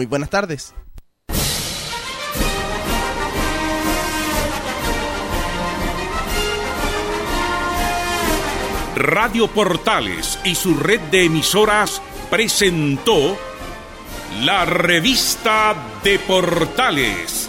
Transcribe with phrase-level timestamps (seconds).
[0.00, 0.74] Muy buenas tardes.
[8.94, 12.00] Radio Portales y su red de emisoras
[12.30, 13.36] presentó
[14.42, 17.48] la revista de Portales.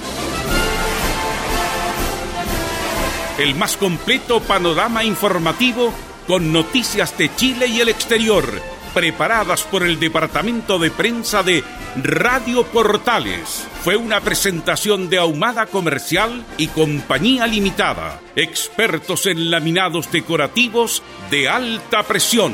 [3.38, 5.94] El más completo panorama informativo
[6.26, 11.64] con noticias de Chile y el exterior preparadas por el Departamento de Prensa de
[11.96, 13.68] Radio Portales.
[13.84, 22.04] Fue una presentación de Ahumada Comercial y Compañía Limitada, expertos en laminados decorativos de alta
[22.04, 22.54] presión.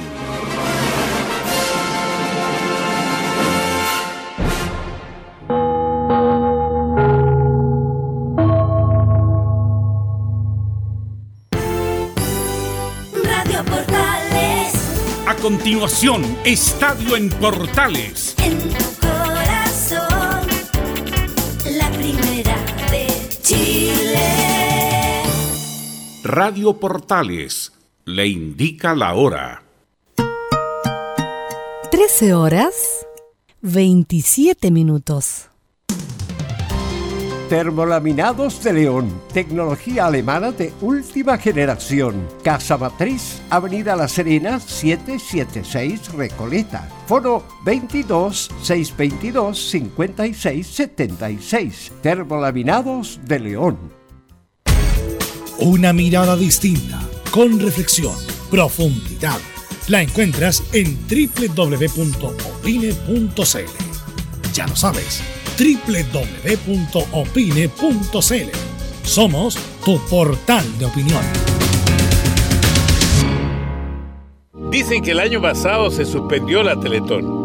[15.45, 18.35] Continuación, Estadio en Portales.
[18.43, 20.47] En tu corazón,
[21.69, 22.57] la primera
[22.89, 23.07] de
[23.43, 25.21] Chile.
[26.23, 27.73] Radio Portales
[28.05, 29.61] le indica la hora.
[31.91, 33.05] 13 horas
[33.61, 35.51] 27 minutos.
[37.49, 42.27] Termolaminados de León, tecnología alemana de última generación.
[42.43, 46.89] Casa Matriz, Avenida La Serena, 776 Recoleta.
[47.05, 51.91] Foro 22 622 56 76.
[52.01, 53.77] Termolaminados de León.
[55.59, 58.15] Una mirada distinta, con reflexión,
[58.49, 59.37] profundidad.
[59.87, 62.15] La encuentras en www.opine.cl.
[64.51, 67.05] Ya lo sabes www.opine.cl.
[69.03, 71.23] Somos tu portal de opinión.
[74.71, 77.44] Dicen que el año pasado se suspendió la Teletón,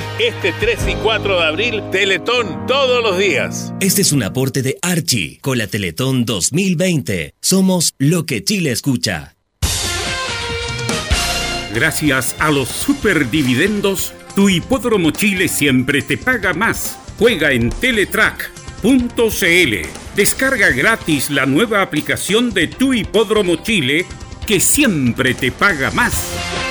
[0.19, 3.73] Este 3 y 4 de abril, Teletón todos los días.
[3.79, 7.33] Este es un aporte de Archie con la Teletón 2020.
[7.41, 9.35] Somos lo que Chile escucha.
[11.73, 16.97] Gracias a los superdividendos, tu hipódromo Chile siempre te paga más.
[17.17, 18.51] Juega en Teletrack
[18.81, 19.81] .cl.
[20.15, 24.05] Descarga gratis la nueva aplicación de Tu Hipódromo Chile
[24.45, 26.70] que siempre te paga más.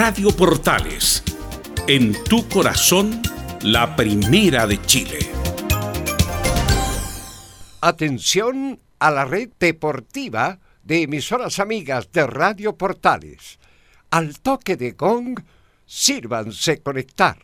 [0.00, 1.24] Radio Portales,
[1.88, 3.20] en tu corazón,
[3.62, 5.18] la primera de Chile.
[7.80, 13.58] Atención a la red deportiva de emisoras amigas de Radio Portales.
[14.10, 15.40] Al toque de gong,
[15.84, 17.38] sírvanse conectar.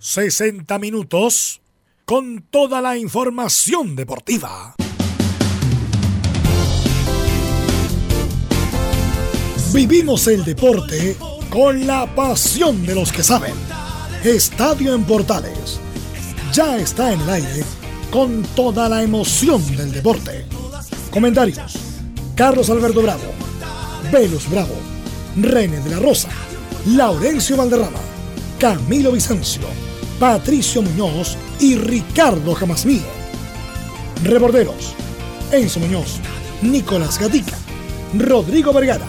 [0.00, 1.60] ...60 minutos...
[2.06, 4.74] ...con toda la información deportiva.
[9.74, 11.16] Vivimos el deporte
[11.50, 13.54] con la pasión de los que saben.
[14.22, 15.80] Estadio en Portales.
[16.52, 17.64] Ya está en el aire
[18.12, 20.44] con toda la emoción del deporte.
[21.10, 21.74] Comentarios.
[22.36, 23.24] Carlos Alberto Bravo.
[24.12, 24.76] Velus Bravo.
[25.34, 26.28] René de la Rosa.
[26.86, 27.98] Laurencio Valderrama.
[28.60, 29.62] Camilo Vicencio.
[30.20, 33.02] Patricio Muñoz y Ricardo Jamasmí.
[34.22, 34.94] Reporteros.
[35.50, 36.20] Enzo Muñoz.
[36.62, 37.58] Nicolás Gatica.
[38.16, 39.08] Rodrigo Vergara.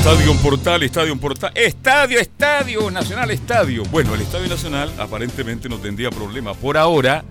[0.00, 3.82] Estadio Portal, Estadio Portal, Estadio, Estadio Nacional, Estadio.
[3.90, 7.22] Bueno, el Estadio Nacional aparentemente no tendría problema por ahora,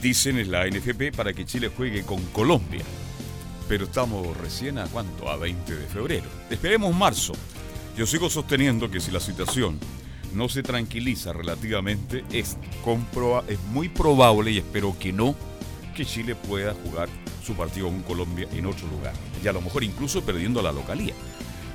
[0.00, 2.82] dicen en la NFP, para que Chile juegue con Colombia.
[3.68, 6.24] Pero estamos recién a cuánto, a 20 de febrero.
[6.48, 7.34] Esperemos marzo.
[7.98, 9.78] Yo sigo sosteniendo que si la situación
[10.32, 12.56] no se tranquiliza relativamente, es,
[13.46, 15.36] es muy probable, y espero que no,
[15.94, 17.10] que Chile pueda jugar
[17.44, 19.12] su partido con Colombia en otro lugar.
[19.44, 21.12] Y a lo mejor incluso perdiendo la localía.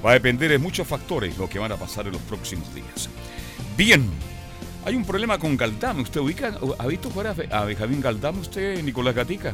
[0.06, 3.10] Va a depender de muchos factores lo que van a pasar en los próximos días.
[3.78, 4.10] Bien,
[4.86, 6.02] hay un problema con Galdame.
[6.02, 9.54] ¿Usted ubica, ha visto jugar a, Be- a Benjamín Galdame usted, Nicolás Gatica?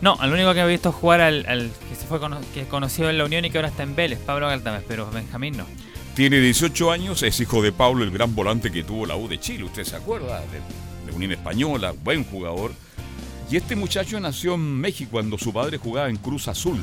[0.00, 2.66] No, al único que he visto jugar al, al que se fue cono- que es
[2.66, 5.66] conocido en la Unión y que ahora está en Vélez, Pablo Galdames, pero Benjamín no.
[6.14, 9.38] Tiene 18 años, es hijo de Pablo, el gran volante que tuvo la U de
[9.40, 9.64] Chile.
[9.64, 10.40] ¿Usted se acuerda?
[10.40, 12.72] De, de Unión Española, buen jugador.
[13.50, 16.78] Y este muchacho nació en México cuando su padre jugaba en Cruz Azul.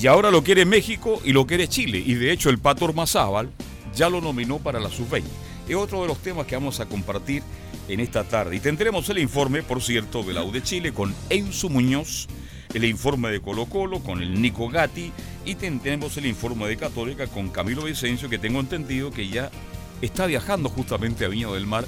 [0.00, 2.02] Y ahora lo quiere México y lo quiere Chile.
[2.04, 3.50] Y de hecho el Pato Ormazábal
[3.94, 5.24] ya lo nominó para la sub-20.
[5.68, 7.42] Es otro de los temas que vamos a compartir
[7.88, 8.56] en esta tarde.
[8.56, 12.28] Y tendremos el informe, por cierto, de la U de Chile con Enzo Muñoz,
[12.74, 15.12] el informe de Colo Colo con el Nico Gatti
[15.44, 19.50] y tendremos el informe de Católica con Camilo Vicencio, que tengo entendido que ya
[20.02, 21.86] está viajando justamente a Viña del Mar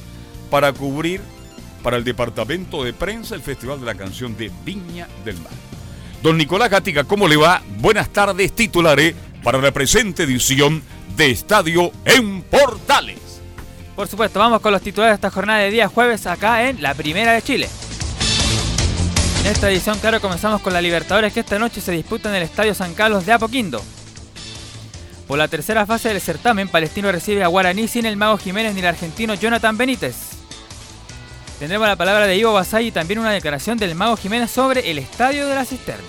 [0.51, 1.21] para cubrir
[1.83, 5.66] para el departamento de prensa el Festival de la Canción de Viña del Mar.
[6.27, 7.63] Don Nicolás Gatica, ¿cómo le va?
[7.79, 9.15] Buenas tardes, titulares
[9.45, 10.83] para la presente edición
[11.17, 13.41] de Estadio en Portales.
[13.95, 16.95] Por supuesto, vamos con los titulares de esta jornada de día jueves acá en la
[16.95, 17.69] Primera de Chile.
[19.43, 22.43] En esta edición, claro, comenzamos con la Libertadores que esta noche se disputa en el
[22.43, 23.81] Estadio San Carlos de Apoquindo.
[25.29, 28.81] Por la tercera fase del certamen, Palestino recibe a Guaraní sin el Mago Jiménez ni
[28.81, 30.36] el argentino Jonathan Benítez.
[31.59, 34.99] Tendremos la palabra de Ivo Basay y también una declaración del Mago Jiménez sobre el
[34.99, 36.05] Estadio de la Cisterna.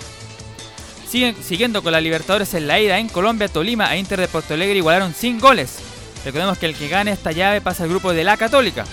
[1.08, 4.76] Siguiendo con la Libertadores en la ida en Colombia, Tolima e Inter de Porto Alegre
[4.76, 5.78] igualaron sin goles.
[6.22, 8.84] Recordemos que el que gane esta llave pasa al grupo de la Católica.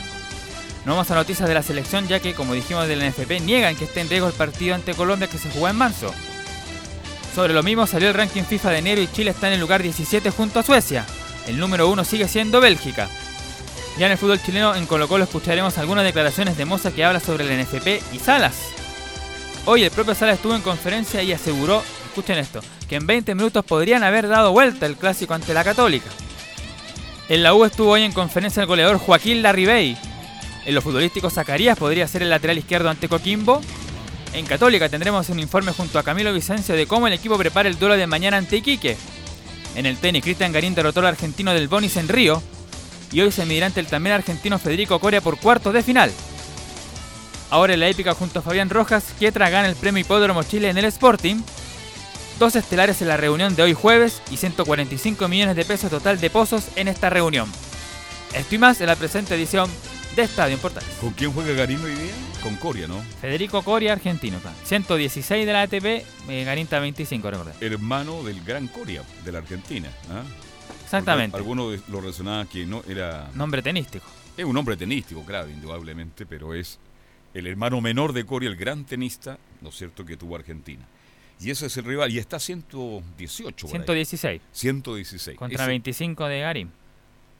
[0.85, 3.83] No vamos a noticias de la selección ya que, como dijimos del NFP, niegan que
[3.83, 6.13] esté en riesgo el partido ante Colombia que se jugó en marzo.
[7.33, 9.83] Sobre lo mismo salió el ranking FIFA de enero y Chile está en el lugar
[9.83, 11.05] 17 junto a Suecia.
[11.47, 13.09] El número 1 sigue siendo Bélgica.
[13.97, 17.21] Ya en el fútbol chileno, en Colo Colo escucharemos algunas declaraciones de Moza que habla
[17.21, 18.55] sobre el NFP y Salas.
[19.65, 22.59] Hoy el propio Salas estuvo en conferencia y aseguró, escuchen esto,
[22.89, 26.09] que en 20 minutos podrían haber dado vuelta el clásico ante la Católica.
[27.29, 29.97] En la U estuvo hoy en conferencia el goleador Joaquín Larribey.
[30.65, 33.61] En lo futbolístico, Zacarías podría ser el lateral izquierdo ante Coquimbo.
[34.33, 37.79] En Católica tendremos un informe junto a Camilo Vicencio de cómo el equipo prepara el
[37.79, 38.97] duelo de mañana ante Iquique.
[39.75, 42.43] En el tenis, Cristian Garín derrotó al argentino del Bonis en Río.
[43.15, 46.11] Y hoy se medirá ante el también argentino Federico Coria por cuartos de final.
[47.49, 50.77] Ahora en la épica junto a Fabián Rojas, Kietra gana el premio Hipódromo Chile en
[50.77, 51.37] el Sporting.
[52.39, 56.29] Dos estelares en la reunión de hoy jueves y 145 millones de pesos total de
[56.29, 57.49] pozos en esta reunión.
[58.33, 59.69] Esto y más en la presente edición
[60.17, 60.89] de Estadio Portales.
[60.99, 62.11] ¿Con quién juega Garín hoy día?
[62.43, 63.01] Con Coria, ¿no?
[63.21, 64.39] Federico Coria, argentino.
[64.39, 64.57] claro.
[64.65, 65.85] 116 de la ATP,
[66.27, 67.53] eh, Garinta 25, recordad.
[67.61, 69.87] Hermano del gran Coria, de la Argentina.
[70.11, 70.23] ¿ah?
[70.85, 71.35] Exactamente.
[71.35, 73.29] Algunos lo relacionaban que no era.
[73.33, 74.05] Nombre tenístico.
[74.37, 76.79] Es un hombre tenístico, claro, indudablemente, pero es
[77.33, 80.85] el hermano menor de Coria, el gran tenista, ¿no es cierto?, que tuvo Argentina.
[81.39, 83.67] Y ese es el rival, y está 118.
[83.67, 83.81] por ahí.
[83.81, 85.37] 116 116.
[85.37, 86.71] contra Ese 25 de Garín.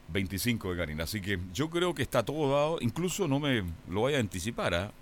[0.08, 1.00] 25 de Garín.
[1.00, 2.78] Así que yo creo que está todo dado.
[2.80, 4.74] Incluso no me lo voy a anticipar.
[4.74, 4.92] ¿ah?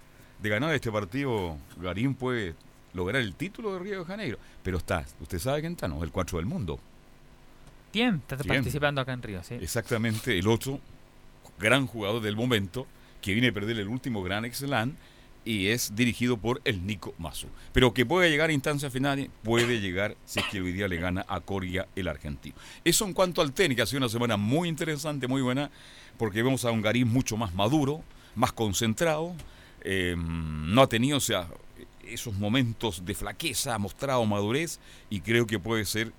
[0.41, 2.55] De ganar este partido, Garín puede
[2.93, 4.39] lograr el título de Río de Janeiro.
[4.63, 6.03] Pero está, usted sabe quién está, ¿no?
[6.03, 6.79] El 4 del mundo.
[7.95, 8.57] Tiem está Tiem.
[8.57, 9.55] participando acá en Río, sí.
[9.55, 10.81] Exactamente el otro
[11.61, 12.89] gran jugador del momento
[13.23, 14.97] que viene a perder el último Gran Slam
[15.45, 17.47] y es dirigido por el Nico Masu.
[17.73, 20.97] Pero que puede llegar a instancias finales, puede llegar si es que hoy día le
[20.97, 22.57] gana a Coria el argentino.
[22.85, 25.71] Eso en cuanto al tenis, que ha sido una semana muy interesante, muy buena,
[26.19, 28.03] porque vemos a un Garín mucho más maduro,
[28.35, 29.37] más concentrado,
[29.83, 31.47] eh, no ha tenido o sea,
[32.09, 36.13] esos momentos de flaqueza, ha mostrado madurez y creo que puede ser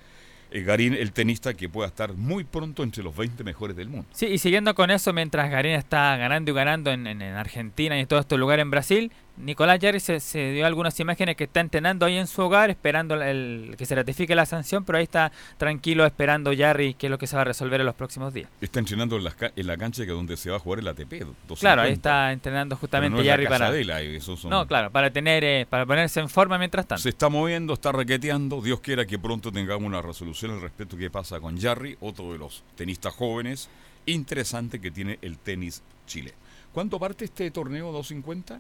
[0.64, 4.08] Garín el tenista que pueda estar muy pronto entre los 20 mejores del mundo.
[4.14, 7.98] Sí, y siguiendo con eso, mientras Garín está ganando y ganando en, en- en Argentina
[7.98, 11.44] y en todos estos lugares en Brasil, Nicolás Jarry se, se dio algunas imágenes que
[11.44, 15.04] está entrenando ahí en su hogar, esperando el, que se ratifique la sanción, pero ahí
[15.04, 18.34] está tranquilo esperando Jarry qué es lo que se va a resolver en los próximos
[18.34, 18.50] días.
[18.62, 21.12] Está entrenando en la, en la cancha que donde se va a jugar el ATP.
[21.12, 21.60] 250.
[21.60, 23.78] Claro, ahí está entrenando justamente no la para...
[23.78, 27.02] él, son- No, claro, para tener, eh, para ponerse en forma mientras tanto.
[27.02, 28.62] Se está moviendo, está raqueteando.
[28.62, 32.38] Dios quiera que pronto tengamos una resolución al respecto qué pasa con Jarry, otro de
[32.38, 33.70] los tenistas jóvenes
[34.06, 36.34] interesante que tiene el tenis Chile.
[36.74, 38.60] ¿Cuándo parte este torneo 250?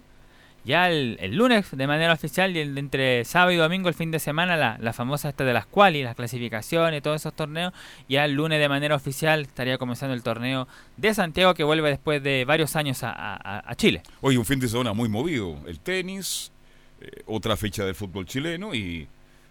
[0.66, 3.94] Ya el, el lunes de manera oficial y el de entre sábado y domingo el
[3.94, 7.72] fin de semana la, la famosa esta de las quali, las clasificaciones, todos esos torneos.
[8.10, 10.68] Ya el lunes de manera oficial estaría comenzando el torneo
[10.98, 14.02] de Santiago que vuelve después de varios años a, a- a Chile.
[14.22, 15.56] Hoy un fin de semana muy movido.
[15.68, 16.52] El tenis,
[17.00, 19.08] eh, otra fecha del fútbol chileno y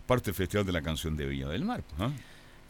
[0.07, 1.83] parte del Festival de la Canción de Villa del Mar.
[2.01, 2.11] ¿ah?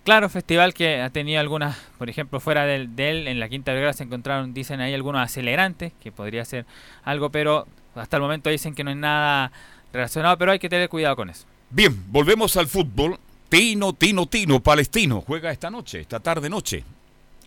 [0.04, 3.72] Claro, festival que ha tenido algunas, por ejemplo, fuera del, de él, en la Quinta
[3.72, 6.66] Vergara se encontraron, dicen ahí algunos acelerantes, que podría ser
[7.04, 9.52] algo, pero hasta el momento dicen que no es nada
[9.92, 11.44] relacionado, pero hay que tener cuidado con eso.
[11.70, 13.18] Bien, volvemos al fútbol.
[13.48, 15.20] Tino, Tino, Tino, Palestino.
[15.20, 16.84] Juega esta noche, esta tarde noche.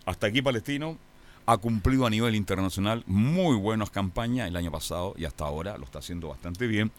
[0.06, 0.96] Hasta aquí Palestino
[1.44, 5.84] ha cumplido a nivel internacional muy buenas campañas el año pasado y hasta ahora lo
[5.84, 6.92] está haciendo bastante bien,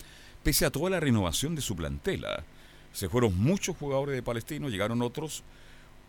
[0.43, 2.43] pese a toda la renovación de su plantela.
[2.93, 5.43] Se fueron muchos jugadores de Palestino, llegaron otros.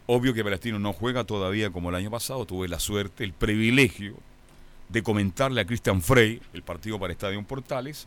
[0.06, 2.46] Obvio que Palestino no juega todavía como el año pasado.
[2.46, 4.16] Tuve la suerte, el privilegio
[4.90, 8.06] de comentarle a Cristian Frey el partido para Estadio Portales.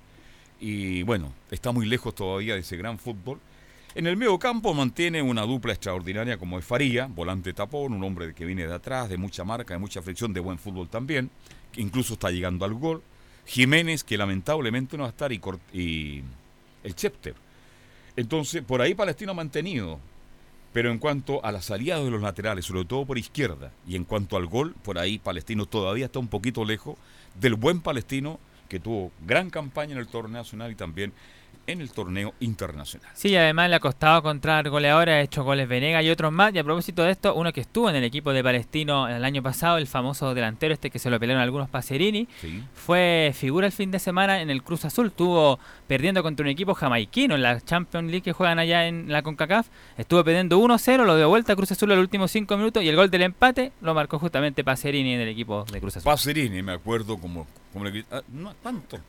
[0.59, 3.39] Y bueno, está muy lejos todavía de ese gran fútbol.
[3.95, 8.33] En el medio campo mantiene una dupla extraordinaria como es Faría, volante tapón, un hombre
[8.33, 11.29] que viene de atrás, de mucha marca, de mucha fricción, de buen fútbol también,
[11.71, 13.03] que incluso está llegando al gol.
[13.45, 15.39] Jiménez, que lamentablemente no va a estar, y,
[15.73, 16.23] y
[16.83, 17.35] el Chepter.
[18.15, 19.99] Entonces, por ahí Palestino ha mantenido.
[20.73, 24.05] Pero en cuanto a la salida de los laterales, sobre todo por izquierda, y en
[24.05, 26.97] cuanto al gol, por ahí Palestino todavía está un poquito lejos
[27.39, 28.39] del buen Palestino
[28.69, 31.13] que tuvo gran campaña en el torneo nacional y también
[31.65, 33.09] en el torneo internacional.
[33.13, 36.53] Sí, además le ha costado encontrar goleadores, ha hecho goles Venega y otros más.
[36.53, 39.41] Y a propósito de esto, uno que estuvo en el equipo de Palestino el año
[39.41, 42.63] pasado, el famoso delantero este que se lo pelearon algunos Pacerini, Sí.
[42.73, 45.07] fue figura el fin de semana en el Cruz Azul.
[45.07, 49.21] Estuvo perdiendo contra un equipo jamaiquino en la Champions League que juegan allá en la
[49.21, 49.67] CONCACAF.
[49.97, 52.89] Estuvo perdiendo 1-0, lo dio vuelta a Cruz Azul en los últimos 5 minutos y
[52.89, 56.11] el gol del empate lo marcó justamente Pacerini en el equipo de Cruz Azul.
[56.11, 58.99] Pacerini, me acuerdo como, como le gritaban, no, ¿cuánto?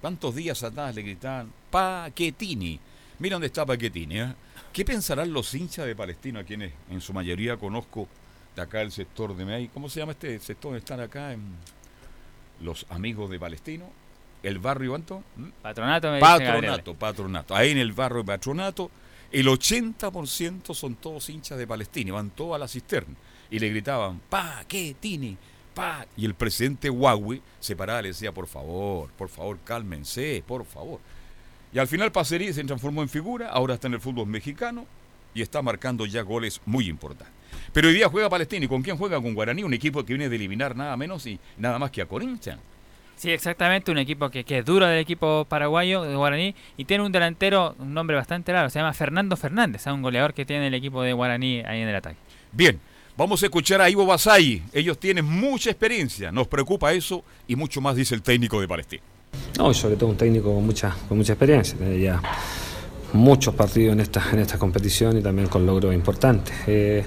[0.00, 2.78] ¿Cuántos días atrás le gritaban Paquetini?
[3.18, 4.20] Mira dónde está Paquetini.
[4.20, 4.34] ¿eh?
[4.72, 8.06] ¿Qué pensarán los hinchas de Palestino, a quienes en su mayoría conozco
[8.54, 9.68] de acá el sector de May?
[9.68, 11.32] ¿Cómo se llama este sector están acá?
[11.32, 11.42] En
[12.60, 13.86] los amigos de Palestino.
[14.42, 15.24] ¿El barrio cuánto?
[15.36, 15.48] ¿Mm?
[15.62, 16.20] Patronato me.
[16.20, 17.56] Patronato, patronato.
[17.56, 18.90] Ahí en el barrio de Patronato,
[19.32, 23.14] el 80% son todos hinchas de Palestina, y van todos a la cisterna.
[23.50, 25.36] Y le gritaban, pa, ¿qué, Tini?
[25.78, 26.06] Pa.
[26.16, 30.64] Y el presidente Huawei se paraba y le decía, por favor, por favor, cálmense, por
[30.64, 30.98] favor.
[31.72, 34.86] Y al final Pacerí se transformó en figura, ahora está en el fútbol mexicano
[35.34, 37.32] y está marcando ya goles muy importantes.
[37.72, 39.20] Pero hoy día juega Palestina, ¿y con quién juega?
[39.20, 42.06] Con Guaraní, un equipo que viene de eliminar nada menos y nada más que a
[42.06, 42.60] Corinthians.
[43.14, 47.04] Sí, exactamente, un equipo que, que es duro del equipo paraguayo de Guaraní y tiene
[47.04, 50.68] un delantero, un nombre bastante raro, se llama Fernando Fernández, es un goleador que tiene
[50.68, 52.16] el equipo de Guaraní ahí en el ataque.
[52.52, 52.80] Bien,
[53.18, 54.62] vamos a escuchar a Ivo Basay.
[54.72, 59.02] Ellos tienen mucha experiencia, nos preocupa eso y mucho más, dice el técnico de Palestina.
[59.58, 62.22] No, y sobre todo un técnico con mucha, con mucha experiencia, tiene ya
[63.12, 66.54] muchos partidos en esta, en esta competición y también con logros importantes.
[66.68, 67.04] Eh,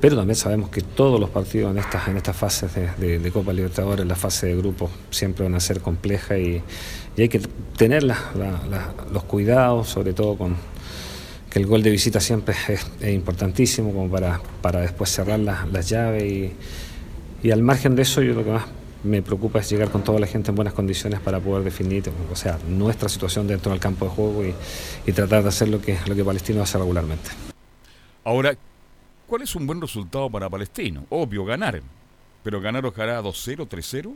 [0.00, 4.06] pero también sabemos que todos los partidos en estas, en estas fases de, Copa Libertadores,
[4.06, 6.62] la fase de grupos, siempre van a ser complejas y,
[7.16, 7.38] y hay que
[7.76, 10.56] tener los cuidados, sobre todo con
[11.52, 15.86] que el gol de visita siempre es, importantísimo como para, para después cerrar las las
[15.86, 16.52] llaves y,
[17.42, 18.64] y al margen de eso, yo lo que más
[19.04, 22.36] me preocupa es llegar con toda la gente en buenas condiciones para poder definir, o
[22.36, 24.54] sea, nuestra situación dentro del campo de juego y,
[25.04, 27.30] y tratar de hacer lo que, lo que Palestino hace regularmente.
[28.24, 28.56] Ahora,
[29.26, 31.04] ¿cuál es un buen resultado para Palestino?
[31.10, 31.82] Obvio, ganar.
[32.42, 34.14] Pero ganar ojalá 2-0, 3-0,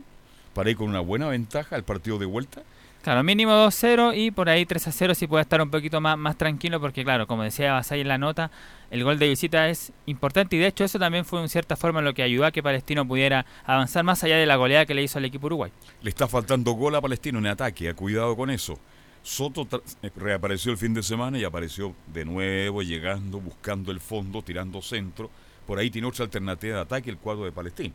[0.55, 2.63] para ir con una buena ventaja al partido de vuelta.
[3.07, 6.81] Claro, mínimo 2-0 y por ahí 3-0 si puede estar un poquito más, más tranquilo
[6.81, 8.51] porque claro, como decía Basay en la nota,
[8.91, 12.01] el gol de visita es importante y de hecho eso también fue en cierta forma
[12.01, 15.03] lo que ayudó a que Palestino pudiera avanzar más allá de la goleada que le
[15.03, 15.71] hizo al equipo uruguay.
[16.01, 18.77] Le está faltando gol a Palestino en ataque, cuidado con eso.
[19.23, 19.65] Soto
[20.01, 24.81] eh, reapareció el fin de semana y apareció de nuevo llegando, buscando el fondo, tirando
[24.81, 25.31] centro.
[25.65, 27.93] Por ahí tiene otra alternativa de ataque el cuadro de Palestino.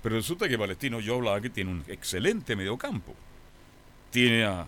[0.00, 3.16] Pero resulta que Palestino, yo hablaba que tiene un excelente mediocampo.
[4.14, 4.64] Tiene a,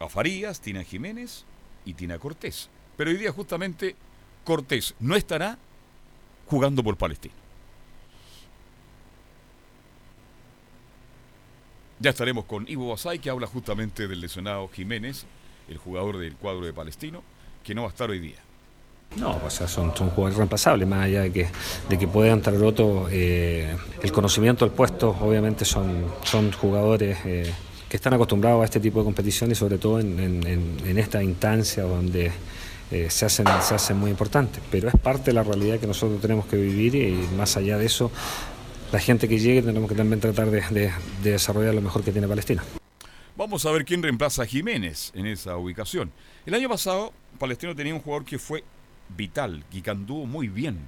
[0.00, 1.44] a Farías, tiene a Jiménez
[1.84, 2.68] y tiene a Cortés.
[2.96, 3.94] Pero hoy día justamente
[4.42, 5.56] Cortés no estará
[6.48, 7.34] jugando por Palestino.
[12.00, 15.24] Ya estaremos con Ivo Basay, que habla justamente del lesionado Jiménez,
[15.68, 17.22] el jugador del cuadro de Palestino,
[17.62, 18.38] que no va a estar hoy día.
[19.18, 21.48] No, o sea, son, jugadores reemplazables, más allá de que,
[21.88, 27.54] de que puedan entrar otro, eh, el conocimiento del puesto, obviamente son, son jugadores eh,
[27.92, 32.32] que están acostumbrados a este tipo de competición y sobre todo en, esta instancia donde
[32.90, 34.62] eh, se, hacen, se hacen muy importantes.
[34.70, 37.84] Pero es parte de la realidad que nosotros tenemos que vivir y más allá de
[37.84, 38.10] eso,
[38.92, 40.90] la gente que llegue tenemos que también tratar de, de-
[41.22, 42.64] de desarrollar lo mejor que tiene Palestina.
[43.36, 46.10] Vamos a ver quién reemplaza a Jiménez en esa ubicación.
[46.46, 48.64] El año pasado, Palestino tenía un jugador que fue
[49.14, 50.78] vital que anduvo muy bien.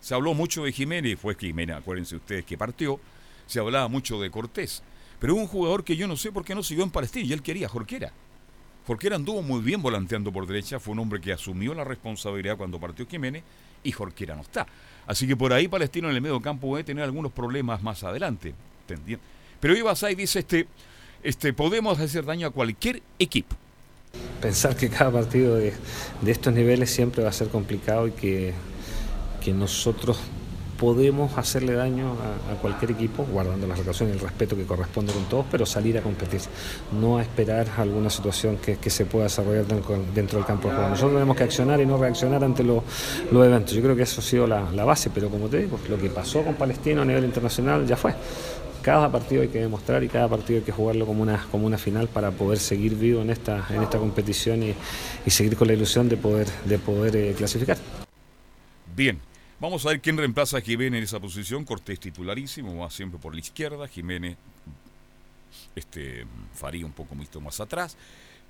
[0.00, 3.00] Se habló mucho de Jiménez, fue Jiménez, acuérdense ustedes que partió.
[3.48, 4.84] Se hablaba mucho de Cortés.
[5.22, 7.42] Pero un jugador que yo no sé por qué no siguió en Palestino y él
[7.42, 8.10] quería, Jorquera.
[8.88, 12.80] Jorquera anduvo muy bien volanteando por derecha, fue un hombre que asumió la responsabilidad cuando
[12.80, 13.44] partió Jiménez
[13.84, 14.66] y Jorquera no está.
[15.06, 18.52] Así que por ahí Palestino en el medio campo puede tener algunos problemas más adelante.
[19.60, 20.66] Pero Ibasay dice, este,
[21.22, 23.54] este, podemos hacer daño a cualquier equipo.
[24.40, 25.72] Pensar que cada partido de,
[26.20, 28.54] de estos niveles siempre va a ser complicado y que,
[29.40, 30.18] que nosotros
[30.82, 32.16] podemos hacerle daño
[32.50, 35.96] a, cualquier equipo, guardando las relaciones y el respeto que corresponde con todos, pero salir
[35.96, 36.40] a competir,
[37.00, 39.96] no a esperar alguna situación que, que se pueda desarrollar dentro,
[40.40, 40.90] del campo de juego.
[40.90, 42.82] Nosotros tenemos que accionar y no reaccionar ante lo-
[43.30, 43.74] los eventos.
[43.74, 46.10] Yo creo que eso ha sido la, la base, pero como te digo, lo que
[46.10, 48.12] pasó con Palestino a nivel internacional ya fue.
[48.82, 51.78] Cada partido hay que demostrar y cada partido hay que jugarlo como una, como una
[51.78, 54.74] final para poder seguir vivo en esta, en esta competición y,
[55.24, 57.78] y seguir con la ilusión de poder, de poder eh, clasificar.
[58.96, 59.20] Bien,
[59.62, 61.64] vamos a ver quién reemplaza a Jiménez en esa posición.
[61.64, 63.86] Cortés titularísimo, va siempre por la izquierda.
[63.86, 64.36] Jiménez
[65.76, 67.96] este, Faría un poco más atrás.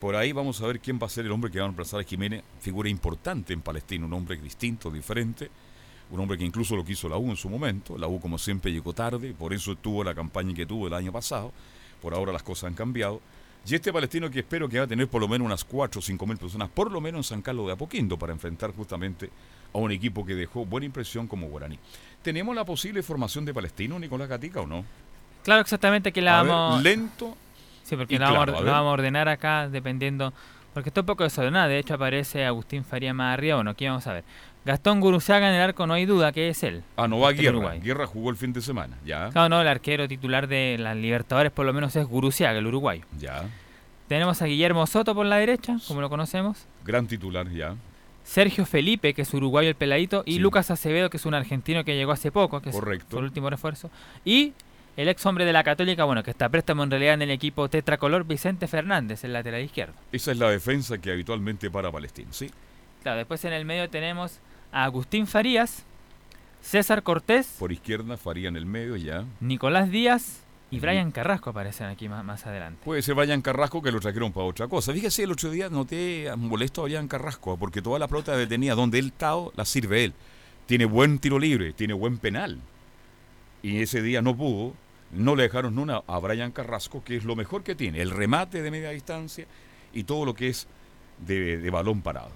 [0.00, 2.00] Por ahí vamos a ver quién va a ser el hombre que va a reemplazar
[2.00, 2.42] a Jiménez.
[2.60, 5.50] Figura importante en Palestina, un hombre distinto, diferente.
[6.10, 7.98] Un hombre que incluso lo quiso la U en su momento.
[7.98, 9.34] La U, como siempre, llegó tarde.
[9.34, 11.52] Por eso tuvo la campaña que tuvo el año pasado.
[12.00, 13.20] Por ahora las cosas han cambiado.
[13.66, 16.02] Y este palestino que espero que va a tener por lo menos unas 4 o
[16.02, 19.30] 5 mil personas, por lo menos en San Carlos de Apoquindo, para enfrentar justamente
[19.74, 21.78] a un equipo que dejó buena impresión como Guaraní.
[22.22, 24.84] ¿Tenemos la posible formación de Palestino, Nicolás Gatica, o no?
[25.44, 26.82] Claro, exactamente que la A ver, vamos.
[26.82, 27.36] lento.
[27.82, 30.32] Sí, porque la, vamos, claro, a la vamos ordenar acá dependiendo.
[30.72, 31.68] Porque está un poco desordenada.
[31.68, 33.56] De hecho, aparece Agustín Faría más arriba.
[33.56, 34.24] Bueno, aquí vamos a ver.
[34.64, 36.84] Gastón Guruzaga en el arco, no hay duda que es él.
[36.96, 37.56] Ah, no va Del Guerra.
[37.56, 37.80] Uruguay.
[37.80, 39.30] Guerra jugó el fin de semana, ya.
[39.30, 43.04] Claro, no, el arquero titular de las Libertadores por lo menos es Guruziaga, el uruguayo.
[43.18, 43.42] Ya.
[44.06, 46.64] Tenemos a Guillermo Soto por la derecha, como lo conocemos.
[46.84, 47.74] Gran titular, ya.
[48.24, 50.22] Sergio Felipe, que es uruguayo el peladito.
[50.26, 50.38] Y Sí.
[50.38, 53.16] Lucas Acevedo, que es un argentino que llegó hace poco, que Correcto.
[53.16, 53.90] es el último refuerzo.
[54.24, 54.52] Y
[54.96, 57.68] el ex hombre de la Católica, bueno, que está préstamo en realidad en el equipo
[57.68, 59.94] tetracolor, Vicente Fernández, el lateral izquierdo.
[60.12, 62.50] Esa es la defensa que habitualmente para Palestino, ¿sí?
[63.02, 64.38] Claro, después en el medio tenemos
[64.70, 65.84] a Agustín Farías,
[66.60, 69.24] César Cortés, Por izquierda, Faría en el medio, ya.
[69.40, 70.41] Nicolás Díaz
[70.72, 70.80] y.
[70.80, 72.80] Brian Carrasco aparecen aquí más, adelante.
[72.84, 74.92] Puede ser Brian Carrasco que lo trajeron para otra cosa.
[74.92, 78.98] Fíjese, el otro día noté molesto a Brian Carrasco porque toda la pelota detenida donde
[78.98, 80.14] él está, la sirve él.
[80.66, 82.58] Tiene buen tiro libre, tiene buen penal.
[83.62, 84.74] Y ese día no pudo,
[85.12, 88.62] no le dejaron una a Brian Carrasco, que es lo mejor que tiene, el remate
[88.62, 89.46] de media distancia
[89.92, 90.66] y todo lo que es
[91.18, 92.30] de balón parado.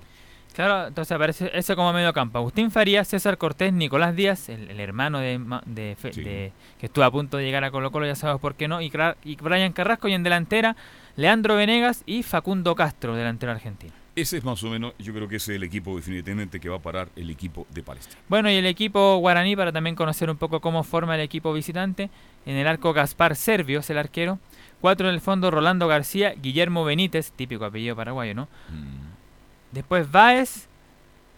[0.57, 2.39] Claro, entonces aparece ese como medio campo.
[2.39, 6.23] Agustín Farías, César Cortés, Nicolás Díaz, el, el hermano de, de Sí.
[6.23, 8.81] de- que estuvo a punto de llegar a Colo Colo, ya sabes por qué no,
[8.81, 8.91] y,
[9.25, 10.75] y Brian Carrasco y en delantera
[11.17, 13.93] Leandro Venegas y Facundo Castro, delantero argentino.
[14.17, 16.77] Ese es más o menos, yo creo que ese es el equipo definitivamente que va
[16.77, 18.19] a parar el equipo de Palestina.
[18.29, 22.09] Bueno, y el equipo guaraní, para también conocer un poco cómo forma el equipo visitante.
[22.47, 24.39] En el arco Gaspar Servio es el arquero.
[24.81, 28.49] Cuatro en el fondo Rolando García, Guillermo Benítez, típico apellido paraguayo, ¿no?
[28.71, 29.06] Mm.
[29.77, 30.69] Después Báez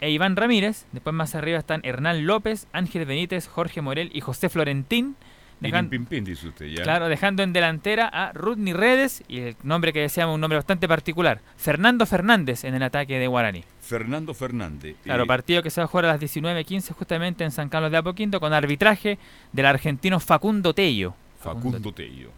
[0.01, 0.87] e Iván Ramírez.
[0.93, 5.17] Después más arriba están Hernán López, Ángel Benítez, Jorge Morel y José Florentín.
[5.61, 6.85] Dejan- pim, pim, dice usted, ya.
[6.85, 10.87] claro, dejando en delantera a Rudney Redes y el nombre que deseamos, un nombre bastante
[10.87, 13.65] particular, Fernando Fernández en el ataque de Guaraní.
[13.81, 14.95] Fernando Fernández.
[15.03, 17.91] Claro, Eh, partido que se va a jugar a las 19.15 justamente en San Carlos
[17.91, 19.19] de Apoquinto con arbitraje
[19.53, 21.15] del argentino Facundo Tello.
[21.41, 22.31] Facundo Tello.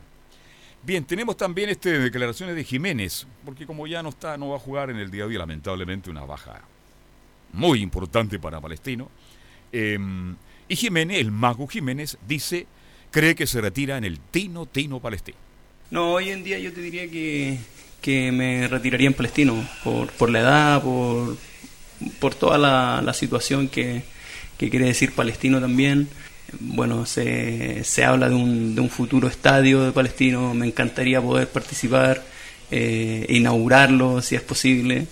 [0.82, 4.60] Bien, tenemos también este declaraciones de Jiménez, porque como ya no está, no va a
[4.60, 6.62] jugar en el día de hoy, lamentablemente una baja
[7.52, 9.10] muy importante para Palestino.
[9.72, 9.98] Eh,
[10.68, 12.66] y Jiménez, el mago Jiménez, dice,
[13.10, 15.36] cree que se retira en el Tino Tino Palestino.
[15.90, 17.58] No, hoy en día yo te diría que,
[18.00, 21.36] que me retiraría en Palestino, por, por la edad, por,
[22.20, 24.02] por toda la, la situación que,
[24.56, 26.08] que quiere decir Palestino también.
[26.58, 31.48] Bueno, se, se habla de un, de un futuro estadio de Palestino, me encantaría poder
[31.48, 32.24] participar,
[32.70, 35.06] eh, inaugurarlo si es posible.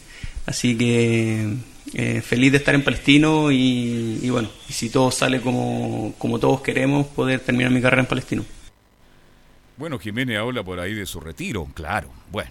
[0.47, 1.55] Así que
[1.95, 6.39] eh, feliz de estar en Palestino y, y bueno, y si todo sale como, como
[6.39, 8.45] todos queremos, poder terminar mi carrera en Palestino.
[9.77, 12.09] Bueno, Jiménez habla por ahí de su retiro, claro.
[12.33, 12.51] Bueno,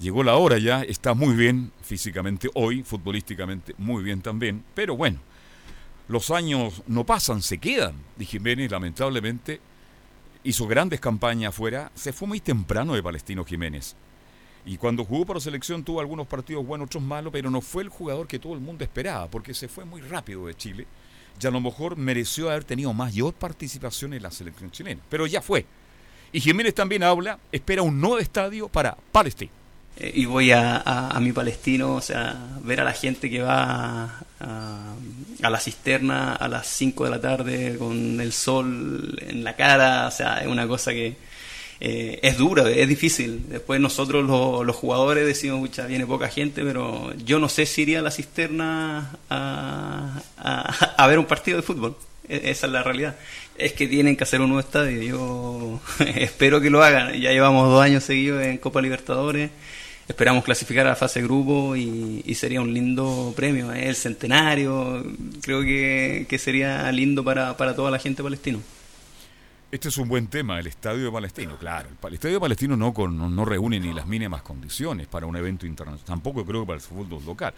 [0.00, 5.20] llegó la hora ya, está muy bien físicamente hoy, futbolísticamente muy bien también, pero bueno,
[6.08, 7.94] los años no pasan, se quedan.
[8.18, 9.60] Y Jiménez, lamentablemente,
[10.42, 13.94] hizo grandes campañas afuera, se fue muy temprano de Palestino Jiménez.
[14.64, 17.88] Y cuando jugó por selección tuvo algunos partidos buenos, otros malos, pero no fue el
[17.88, 20.86] jugador que todo el mundo esperaba, porque se fue muy rápido de Chile.
[21.40, 25.00] Y a lo mejor mereció haber tenido mayor participación en la selección chilena.
[25.08, 25.66] Pero ya fue.
[26.32, 29.52] Y Jiménez también habla, espera un nuevo estadio para Palestina.
[30.00, 34.94] Y voy a, a, mi palestino, o sea, ver a la gente que va a,
[35.42, 40.06] a la cisterna a las 5 de la tarde con el sol en la cara,
[40.06, 41.16] o sea, es una cosa que
[41.80, 43.44] eh, es dura, es difícil.
[43.48, 47.82] Después nosotros lo- los jugadores decimos, mucha viene poca gente, pero yo no sé si
[47.82, 51.96] iría a la cisterna a ver un partido de fútbol.
[52.28, 53.16] E- Esa es la realidad.
[53.56, 55.02] Es que tienen que hacer un nuevo estadio.
[55.02, 55.80] Yo
[56.14, 57.12] espero que lo hagan.
[57.14, 59.50] Ya llevamos dos años seguidos en Copa Libertadores.
[60.08, 63.72] Esperamos clasificar a la fase grupo y, sería un lindo premio.
[63.72, 63.88] ¿eh?
[63.88, 65.04] El centenario,
[65.42, 68.58] creo que, que sería lindo para, para toda la gente palestina.
[69.70, 71.90] Este es un buen tema, el Estadio de Palestino, claro.
[72.02, 76.42] El Estadio Palestino no, no, reúne ni las mínimas condiciones para un evento internacional, tampoco
[76.42, 77.52] creo que para el fútbol local.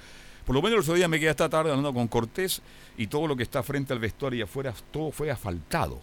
[0.45, 2.63] Por lo menos el otro día me quedé esta tarde hablando con Cortés
[2.99, 6.01] y todo lo que está frente al vestuario y afuera, todo fue asfaltado.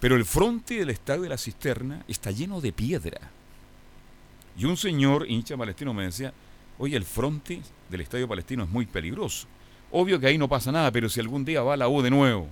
[0.00, 3.20] Pero el fronte del Estadio de la Cisterna está lleno de piedra.
[4.58, 6.32] Y un señor hincha palestino me decía,
[6.78, 9.46] oye, el fronte del Estadio Palestino es muy peligroso.
[9.90, 12.48] Obvio que ahí no pasa nada, pero si algún día va la U de nuevo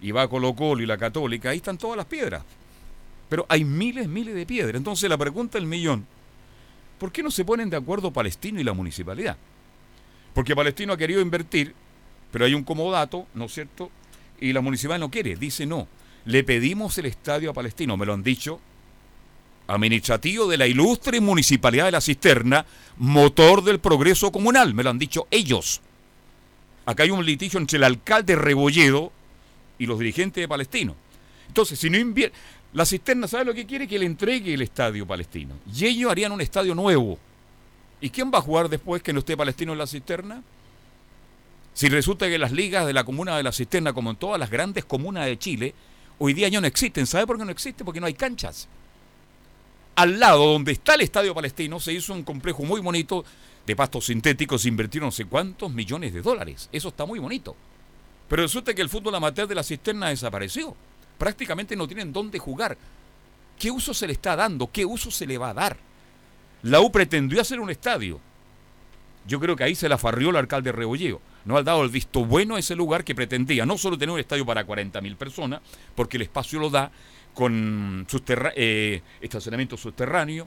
[0.00, 2.42] y va Colo Colo y la Católica, ahí están todas las piedras.
[3.28, 4.76] Pero hay miles, miles de piedras.
[4.76, 6.06] Entonces la pregunta del millón,
[6.98, 9.36] ¿por qué no se ponen de acuerdo Palestino y la municipalidad?
[10.34, 11.74] Porque Palestino ha querido invertir,
[12.30, 13.90] pero hay un comodato, ¿no es cierto?
[14.40, 15.86] Y la municipalidad no quiere, dice no.
[16.24, 18.60] Le pedimos el estadio a Palestino, me lo han dicho,
[19.74, 22.66] administrativo de la ilustre municipalidad de la Cisterna,
[22.98, 25.80] motor del progreso comunal, me lo han dicho ellos.
[26.86, 29.12] Acá hay un litigio entre el alcalde Rebolledo
[29.78, 30.96] y los dirigentes de Palestino.
[31.46, 32.36] Entonces, si no invierte,
[32.72, 35.56] la cisterna sabe lo que quiere que le entregue el estadio palestino.
[35.74, 37.18] Y ellos harían un estadio nuevo.
[38.00, 40.42] ¿Y quién va a jugar después que no esté palestino en la cisterna?
[41.74, 44.50] Si resulta que las ligas de la comuna de la cisterna, como en todas las
[44.50, 45.74] grandes comunas de Chile,
[46.18, 47.06] hoy día ya no existen.
[47.06, 47.84] ¿Sabe por qué no existen?
[47.84, 48.68] Porque no hay canchas.
[50.00, 53.22] Al lado donde está el estadio palestino se hizo un complejo muy bonito
[53.66, 56.70] de pastos sintéticos, se invirtieron no sé cuántos millones de dólares.
[56.72, 57.54] Eso está muy bonito.
[58.26, 60.74] Pero resulta que el fútbol amateur de la cisterna desapareció.
[61.18, 62.78] Prácticamente no tienen dónde jugar.
[63.58, 64.70] ¿Qué uso se le está dando?
[64.72, 65.76] ¿Qué uso se le va a dar?
[66.62, 68.20] La U pretendió hacer un estadio.
[69.26, 71.20] Yo creo que ahí se la farrió el alcalde Rebolleo.
[71.44, 74.20] No ha dado el visto bueno a ese lugar que pretendía no solo tener un
[74.20, 75.60] estadio para 40.000 personas,
[75.94, 76.90] porque el espacio lo da,
[77.34, 78.06] con
[78.56, 80.46] eh, estacionamiento subterráneo,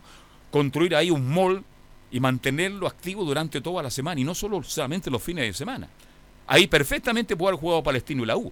[0.51, 1.63] construir ahí un mall
[2.11, 5.87] y mantenerlo activo durante toda la semana, y no solo solamente los fines de semana.
[6.45, 8.51] Ahí perfectamente puede haber jugado Palestino y la U.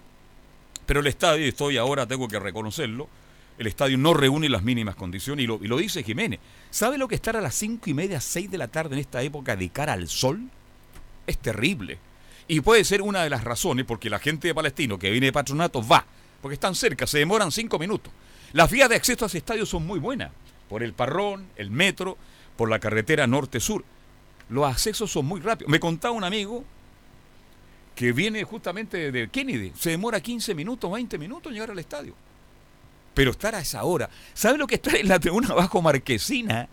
[0.85, 3.07] Pero el estadio, estoy ahora, tengo que reconocerlo,
[3.57, 6.39] el estadio no reúne las mínimas condiciones y lo, y lo dice Jiménez.
[6.71, 9.21] ¿Sabe lo que estar a las cinco y media, seis de la tarde en esta
[9.21, 10.41] época de cara al sol?
[11.27, 11.99] Es terrible.
[12.47, 15.31] Y puede ser una de las razones porque la gente de Palestino que viene de
[15.31, 16.03] patronato va,
[16.41, 18.11] porque están cerca, se demoran cinco minutos.
[18.53, 20.31] Las vías de acceso a ese estadio son muy buenas,
[20.69, 22.17] por el parrón, el metro,
[22.57, 23.83] por la carretera norte-sur.
[24.49, 25.71] Los accesos son muy rápidos.
[25.71, 26.63] Me contaba un amigo
[27.95, 32.15] que viene justamente de Kennedy, se demora 15 minutos, 20 minutos en llegar al estadio.
[33.13, 36.67] Pero estar a esa hora, ¿sabe lo que estar en la tribuna bajo Marquesina?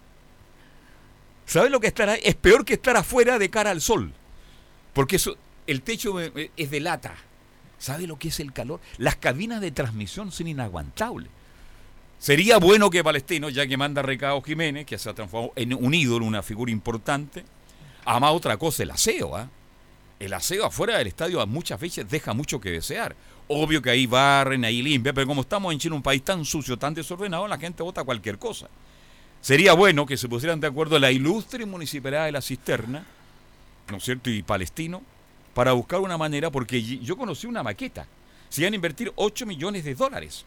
[1.47, 2.21] ¿Sabe lo que estar ahí?
[2.23, 4.13] Es peor que estar afuera de cara al sol.
[4.93, 5.37] Porque eso,
[5.67, 7.15] el techo eh, es de lata.
[7.79, 8.81] ¿Sabe lo que es el calor?
[8.99, 11.31] Las cabinas de transmisión son inaguantables.
[12.19, 15.95] Sería bueno que Palestino, ya que manda recado Jiménez, que se ha transformado en un
[15.95, 17.45] ídolo, una figura importante,
[18.05, 19.37] ama otra cosa, el aseo.
[19.37, 19.49] ¿ah?
[20.19, 23.15] El aseo afuera del estadio a muchas veces deja mucho que desear.
[23.47, 26.77] Obvio que ahí barren, ahí limpia, pero como estamos en Chile, un país tan sucio,
[26.77, 28.69] tan desordenado, la gente vota cualquier cosa.
[29.41, 33.07] Sería bueno que se pusieran de acuerdo la ilustre municipalidad de la Cisterna,
[33.91, 35.03] ¿no es cierto?, y Palestino,
[35.55, 38.07] para buscar una manera, porque yo conocí una maqueta.
[38.49, 40.45] Se iban a invertir 8 millones de dólares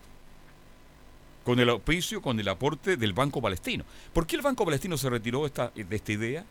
[1.43, 3.83] con el auspicio, con el aporte del Banco Palestino.
[4.13, 6.45] ¿Por qué el Banco Palestino se retiró esta, de esta idea?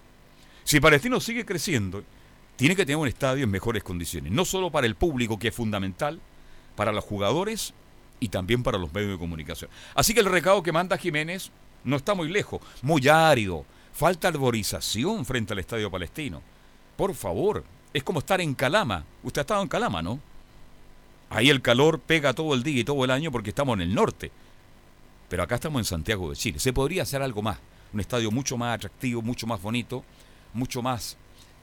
[0.64, 2.02] Si Palestino sigue creciendo,
[2.56, 5.54] tiene que tener un estadio en mejores condiciones, no solo para el público, que es
[5.54, 6.20] fundamental,
[6.76, 7.72] para los jugadores
[8.20, 9.70] y también para los medios de comunicación.
[9.94, 11.50] Así que el recado que manda Jiménez
[11.84, 16.42] no está muy lejos, muy árido, falta arborización frente al estadio palestino.
[16.96, 19.04] Por favor, es como estar en Calama.
[19.22, 20.20] Usted ha estado en Calama, ¿no?
[21.30, 23.94] Ahí el calor pega todo el día y todo el año porque estamos en el
[23.94, 24.30] norte.
[25.30, 26.58] Pero acá estamos en Santiago de Chile.
[26.58, 27.58] Se podría hacer algo más.
[27.94, 30.04] Un estadio mucho más atractivo, mucho más bonito,
[30.52, 31.16] mucho más,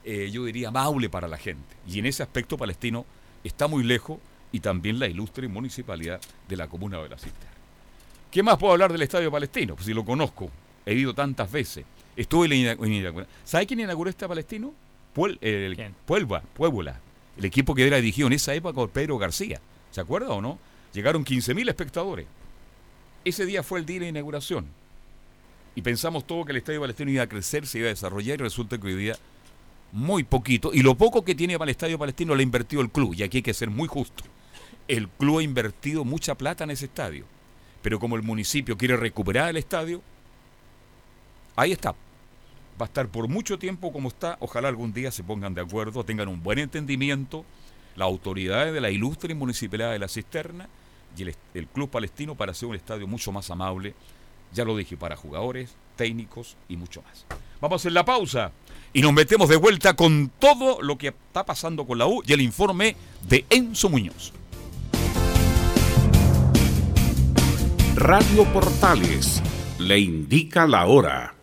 [0.04, 1.76] eh, yo diría, amable para la gente.
[1.86, 3.04] Y en ese aspecto palestino
[3.44, 4.18] está muy lejos
[4.52, 7.52] y también la ilustre municipalidad de la comuna de la Cisterna.
[8.30, 9.74] ¿Qué más puedo hablar del estadio palestino?
[9.74, 10.50] Pues si lo conozco,
[10.86, 11.84] he ido tantas veces.
[12.16, 13.26] Estuve en inauguración.
[13.44, 14.72] ¿Sabe quién inauguró este palestino?
[15.12, 17.00] Puel, el, Puebla, Puebla,
[17.36, 19.60] el equipo que era dirigido en esa época por Pedro García.
[19.90, 20.58] ¿Se acuerda o no?
[20.94, 22.26] Llegaron 15.000 espectadores.
[23.24, 24.66] Ese día fue el día de inauguración.
[25.74, 28.42] Y pensamos todo que el Estadio Palestino iba a crecer, se iba a desarrollar y
[28.42, 29.16] resulta que hoy día
[29.92, 30.72] muy poquito.
[30.72, 33.14] Y lo poco que tiene para el Estadio Palestino lo ha invertido el club.
[33.14, 34.24] Y aquí hay que ser muy justo.
[34.86, 37.26] El club ha invertido mucha plata en ese estadio.
[37.82, 40.02] Pero como el municipio quiere recuperar el estadio,
[41.54, 41.92] ahí está.
[41.92, 44.36] Va a estar por mucho tiempo como está.
[44.40, 47.44] Ojalá algún día se pongan de acuerdo, tengan un buen entendimiento
[47.98, 50.68] las autoridades de la ilustre municipalidad de La Cisterna
[51.16, 53.94] y el, Club Palestino para hacer un estadio mucho más amable,
[54.52, 57.26] ya lo dije, para jugadores, técnicos y mucho más.
[57.60, 58.52] Vamos a hacer la pausa
[58.92, 62.32] y nos metemos de vuelta con todo lo que está pasando con la U y
[62.32, 62.96] el informe
[63.28, 64.32] de Enzo Muñoz.
[67.96, 69.42] Radio Portales
[69.78, 71.34] le indica la hora.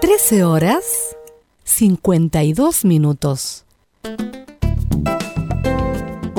[0.00, 1.16] 13 horas
[1.64, 3.65] 52 minutos.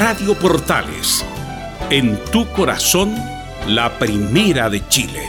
[0.00, 1.22] Radio Portales,
[1.90, 3.14] en tu corazón,
[3.68, 5.20] la primera de Chile.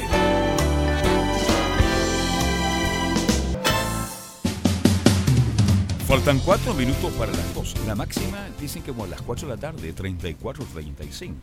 [6.07, 7.75] Faltan cuatro minutos para las dos.
[7.85, 11.33] La máxima dicen que como a las 4 de la tarde, 34-35.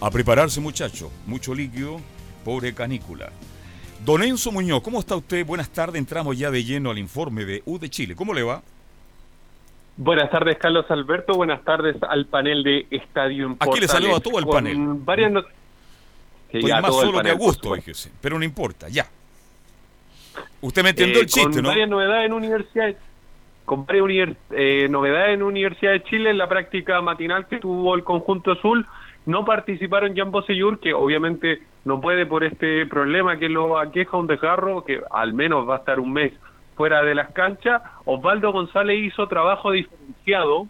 [0.00, 1.10] A prepararse, muchacho.
[1.26, 2.00] Mucho líquido,
[2.42, 3.32] pobre canícula.
[4.02, 5.44] Don Enzo Muñoz, ¿cómo está usted?
[5.44, 5.98] Buenas tardes.
[5.98, 8.16] Entramos ya de lleno al informe de U de Chile.
[8.16, 8.62] ¿Cómo le va?
[9.96, 11.34] Buenas tardes, Carlos Alberto.
[11.34, 13.72] Buenas tardes al panel de Estadio Portales.
[13.72, 14.76] Aquí le saludo a todo el panel.
[14.78, 15.42] Varias no...
[16.50, 19.06] Estoy más solo de Augusto, fíjese, pero no importa, ya.
[20.60, 21.68] Usted me entendió eh, el chiste, con ¿no?
[21.68, 22.94] Varias novedades en universidad,
[23.64, 28.04] con varias eh, novedades en Universidad de Chile en la práctica matinal que tuvo el
[28.04, 28.86] conjunto azul.
[29.24, 34.26] No participaron Jan Bosellur, que obviamente no puede por este problema que lo aqueja un
[34.26, 36.32] desgarro, que al menos va a estar un mes
[36.76, 37.82] fuera de las canchas.
[38.04, 40.66] Osvaldo González hizo trabajo diferenciado,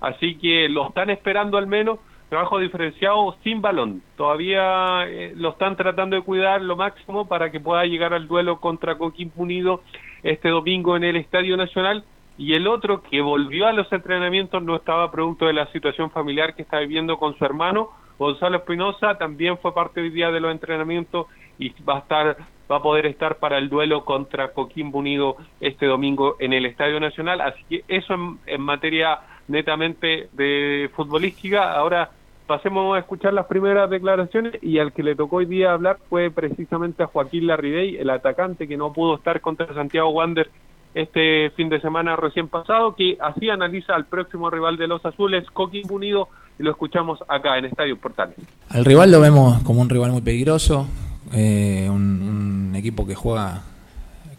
[0.00, 4.02] así que lo están esperando al menos, trabajo diferenciado sin balón.
[4.16, 8.58] Todavía eh, lo están tratando de cuidar lo máximo para que pueda llegar al duelo
[8.58, 9.82] contra Coquimbo Unido
[10.22, 12.04] este domingo en el Estadio Nacional.
[12.38, 16.54] Y el otro que volvió a los entrenamientos no estaba producto de la situación familiar
[16.54, 20.52] que está viviendo con su hermano, Gonzalo Espinosa, también fue parte hoy día de los
[20.52, 21.26] entrenamientos
[21.58, 22.36] y va a estar
[22.72, 26.98] va a poder estar para el duelo contra Coquimbo Unido este domingo en el Estadio
[26.98, 27.40] Nacional.
[27.42, 28.14] Así que eso
[28.46, 31.74] en, materia netamente de futbolística.
[31.74, 32.10] Ahora
[32.46, 36.30] pasemos a escuchar las primeras declaraciones y al que le tocó hoy día hablar fue
[36.30, 40.48] precisamente a Joaquín Larribey, el atacante que no pudo estar contra Santiago Wander
[40.94, 45.44] este fin de semana recién pasado, que así analiza al próximo rival de los azules,
[45.50, 48.36] Coquimbo Unido, y lo escuchamos acá en Estadio Portales.
[48.68, 50.86] Al rival lo vemos como un rival muy peligroso,
[51.32, 53.62] eh, un, un equipo que juega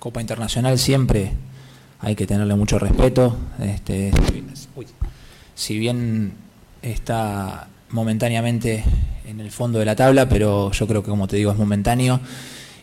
[0.04, 1.32] Copa Internacional siempre
[2.02, 3.38] hay que tenerle mucho respeto.
[3.62, 4.12] Este,
[5.56, 6.34] si bien
[6.82, 8.84] está momentáneamente
[9.26, 12.20] en el fondo de la tabla, pero yo creo que como te digo es momentáneo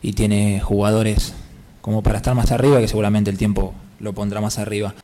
[0.00, 1.34] y tiene jugadores
[1.82, 4.94] como para estar más arriba, que seguramente el tiempo lo pondrá más arriba.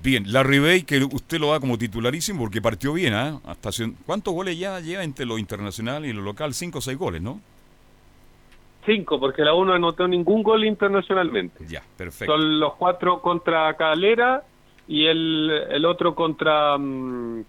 [0.00, 3.40] Bien, la Ribey, que usted lo da como titularísimo porque partió bien, ¿ah?
[3.44, 6.54] Hasta hace- ¿Cuántos goles ya lleva entre lo internacional y lo local?
[6.54, 7.40] Cinco o seis goles, ¿no?
[8.86, 11.64] Cinco, porque la uno anotó ningún gol internacionalmente.
[11.68, 12.32] Ya, perfecto.
[12.34, 14.42] Son los cuatro contra Calera
[14.88, 16.76] y el, el otro contra...
[16.78, 17.44] mm,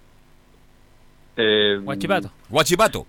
[1.37, 2.31] eh, Huachipato.
[2.49, 3.07] Guachipato.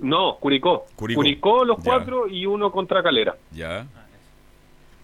[0.00, 0.84] No, Curicó.
[0.96, 1.18] Curicó.
[1.20, 1.82] Curicó, los Ya.
[1.84, 3.36] cuatro y uno contra Calera.
[3.52, 3.86] Ya.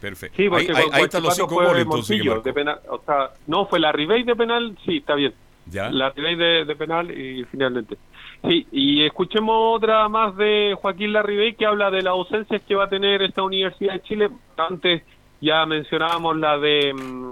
[0.00, 0.36] Perfecto.
[0.36, 3.66] Sí, porque ahí ahí- están los cinco fue goles Montillo, de penal, o sea, no,
[3.66, 5.34] fue la Ribey de penal, sí, está bien.
[5.66, 5.90] Ya.
[5.90, 7.96] La Ribey de, de penal y finalmente.
[8.42, 12.84] Sí, y escuchemos otra más de Joaquín Larribey que habla de las ausencias que va
[12.84, 14.30] a tener esta Universidad de Chile.
[14.56, 15.02] Antes
[15.40, 17.30] ya mencionábamos la de mm,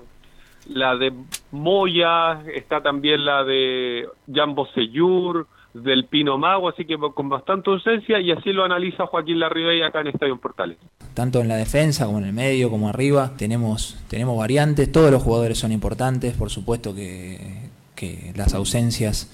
[0.74, 1.12] la de
[1.52, 5.46] Moya, está también la de Jambo Seyur,
[5.82, 10.00] del Pino Mago, así que con bastante ausencia y así lo analiza Joaquín Larribey acá
[10.00, 10.78] en Estadio Portales.
[11.14, 15.22] Tanto en la defensa como en el medio, como arriba, tenemos, tenemos variantes, todos los
[15.22, 19.30] jugadores son importantes, por supuesto que, que las ausencias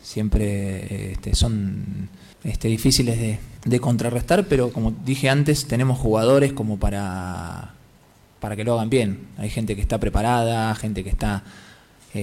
[0.00, 2.08] siempre este, son
[2.44, 7.74] este, difíciles de, de contrarrestar, pero como dije antes, tenemos jugadores como para,
[8.40, 9.28] para que lo hagan bien.
[9.36, 11.44] Hay gente que está preparada, gente que está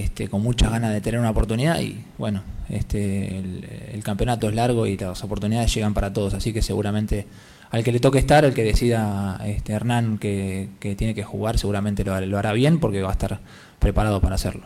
[0.00, 4.86] este, con muchas ganas de tener una oportunidad y bueno, este, el, campeonato es largo
[4.86, 7.26] y las oportunidades llegan para todos, así que seguramente
[7.70, 12.04] al que le toque estar, el que decida este, Hernán que, tiene que jugar, seguramente
[12.04, 13.40] lo, lo hará bien porque va a estar
[13.78, 14.62] preparado para hacerlo.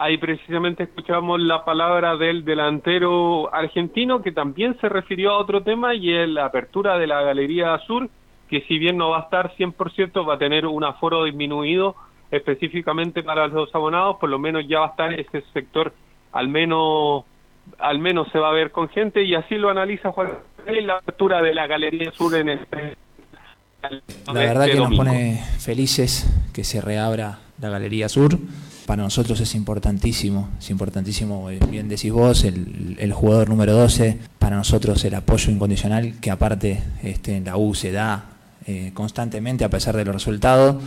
[0.00, 5.94] Ahí precisamente escuchamos la palabra del delantero argentino que también se refirió a otro tema
[5.94, 8.08] y es la apertura de la Galería Sur,
[8.48, 11.96] que si bien no va a estar 100%, va a tener un aforo disminuido
[12.30, 15.92] específicamente para los abonados, por lo menos ya va a estar ese sector,
[16.32, 17.24] al menos
[17.78, 20.94] al menos se va a ver con gente y así lo analiza Juan Gabriel, la
[20.96, 22.96] apertura de la Galería Sur en este
[24.26, 25.04] La verdad que nos domingo.
[25.04, 28.38] pone felices que se reabra la Galería Sur.
[28.86, 34.18] Para nosotros es importantísimo, es importantísimo, eh, bien decís vos, el, el jugador número 12,
[34.38, 38.24] para nosotros el apoyo incondicional que aparte este, en la U se da
[38.66, 40.82] eh, constantemente a pesar de los resultados,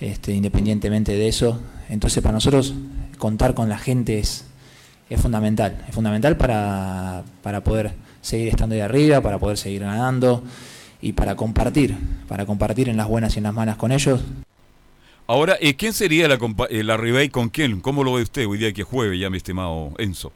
[0.00, 1.60] este, independientemente de eso.
[1.88, 2.74] Entonces para nosotros
[3.18, 4.50] contar con la gente es,
[5.10, 10.42] es fundamental, es fundamental para, para poder seguir estando ahí arriba, para poder seguir ganando
[11.02, 11.94] y para compartir,
[12.28, 14.24] para compartir en las buenas y en las malas con ellos.
[15.26, 17.80] Ahora, eh, ¿quién sería la, compa- eh, la Ribey con quién?
[17.80, 20.32] ¿Cómo lo ve usted hoy día que juegue ya, mi estimado Enzo?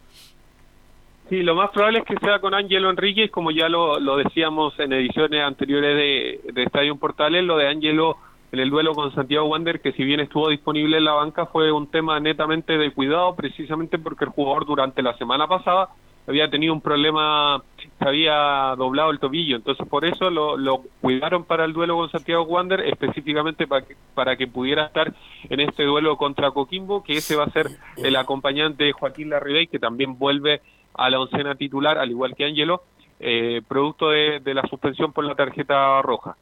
[1.29, 4.73] Sí, lo más probable es que sea con Ángelo Enríquez, como ya lo, lo decíamos
[4.79, 8.17] en ediciones anteriores de, de Estadio Portales, lo de Ángelo
[8.51, 11.71] en el duelo con Santiago Wander, que si bien estuvo disponible en la banca, fue
[11.71, 15.91] un tema netamente de cuidado, precisamente porque el jugador durante la semana pasada
[16.27, 17.63] había tenido un problema,
[17.99, 22.11] se había doblado el tobillo, entonces por eso lo, lo cuidaron para el duelo con
[22.11, 25.15] Santiago Wander, específicamente para que, para que pudiera estar
[25.49, 29.69] en este duelo contra Coquimbo, que ese va a ser el acompañante de Joaquín Larribey,
[29.69, 30.61] que también vuelve
[30.95, 32.83] a la oncena titular, al igual que Ángelo,
[33.21, 36.37] eh, producto de, de la suspensión por la tarjeta roja.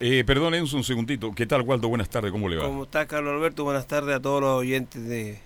[0.00, 1.34] Eh, perdón, Enzo, un segundito.
[1.34, 1.88] ¿Qué tal, Waldo?
[1.88, 2.64] Buenas tardes, ¿cómo le va?
[2.64, 3.64] ¿Cómo está Carlos Alberto?
[3.64, 5.40] Buenas tardes a todos los oyentes de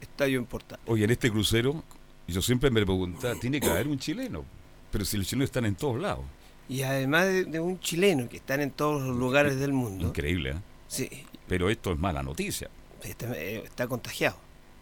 [0.00, 0.78] Estadio en Portal.
[0.86, 1.82] Oye, en este crucero,
[2.28, 4.44] yo siempre me preguntaba, tiene que haber un chileno.
[4.90, 6.24] Pero si los chilenos están en todos lados.
[6.68, 10.50] Y además de, de un chileno que están en todos los lugares del mundo, Increíble,
[10.50, 10.54] ¿eh?
[10.86, 11.08] sí,
[11.48, 12.68] Pero esto es mala noticia.
[13.02, 14.36] está, eh, está contagiado.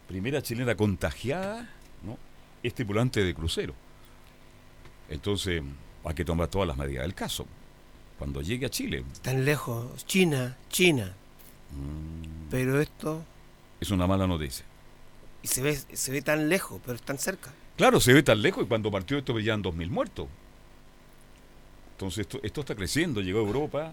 [0.08, 1.70] Primera chilena contagiada,
[2.04, 2.18] ¿no?
[2.62, 3.74] Es tripulante de crucero.
[5.08, 5.62] Entonces,
[6.04, 7.46] hay que tomar todas las medidas del caso.
[8.18, 11.12] Cuando llegue a Chile, Tan lejos, China, China.
[11.72, 12.50] Mm.
[12.50, 13.24] Pero esto,
[13.80, 14.64] es una mala noticia.
[15.42, 17.52] y se ve, se ve tan lejos, pero es tan cerca.
[17.76, 20.28] Claro, se ve tan lejos y cuando partió esto veían 2.000 muertos.
[21.92, 23.92] Entonces esto, esto está creciendo, llegó a Europa,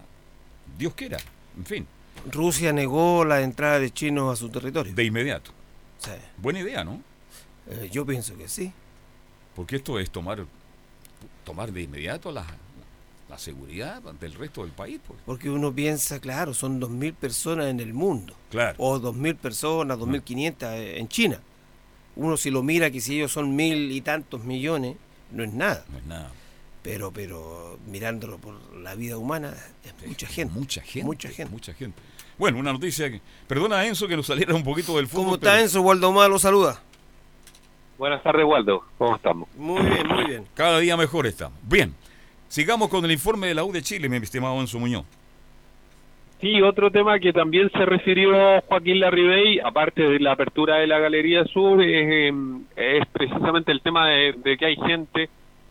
[0.78, 1.18] Dios quiera,
[1.56, 1.86] en fin,
[2.30, 4.92] Rusia negó la entrada de chinos a su territorio.
[4.94, 5.52] de inmediato.
[5.98, 7.02] Sí, Buena idea, ¿no?
[7.68, 8.72] eh, yo pienso que sí.
[9.54, 10.44] Porque esto es tomar,
[11.44, 12.44] tomar de inmediato la,
[13.30, 15.00] la seguridad del resto del país.
[15.06, 15.20] Pues.
[15.24, 18.34] Porque uno piensa, claro, son 2.000 personas en el mundo.
[18.50, 18.74] Claro.
[18.78, 21.40] O 2.000 personas, 2.500 en China.
[22.16, 24.96] uno si lo mira que si ellos son mil y tantos millones,
[25.30, 25.84] no es nada.
[25.90, 26.30] No es nada.
[26.82, 29.54] Pero, pero mirándolo por la vida humana,
[29.84, 30.52] es mucha gente.
[30.58, 31.06] Mucha gente.
[31.06, 31.52] Mucha gente.
[31.52, 32.02] Mucha gente.
[32.36, 33.20] Bueno, una noticia que.
[33.46, 35.24] Perdona, Enzo, que nos saliera un poquito del fútbol.
[35.24, 35.82] ¿Cómo está pero Enzo?
[35.82, 36.82] Waldo Omar lo saluda.
[37.96, 38.82] Buenas tardes, Waldo.
[38.98, 39.48] ¿Cómo estamos?
[39.56, 40.46] Muy bien, muy bien.
[40.54, 41.50] Cada día mejor está.
[41.62, 41.94] Bien.
[42.50, 45.04] Sigamos con el informe de la U de Chile, mi estimado Enzo Muñoz.
[46.40, 50.98] Sí, otro tema que también se refirió Joaquín Larribey, aparte de la apertura de la
[50.98, 55.28] Galería Sur, es, em, es precisamente el tema de, de que hay gente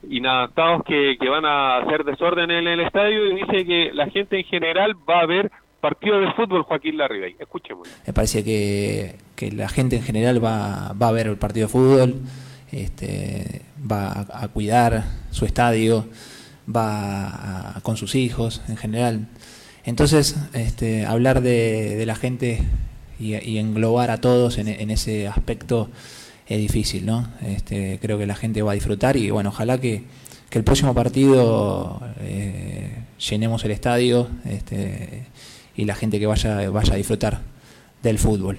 [0.09, 4.38] inadaptados que, que van a hacer desorden en el estadio y dice que la gente
[4.38, 5.51] en general va a ver
[5.82, 7.36] partidos de fútbol Joaquín Larribey.
[7.39, 7.89] Escuchemos.
[8.07, 11.73] Me parece que, que la gente en general va, va a ver el partido de
[11.73, 12.15] fútbol,
[12.71, 16.05] este, va a, a cuidar su estadio,
[16.74, 19.28] va a- con sus hijos en general.
[19.86, 22.63] Entonces, este, hablar de, de la gente
[23.20, 25.89] y, englobar a todos en, ese aspecto
[26.47, 27.28] es difícil, ¿no?
[27.41, 30.03] Este, creo que la gente va a disfrutar y bueno, ojalá que,
[30.49, 35.24] que el próximo partido eh, llenemos el estadio este,
[35.76, 37.41] y la gente que vaya, vaya a disfrutar
[38.01, 38.57] del fútbol.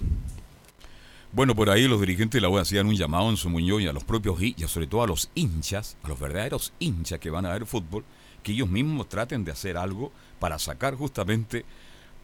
[1.32, 3.86] Bueno, por ahí los dirigentes de la U hacían un llamado en su Muñoz y
[3.86, 7.46] a los propios hinchas, sobre todo a los hinchas, a los verdaderos hinchas que van
[7.46, 8.04] a ver fútbol,
[8.42, 10.10] que ellos mismos traten de hacer algo
[10.40, 11.64] para sacar justamente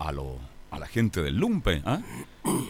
[0.01, 0.39] a, lo,
[0.73, 1.83] a la gente del lumpe.
[1.85, 2.01] ¿ah?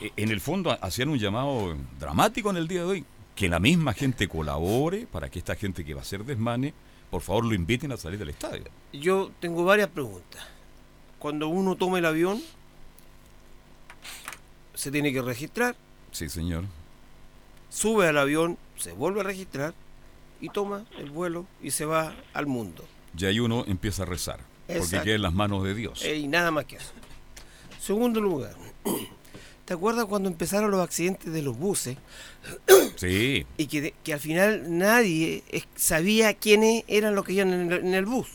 [0.02, 3.48] E- En el fondo ha- hacían un llamado dramático en el día de hoy, que
[3.48, 6.74] la misma gente colabore para que esta gente que va a hacer desmane,
[7.10, 8.64] por favor lo inviten a salir del estadio.
[8.92, 10.42] Yo tengo varias preguntas.
[11.18, 12.42] Cuando uno toma el avión,
[14.74, 15.76] se tiene que registrar,
[16.16, 16.64] Sí, señor.
[17.68, 19.74] sube al avión, se vuelve a registrar
[20.40, 22.86] y toma el vuelo y se va al mundo.
[23.18, 26.02] Y ahí uno empieza a rezar, porque queda en las manos de Dios.
[26.06, 26.92] Eh, y nada más que eso.
[27.78, 28.56] Segundo lugar,
[29.66, 31.98] ¿te acuerdas cuando empezaron los accidentes de los buses
[32.96, 35.44] Sí, y que, al final nadie
[35.74, 38.28] sabía quiénes eran los que iban en el, en el bus?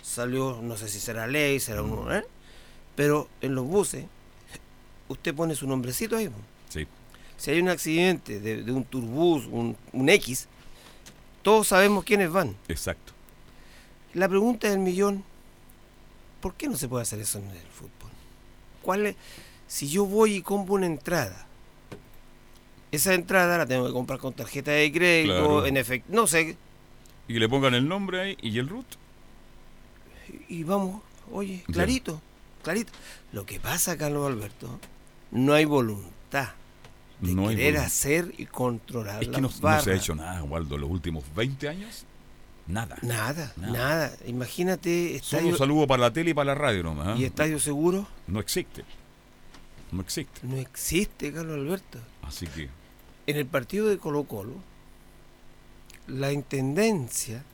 [0.00, 2.22] Salió, no sé si será ley, será uno, ¿eh?
[2.94, 4.04] Pero en los buses,
[5.08, 6.30] usted pone su nombrecito ahí.
[6.72, 6.86] Sí.
[7.36, 10.46] Si hay un accidente de, de un turbús, un, un X,
[11.42, 12.54] todos sabemos quiénes van.
[12.68, 13.12] Exacto.
[14.14, 15.24] La pregunta del millón,
[16.40, 18.10] ¿por qué no se puede hacer eso en el fútbol?
[18.82, 19.16] ¿Cuál es?
[19.66, 21.46] Si yo voy y compro una entrada,
[22.92, 25.66] esa entrada la tengo que comprar con tarjeta de crédito, Claro.
[25.66, 26.56] en efecto, no sé,
[27.26, 28.86] Y le pongan el nombre ahí y el root.
[30.48, 31.02] y vamos,
[31.32, 32.20] oye, clarito,
[32.62, 32.92] clarito.
[33.32, 34.78] Lo que pasa, Carlos Alberto,
[35.30, 36.50] no hay voluntad
[37.22, 40.42] de No querer hacer y controlar Es que las no, no se ha hecho nada,
[40.42, 42.04] Waldo, los últimos 20 años.
[42.66, 42.96] Nada.
[43.02, 43.72] Nada, Nada.
[43.72, 44.12] nada.
[44.26, 47.08] Imagínate Solo estadio, saludo para la tele y para la radio nomás.
[47.08, 47.14] ¿ah?
[47.16, 48.06] y estadio seguro.
[48.26, 48.84] No existe.
[49.90, 50.40] No existe.
[50.46, 51.98] No existe, Carlos Alberto.
[52.22, 52.68] Así que,
[53.26, 54.54] En el partido de Colo Colo,
[56.06, 57.44] la Intendencia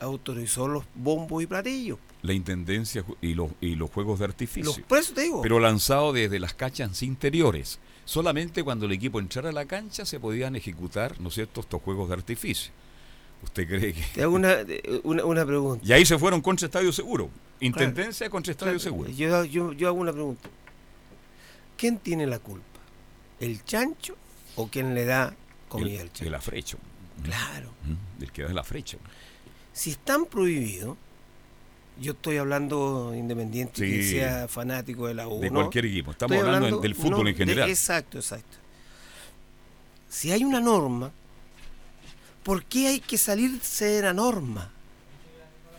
[0.00, 1.98] autorizó los bombos y platillos.
[2.22, 4.64] la intendencia y los, y los juegos de artificio.
[4.64, 5.42] Los, por eso te digo.
[5.42, 7.78] Pero lanzado desde las canchas interiores.
[8.04, 11.82] Solamente cuando el equipo entrara a la cancha se podían ejecutar, ¿no es cierto?, estos
[11.82, 12.72] juegos de artificio.
[13.42, 14.02] ¿Usted cree que.?
[14.14, 14.56] Te hago una,
[15.04, 15.84] una, una pregunta.
[15.86, 17.30] Y ahí se fueron contra Estadio Seguro.
[17.60, 19.10] Intendencia contra Estadio Claro, Seguro.
[19.10, 20.48] Yo, yo, yo hago una pregunta.
[21.76, 22.64] ¿Quién tiene la culpa?
[23.40, 24.16] ¿El chancho
[24.56, 25.36] o quién le da
[25.68, 26.24] comida al El, chancho?
[26.26, 26.78] el afrecho.
[27.22, 27.70] Claro.
[28.20, 28.98] El que da el afrecho.
[29.78, 30.96] Si están prohibidos,
[32.00, 35.38] yo estoy hablando independiente que sea fanático de la U.
[35.38, 35.60] De ¿no?
[35.60, 36.10] cualquier equipo.
[36.10, 37.70] Estamos hablando del fútbol no, en de- general.
[37.70, 38.56] exacto, exacto.
[40.08, 41.12] Si hay una norma,
[42.42, 44.68] ¿por qué hay que salirse de la norma?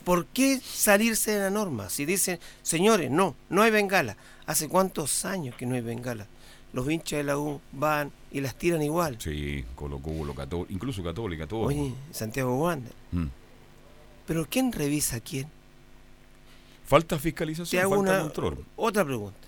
[0.05, 1.89] ¿Por qué salirse de la norma?
[1.89, 4.15] Si dicen, señores, no, no hay bengala.
[4.45, 6.25] ¿Hace cuántos años que no hay bengala?
[6.71, 9.17] Los hinchas de la U van y las tiran igual.
[9.19, 11.63] Sí, Colo Colo, Cató- incluso Católica, todo.
[11.63, 12.93] Oye, Santiago Wander.
[13.11, 13.25] Mm.
[14.29, 15.47] Pero ¿quién revisa a quién?
[16.85, 18.65] Falta Te fiscalización, hago falta una, control.
[18.75, 19.47] otra pregunta.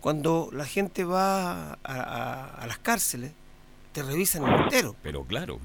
[0.00, 3.32] Cuando la gente va a, a- a las cárceles,
[3.92, 4.96] te revisan entero.
[5.02, 5.60] Pero claro,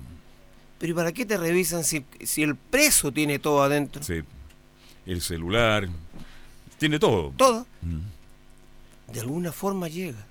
[0.78, 4.04] Pero ¿y para qué te revisan si, si el preso tiene todo adentro?
[4.04, 4.22] sí,
[5.06, 5.88] el celular,
[6.78, 7.34] tiene todo.
[7.38, 7.66] Todo.
[7.82, 9.12] Mm.
[9.14, 10.26] De alguna forma llega.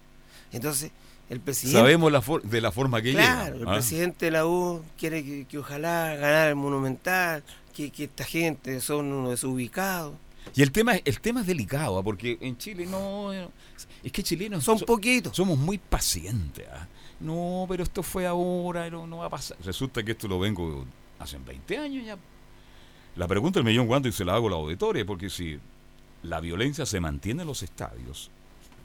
[0.53, 0.91] Entonces,
[1.31, 1.79] el presidente...
[1.79, 3.65] Sabemos la for- de la forma que Claro, llega.
[3.65, 3.73] el ¿ah?
[3.75, 7.43] presidente de la U quiere que, que ojalá ganar el Monumental,
[7.75, 10.15] que, que esta gente son unos desubicados.
[10.55, 12.03] Y el tema, es- el tema es delicado, ¿ah?
[12.03, 13.33] porque en Chile no...
[14.03, 15.37] Es que chilenos Son so- poquitos.
[15.37, 16.67] somos muy pacientes.
[16.73, 16.87] ¿ah?
[17.19, 19.57] No, pero esto fue ahora, no, no va a pasar.
[19.65, 20.85] Resulta que esto lo vengo
[21.19, 22.17] hace 20 años ya.
[23.17, 25.59] La pregunta del millón cuánto y se la hago a la auditoria, porque si
[26.23, 28.31] la violencia se mantiene en los estadios,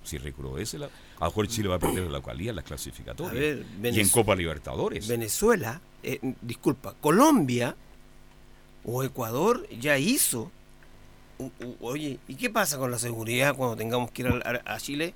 [0.03, 0.89] Si recrudece, la, a
[1.19, 3.33] lo mejor Chile va a perder la localidad las clasificatorias.
[3.79, 5.07] Ver, y en Copa Libertadores.
[5.07, 7.75] Venezuela, eh, disculpa, Colombia
[8.83, 10.51] o Ecuador ya hizo.
[11.37, 14.79] u- u- oye, ¿y qué pasa con la seguridad cuando tengamos que ir a, a
[14.79, 15.13] Chile?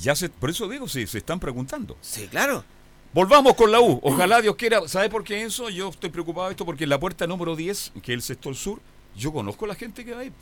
[0.00, 1.96] Ya se, por eso digo, sí, se están preguntando.
[2.00, 2.64] Sí, claro.
[3.12, 3.98] Volvamos con la U.
[4.04, 4.86] Ojalá Dios quiera.
[4.86, 5.68] ¿Sabe por qué eso?
[5.68, 8.54] Yo estoy preocupado de esto porque en la puerta número 10, que es el sector
[8.54, 8.80] sur,
[9.16, 10.32] yo conozco a la gente que va ahí.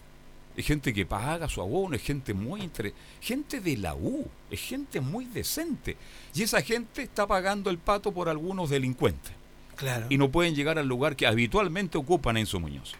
[0.58, 2.92] Es gente que paga su abono, es gente muy entre...
[3.20, 5.96] gente de la U, es gente muy decente.
[6.34, 9.32] Y esa gente está pagando el pato por algunos delincuentes.
[9.76, 10.06] Claro.
[10.10, 12.96] Y no pueden llegar al lugar que habitualmente ocupan Enzo Muñoz.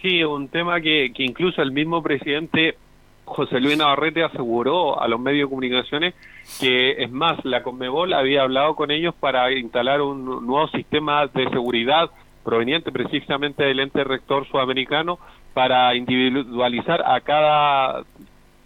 [0.00, 2.78] Sí, un tema que, que incluso el mismo presidente
[3.26, 6.14] José Luis Navarrete aseguró a los medios de comunicaciones
[6.60, 11.46] que, es más, la Conmebol había hablado con ellos para instalar un nuevo sistema de
[11.50, 12.10] seguridad
[12.42, 15.18] proveniente precisamente del ente rector sudamericano
[15.54, 18.04] para individualizar a cada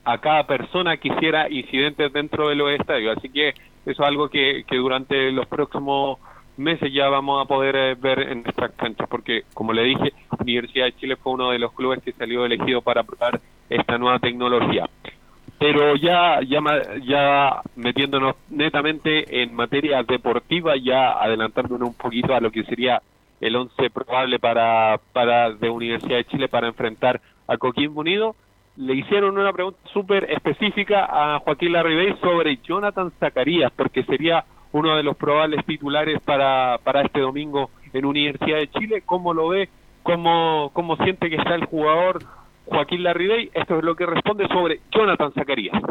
[0.04, 3.18] a cada persona que hiciera incidentes dentro de los estadios.
[3.18, 6.18] Así que eso es algo que, que durante los próximos
[6.56, 10.86] meses ya vamos a poder eh, ver en nuestras canchas, porque como le dije, Universidad
[10.86, 14.88] de Chile fue uno de los clubes que salió elegido para probar esta nueva tecnología.
[15.58, 16.60] Pero ya, ya,
[17.04, 23.02] ya metiéndonos netamente en materia deportiva, ya adelantándonos un poquito a lo que sería
[23.40, 28.34] el once probable para, para de Universidad de Chile para enfrentar a Coquimbo Unido,
[28.76, 34.96] le hicieron una pregunta súper específica a Joaquín Larribey sobre Jonathan Zacarías, porque sería uno
[34.96, 39.02] de los probables titulares para, para este domingo en Universidad de Chile.
[39.04, 39.68] ¿Cómo lo ve?
[40.02, 42.22] ¿Cómo, cómo siente que está el jugador
[42.66, 43.50] Joaquín Larribey?
[43.52, 45.82] Esto es lo que responde sobre Jonathan Zacarías.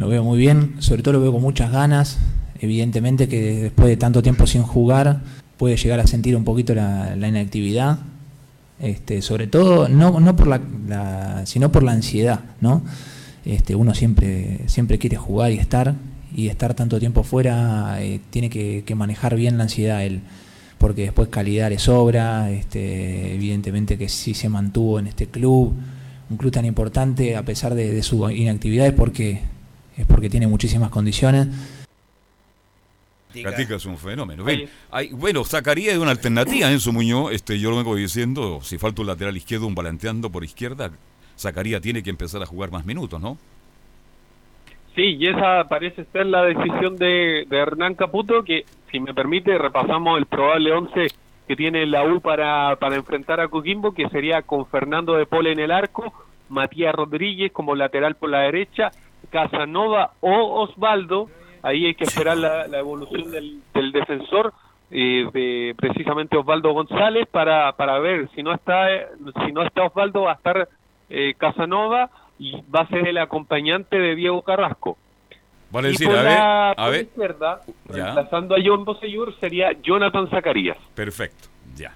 [0.00, 2.18] Lo veo muy bien, sobre todo lo veo con muchas ganas.
[2.58, 5.20] Evidentemente que después de tanto tiempo sin jugar
[5.64, 7.98] puede llegar a sentir un poquito la, inactividad.
[8.78, 12.82] Este, sobre todo no, no por la, la- sino por la ansiedad, ¿no?
[13.46, 15.94] Este, uno siempre siempre quiere jugar y estar
[16.36, 20.20] y estar tanto tiempo fuera eh, tiene que, que manejar bien la ansiedad él
[20.76, 25.72] porque después calidad le sobra, este, evidentemente que sí se mantuvo en este club,
[26.28, 29.40] un club tan importante a pesar de, de su inactividad es porque
[29.96, 31.46] es porque tiene muchísimas condiciones.
[33.42, 34.44] Gatica es un fenómeno.
[34.90, 37.32] Hay- bueno, Zacarías es una alternativa, Enzo Muñoz.
[37.32, 40.90] Este, yo lo vengo diciendo, si falta un lateral izquierdo, un volanteando por izquierda,
[41.38, 43.36] Zacarías tiene que empezar a jugar más minutos, ¿no?
[44.94, 49.58] Sí, y esa parece ser la decisión de, de Hernán Caputo, que si me permite
[49.58, 51.08] repasamos el probable 11
[51.48, 55.50] que tiene la U para, para enfrentar a Coquimbo, que sería con Fernando de Pole
[55.52, 56.12] en el arco,
[56.48, 58.92] Matías Rodríguez como lateral por la derecha,
[59.30, 61.28] Casanova o Osvaldo,
[61.64, 64.52] ahí hay que esperar la, la evolución del, del defensor,
[64.90, 68.86] eh, de precisamente Osvaldo González, para, para ver si no está
[69.44, 70.68] si no está Osvaldo va a estar
[71.10, 74.96] eh, Casanova y va a ser el acompañante de Diego Carrasco.
[75.70, 77.02] Vale y decir, por a la, ver, a por ver.
[77.02, 80.76] izquierda, reemplazando a John Bosellur, sería Jonathan Zacarías.
[80.94, 81.94] Perfecto, ya.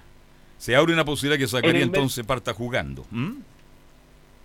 [0.57, 3.05] Se abre una posibilidad que Zacarías En entonces parta jugando.
[3.13, 3.35] ¿m?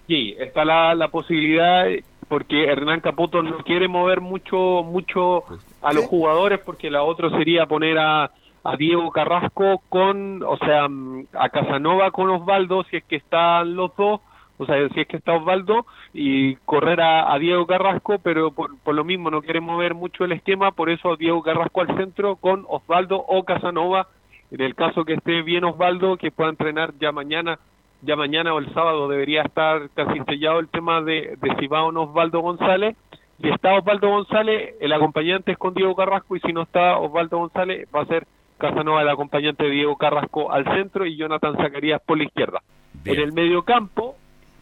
[0.07, 1.87] Sí, está la, la posibilidad,
[2.29, 5.45] porque Hernán Caputo no quiere mover mucho mucho
[5.83, 8.31] a los jugadores, porque la otra sería poner a,
[8.65, 10.89] a Diego Carrasco con, o sea,
[11.35, 14.21] a Casanova con Osvaldo, si es que están los dos,
[14.57, 18.79] o sea, si es que está Osvaldo, y correr a, a Diego Carrasco, pero por,
[18.79, 22.37] por lo mismo no quiere mover mucho el esquema, por eso Diego Carrasco al centro
[22.37, 24.09] con Osvaldo o Casanova,
[24.51, 27.59] en el caso que esté bien Osvaldo, que pueda entrenar ya mañana
[28.05, 31.85] ya mañana o el sábado debería estar casi sellado el tema de, de si va
[31.85, 32.97] o no Osvaldo González.
[33.41, 37.39] Si está Osvaldo González, el acompañante es con Diego Carrasco y si no está Osvaldo
[37.39, 38.27] González va a ser
[38.59, 42.63] Casanova el acompañante de Diego Carrasco al centro y Jonathan Zacarías por la izquierda.
[43.05, 44.17] En el mediocampo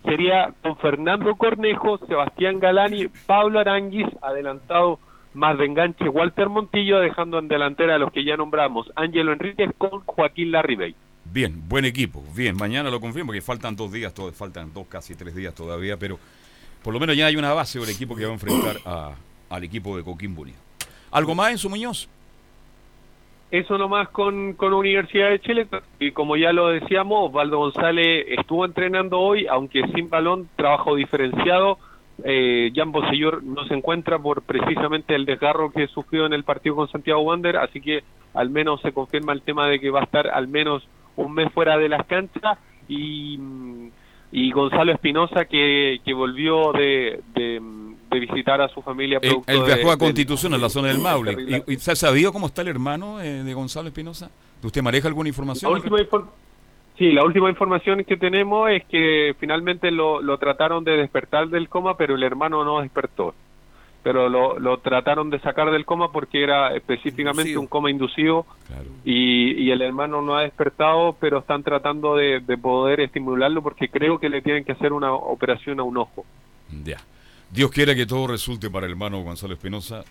[0.05, 4.99] sería con Fernando Cornejo, Sebastián Galani, Pablo Aranguis, adelantado
[5.34, 9.70] más de enganche Walter Montillo, dejando en delantera a los que ya nombramos, Ángelo Enríquez
[9.78, 10.95] con Joaquín Larribey.
[11.33, 12.22] Bien, buen equipo.
[12.37, 15.97] Bien, mañana lo confirmo, que faltan dos días, todo, faltan dos, casi tres días todavía,
[15.97, 16.18] pero
[16.83, 19.14] por lo menos ya hay una base del equipo que va a enfrentar a-
[19.49, 20.45] al equipo de Coquimbo.
[21.11, 22.09] ¿Algo más en su Muñoz?
[23.51, 25.66] Eso nomás con, con Universidad de Chile.
[26.01, 31.78] Y como ya lo decíamos, Osvaldo González estuvo entrenando hoy, aunque sin balón, trabajo diferenciado.
[32.24, 36.76] Eh, Jan Bosellur no se encuentra por precisamente el desgarro que sufrió en el partido
[36.76, 38.05] con Santiago Wander, así que
[38.35, 40.83] al menos se confirma el tema de que va a estar al menos
[41.16, 42.58] un mes fuera de las canchas.
[42.88, 43.38] Y,
[44.32, 47.60] y Gonzalo Espinosa, que, que volvió de, de,
[48.10, 49.18] de visitar a su familia.
[49.22, 51.62] Él, de- viajó a Constitución, en la zona del Maule.
[51.66, 54.30] ¿Y, y se ha sabido cómo está el hermano eh, de Gonzalo Espinosa?
[54.62, 55.70] ¿Usted maneja alguna información?
[55.72, 56.26] La última infor-
[56.98, 61.68] Sí, la última información que tenemos es que finalmente lo, lo trataron de despertar del
[61.68, 63.34] coma, pero el hermano no despertó.
[64.03, 67.61] Pero lo, lo trataron de sacar del coma porque era específicamente Inducido.
[67.61, 68.46] un coma inducido
[69.05, 73.88] y, y el hermano no ha despertado, pero están tratando de, de poder estimularlo porque
[73.88, 76.24] creo que le tienen que hacer una operación a un ojo.
[76.84, 76.98] Ya.
[77.50, 80.05] Dios quiera que todo resulte para el hermano Gonzalo Espinosa,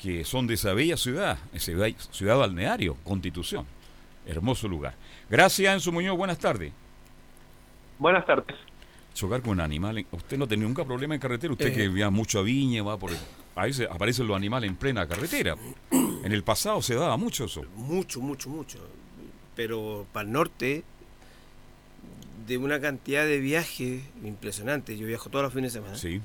[0.00, 1.72] que son de esa bella ciudad, esa
[2.12, 3.66] ciudad balneario, Constitución.
[4.26, 4.94] Hermoso lugar.
[5.28, 6.16] Gracias, Enzo Muñoz.
[6.16, 6.72] Buenas tardes.
[7.98, 8.56] Buenas tardes.
[9.14, 10.06] Chocar con animales.
[10.12, 11.52] Usted no tiene nunca problema en carretera.
[11.52, 11.72] Usted Eh.
[11.72, 13.10] que vea mucho a Viña, va por.
[13.56, 15.56] A veces aparecen los animales en plena carretera.
[16.22, 17.62] En el pasado se daba mucho eso.
[17.76, 18.78] Mucho, mucho, mucho.
[19.56, 20.84] Pero para el norte,
[22.46, 24.96] de una cantidad de viajes impresionante.
[24.98, 25.96] Yo viajo todos los fines de semana.
[25.96, 26.20] Sí.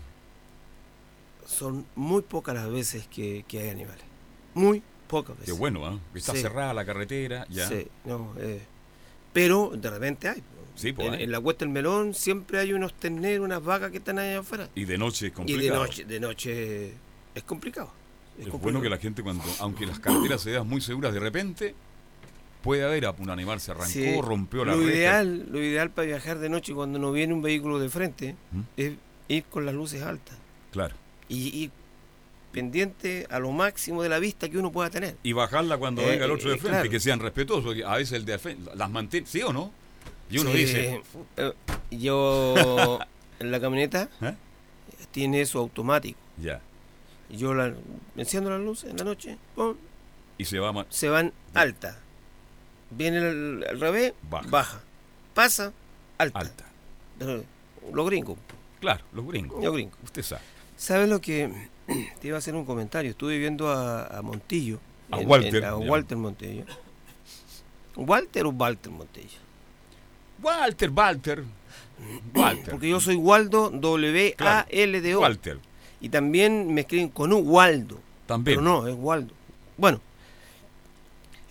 [1.45, 4.03] Son muy pocas las veces que, que hay animales.
[4.53, 5.57] Muy pocas Qué veces.
[5.57, 5.99] bueno, ¿ah?
[6.13, 6.41] Está Sí.
[6.41, 7.45] cerrada la carretera.
[7.49, 7.67] Ya.
[7.67, 8.61] Sí, no, eh,
[9.31, 10.43] pero de repente hay.
[10.75, 14.19] Sí, pues en, la cuesta del melón siempre hay unos terneros, unas vacas que están
[14.19, 14.69] allá afuera.
[14.75, 15.63] Y de noche es Y complicado.
[15.63, 16.87] de noche, de noche
[17.33, 17.89] es complicado.
[18.37, 18.59] Es complicado.
[18.59, 21.75] bueno que la gente cuando, aunque las carreteras se vean muy seguras, de repente
[22.61, 26.39] puede haber un animal se arrancó, Sí, rompió la lo ideal, lo ideal para viajar
[26.39, 28.61] de noche cuando no viene un vehículo de frente ¿Mm?
[28.75, 28.93] es
[29.27, 30.35] ir con las luces altas
[30.71, 30.95] Claro.
[31.29, 31.71] y ir
[32.51, 35.15] pendiente a lo máximo de la vista que uno pueda tener.
[35.23, 36.89] Y bajarla cuando Eh, venga el otro de eh, frente, claro.
[36.89, 39.71] que sean respetuosos, a veces el de frente las mantiene, ¿sí o no?
[40.29, 41.01] Y uno Sí, dice,
[41.37, 41.53] eh,
[41.91, 42.99] yo
[43.39, 44.33] en la camioneta ¿Eh?
[45.11, 46.19] tiene eso automático.
[46.37, 46.61] ya,
[47.29, 47.73] Yo la,
[48.17, 49.75] enciendo las luces en la noche, pum,
[50.37, 51.97] y se va se van alta.
[52.89, 54.81] Viene al, al revés, baja.
[55.33, 55.71] Pasa,
[56.17, 56.39] alta.
[56.39, 56.65] alta.
[57.93, 58.37] Los gringos.
[58.79, 59.63] Claro, los gringos.
[59.63, 59.97] Los gringos.
[60.03, 60.41] Usted sabe.
[60.77, 61.51] ¿Sabes lo que
[62.21, 63.11] te iba a hacer un comentario?
[63.11, 64.79] Estuve viendo a, a Montillo.
[65.11, 65.75] A Walter, a.
[65.77, 66.65] Walter Montillo.
[67.95, 69.39] ¿Walter o Walter Montillo?
[70.41, 71.43] Walter, Walter.
[72.33, 72.71] Walter.
[72.71, 75.19] Porque yo soy Waldo W-A-L-D-O.
[75.19, 75.59] Walter.
[76.01, 77.99] Y también me escriben con un Waldo.
[78.27, 78.57] También.
[78.57, 79.33] Pero no, es Waldo.
[79.77, 80.01] Bueno.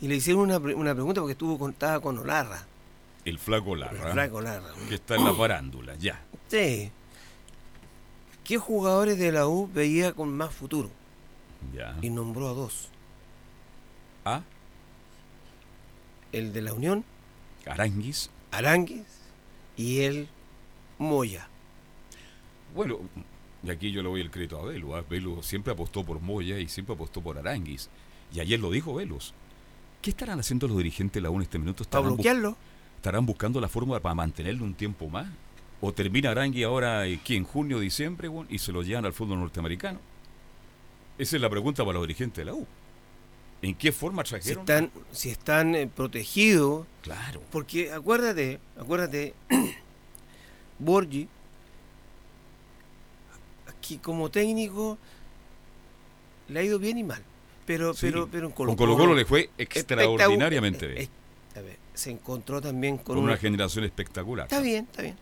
[0.00, 2.66] Y le hicieron una, una pregunta porque estuvo con, estaba con Olarra.
[3.24, 4.08] El flaco Larra.
[4.08, 4.68] El flaco Larra.
[4.88, 6.20] Que está en la parándula, ya.
[6.48, 6.90] Sí.
[8.44, 10.90] ¿Qué jugadores de la U veía con más futuro?
[11.74, 11.96] Ya.
[12.02, 12.88] Y nombró a dos.
[14.26, 14.42] ¿Ah?
[16.32, 17.04] El de la Unión,
[17.64, 18.28] Aranguis.
[18.58, 19.04] Aranguis,
[19.76, 20.28] y el
[20.98, 21.48] Moya.
[22.74, 22.98] Bueno,
[23.62, 24.96] y aquí yo le doy el crédito a Velo.
[24.96, 25.04] ¿ah?
[25.08, 27.88] Velo siempre apostó por Moya y siempre apostó por Aranguis.
[28.32, 29.32] Y ayer lo dijo Velos.
[30.02, 31.84] ¿Qué estarán haciendo los dirigentes de la U en este minuto?
[31.84, 32.56] Para ¿Estarán bu- bloquearlo.
[32.96, 35.26] ¿Estarán buscando la forma para mantenerlo un tiempo más?
[35.80, 37.36] ¿O termina Arangui ahora, eh, ¿qué?
[37.36, 39.98] En junio, diciembre, y se lo llevan al fútbol norteamericano?
[41.18, 42.66] Esa es la pregunta para los dirigentes de la U.
[43.64, 44.60] ¿En qué forma Si trajeron?
[44.60, 46.86] están, si están eh, protegidos.
[47.02, 47.42] Claro.
[47.50, 49.34] Porque acuérdate, acuérdate,
[50.78, 51.28] Borgi,
[53.68, 54.98] aquí como técnico,
[56.48, 57.22] le ha ido bien y mal.
[57.66, 58.06] Pero, Sí.
[58.06, 61.08] pero, pero en Con Colo Colo-Colo le fue extraordinariamente bien.
[61.56, 64.44] A ver, se encontró también con, Con una una- generación espectacular.
[64.46, 65.16] Está bien, está bien.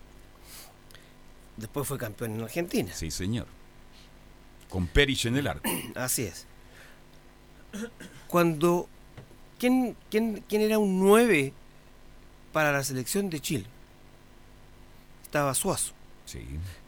[1.55, 2.91] Después fue campeón en Argentina.
[2.93, 3.47] Sí, señor.
[4.69, 5.69] Con Perich en el arco.
[5.95, 6.47] Así es.
[8.33, 8.89] Cuando.
[9.59, 11.53] ¿Quién, quién, quién era un 9
[12.51, 13.67] para la selección de Chile?
[15.21, 15.93] Estaba Suazo.
[16.25, 16.43] Sí.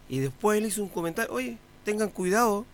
[0.09, 2.65] Y después él hizo un comentario: Oye, tengan cuidado.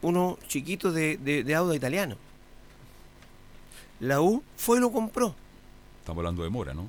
[0.00, 2.16] Uno chiquito de, de, de Auda italiano.
[4.00, 5.34] La U fue y lo compró.
[6.00, 6.88] Estamos hablando de Mora, ¿no?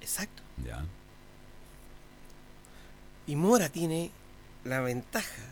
[0.00, 0.42] Exacto.
[0.66, 0.84] Ya.
[3.28, 4.10] Y Mora tiene
[4.64, 5.44] la ventaja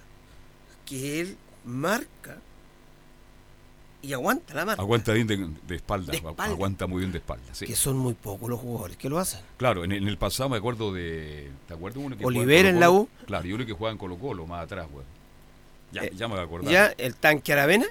[0.84, 2.40] que él marca
[4.02, 4.82] y aguanta la marca.
[4.82, 5.36] Aguanta bien de,
[5.66, 6.44] de espalda, De espalda.
[6.44, 7.44] Aguanta muy bien de espalda.
[7.52, 7.66] sí.
[7.66, 9.40] Que son muy pocos los jugadores que lo hacen.
[9.56, 11.50] Claro, en, en el pasado me acuerdo de.
[11.68, 12.90] ¿Te acuerdas uno que jugaba Olivera en la?
[12.90, 13.08] U.
[13.26, 15.04] Claro, y uno que jugaba en Colo Colo más atrás, güey.
[15.92, 16.72] Ya, Eh, ya me voy a acordar.
[16.72, 17.86] Ya el tanque Aravena,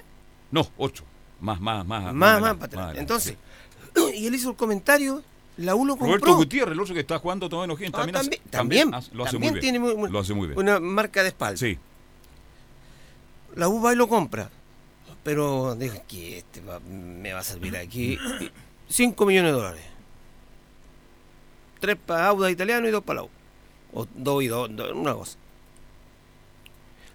[0.50, 1.04] No, ocho.
[1.40, 2.12] Más, más, más.
[2.14, 2.98] más, más, para atrás.
[2.98, 3.36] Entonces,
[3.94, 4.00] sí.
[4.16, 5.22] y él hizo el comentario,
[5.56, 6.08] la U lo compró.
[6.18, 9.14] Roberto Gutiérrez, el otro que está jugando todavía en Ah, también, hace- también, también, hace-
[9.14, 9.72] lo hace también muy bien.
[9.72, 10.58] tiene muy- muy- lo hace muy bien.
[10.58, 11.56] una marca de espalda.
[11.56, 11.78] Sí,
[13.56, 14.50] La U va y lo compra.
[15.24, 18.18] Pero dijo que este va- me va a servir aquí
[18.88, 19.84] 5 millones de dólares.
[21.80, 23.30] Tres para Auda italiano y dos para la U.
[23.94, 25.36] O dos y dos, dos, una cosa.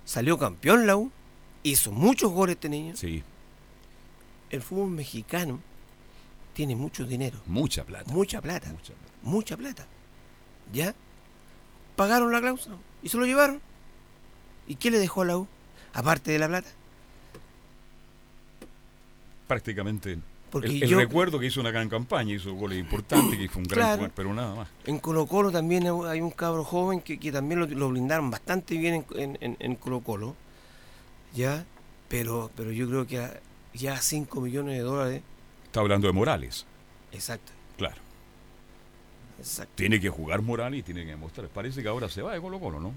[0.06, 1.12] Salió campeón la U.
[1.64, 2.96] Hizo muchos goles este niño.
[2.96, 3.24] sí,
[4.50, 5.60] El fútbol mexicano
[6.54, 7.40] tiene mucho dinero.
[7.46, 8.12] mucha plata.
[8.12, 8.70] Mucha plata.
[8.72, 9.14] Mucha plata.
[9.24, 9.88] Mucha plata.
[10.72, 10.96] ¿Ya?
[11.96, 13.60] Pagaron la cláusula y se lo llevaron.
[14.68, 15.48] ¿Y qué le dejó a la U?
[15.94, 16.70] Aparte de la plata.
[19.48, 20.18] Prácticamente
[20.52, 23.62] Porque el, el yo, recuerdo que hizo una gran campaña, hizo goles importantes, que fue
[23.62, 23.96] un gran Claro.
[23.96, 24.68] jugador, pero nada más.
[24.86, 28.78] En Colo Colo también hay un cabro joven que, que también lo, lo blindaron bastante
[28.78, 30.36] bien en, en- Colo Colo.
[31.34, 31.66] Ya,
[32.08, 33.40] pero, pero yo creo que a-
[33.74, 35.22] ya 5 millones de dólares.
[35.66, 36.66] Está hablando de Morales.
[37.12, 37.52] Exacto.
[37.78, 37.96] Claro.
[39.40, 39.74] Exacto.
[39.76, 41.48] Tiene que jugar Morales y tiene que demostrar.
[41.50, 42.94] Parece que ahora se va de Colo Colo, ¿no?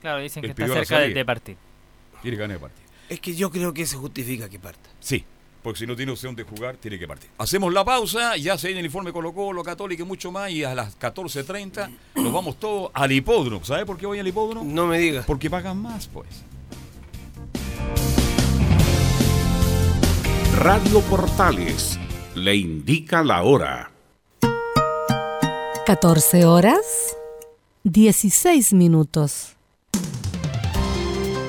[0.00, 1.56] Claro, dicen Él que está cerca de, de partir.
[2.22, 2.88] Quiere ganar el partido.
[3.08, 4.88] Es que yo creo que se justifica que parta.
[5.00, 5.24] Sí,
[5.62, 7.30] porque si no tiene opción de jugar, tiene que partir.
[7.38, 10.64] Hacemos la pausa, ya se viene el informe Colo Colo, Católica y mucho más, y
[10.64, 13.64] a las 14.30 nos vamos todos al hipódromo.
[13.64, 14.70] ¿Sabe por qué voy al hipódromo?
[14.70, 15.26] No me digas.
[15.26, 16.28] Porque pagan más, pues.
[20.56, 21.98] Radio Portales
[22.34, 23.92] le indica la hora.
[25.86, 27.16] 14 horas
[27.84, 29.57] 16 minutos.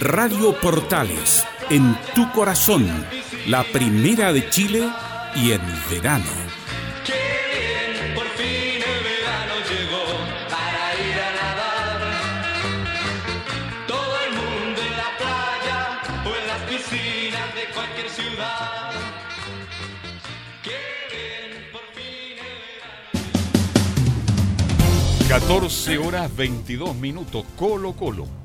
[0.00, 2.88] Radio Portales, en tu corazón,
[3.46, 4.88] la primera de Chile
[5.36, 6.24] y en verano.
[7.04, 10.04] Qué bien, por fin el verano llegó
[10.48, 12.00] para ir a nadar.
[13.86, 18.92] Todo el mundo en la playa o en las piscinas de cualquier ciudad.
[20.62, 20.80] Qué
[21.12, 22.38] bien, por fin
[25.20, 27.44] el 14 horas 22 minutos.
[27.54, 28.39] Colo Colo.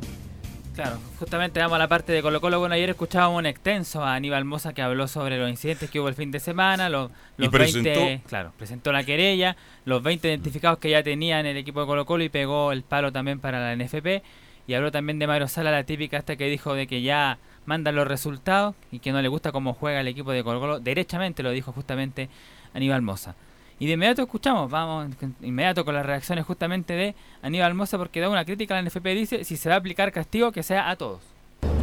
[0.76, 2.60] Claro, justamente vamos a la parte de Colo Colo.
[2.60, 6.10] Bueno, ayer escuchábamos un extenso a Aníbal Mosa que habló sobre los incidentes que hubo
[6.10, 9.56] el fin de semana, los, los Y presentó- 20, claro, presentó la querella,
[9.86, 12.84] los 20 identificados que ya tenía en el equipo de Colo Colo y pegó el
[12.84, 14.22] palo también para la NFP.
[14.68, 17.96] Y habló también de Mario Sala, la típica esta que dijo de que ya mandan
[17.96, 20.80] los resultados y que no le gusta cómo juega el equipo de Colo Colo.
[20.82, 22.28] Derechamente lo dijo justamente
[22.74, 23.36] Aníbal Mosa.
[23.78, 25.10] Y de inmediato escuchamos, vamos
[25.42, 29.06] inmediato con las reacciones justamente de Aníbal Mosa porque da una crítica a la NFP.
[29.08, 31.20] Dice, si se va a aplicar castigo, que sea a todos.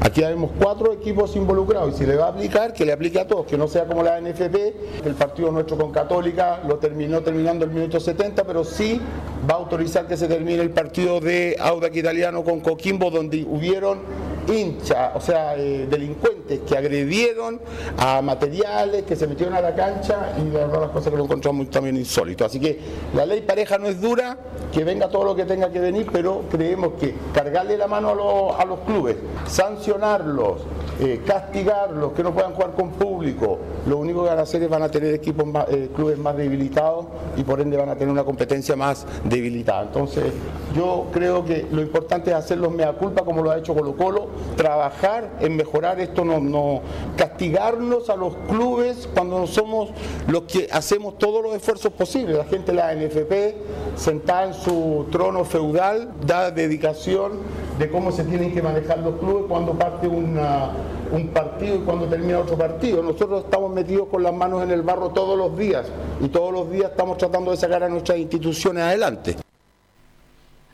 [0.00, 3.26] Aquí vemos cuatro equipos involucrados y si le va a aplicar, que le aplique a
[3.26, 7.64] todos, que no sea como la NFP, el partido nuestro con Católica lo terminó terminando
[7.64, 9.00] el minuto 70, pero sí
[9.48, 14.00] va a autorizar que se termine el partido de Audac Italiano con Coquimbo, donde hubieron
[14.48, 17.60] hinchas, o sea, eh, delincuentes que agredieron
[17.98, 21.24] a materiales, que se metieron a la cancha y de verdad las cosas que lo
[21.24, 22.44] encontramos también insólito.
[22.44, 22.78] Así que
[23.14, 24.36] la ley pareja no es dura,
[24.72, 28.14] que venga todo lo que tenga que venir, pero creemos que cargarle la mano a
[28.14, 29.16] los, a los clubes,
[29.46, 30.62] sancionarlos,
[31.00, 34.70] eh, castigarlos, que no puedan jugar con público, lo único que van a hacer es
[34.70, 38.08] van a tener equipos más, eh, clubes más debilitados y por ende van a tener
[38.08, 39.82] una competencia más debilitada.
[39.82, 40.32] Entonces,
[40.74, 43.96] yo creo que lo importante es hacer los mea culpa como lo ha hecho Colo
[43.96, 46.82] Colo, trabajar en mejorar esto, no, no
[47.16, 49.90] castigarnos a los clubes cuando no somos
[50.28, 52.36] los que hacemos todos los esfuerzos posibles.
[52.36, 57.32] La gente de la NFP, sentada en su trono feudal, da dedicación
[57.78, 62.40] de cómo se tienen que manejar los clubes cuando parte un partido y cuando termina
[62.40, 63.02] otro partido.
[63.02, 65.86] Nosotros estamos metidos con las manos en el barro todos los días
[66.20, 69.36] y todos los días estamos tratando de sacar a nuestras instituciones adelante.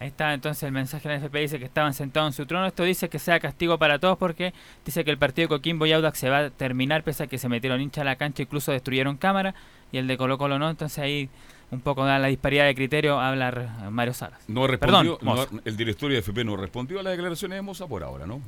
[0.00, 2.66] Ahí está entonces el mensaje de la NFP dice que estaban sentados en su trono.
[2.66, 5.92] Esto dice que sea castigo para todos porque dice que el partido de Coquimbo y
[5.92, 8.70] Audax se va a terminar pese a que se metieron hinchas a la cancha, incluso
[8.70, 9.54] destruyeron cámara
[9.90, 10.70] y el de Colo Colo no.
[10.70, 11.28] Entonces ahí
[11.72, 14.38] un poco da la disparidad de criterio habla R- Mario Salas.
[14.48, 15.48] No respondió, Perdón, Moza.
[15.52, 18.40] no- el directorio de FP no respondió a las declaraciones de Moza por ahora, ¿no?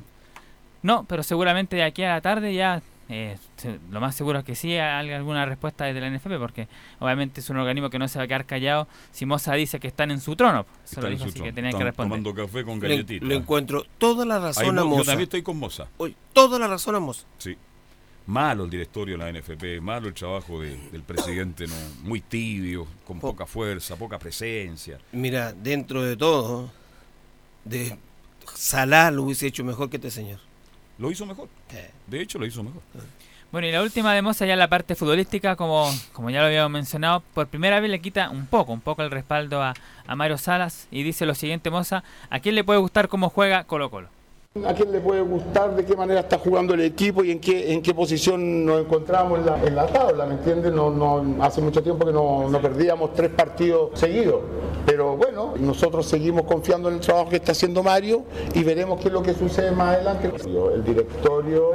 [0.83, 3.37] No, pero seguramente de aquí a la tarde ya eh,
[3.91, 6.67] lo más seguro es que sí hay alguna respuesta desde la NFP porque
[6.99, 9.87] obviamente es un organismo que no se va a quedar callado si Moza dice que
[9.87, 10.61] están en su trono.
[10.85, 11.45] Eso Están lo en dijo, su así trono.
[11.49, 12.09] que tenían que responder.
[12.23, 13.27] tomando café con Le, galletitas.
[13.27, 15.03] le encuentro toda la Ahí razón mo- a yo Moza.
[15.11, 15.87] también estoy con Moza.
[15.97, 17.25] Oye, toda la razón a Moza.
[17.37, 17.57] Sí.
[18.27, 21.73] Malo el directorio de la NFP, malo el trabajo de- del presidente, no,
[22.03, 24.99] muy tibio, con poca fuerza, poca presencia.
[25.11, 26.69] Mira, dentro de todo,
[27.65, 27.97] de
[28.53, 30.39] Salah lo hubiese hecho mejor que este señor.
[31.01, 31.49] Lo hizo mejor.
[32.05, 32.81] De hecho, lo hizo mejor.
[33.51, 36.71] Bueno, y la última de Moza ya la parte futbolística, como, como ya lo habíamos
[36.71, 39.73] mencionado, por primera vez le quita un poco, un poco el respaldo a,
[40.05, 43.63] a Mario Salas y dice lo siguiente Moza, ¿a quién le puede gustar cómo juega
[43.63, 44.09] Colo Colo?
[44.67, 47.71] ¿A quién le puede gustar de qué manera está jugando el equipo y en qué,
[47.71, 50.25] en qué posición nos encontramos en la, en la tabla?
[50.25, 50.73] ¿Me entiendes?
[50.73, 54.41] No, no, hace mucho tiempo que no, no perdíamos tres partidos seguidos.
[54.85, 59.07] Pero bueno, nosotros seguimos confiando en el trabajo que está haciendo Mario y veremos qué
[59.07, 60.29] es lo que sucede más adelante.
[60.73, 61.71] El directorio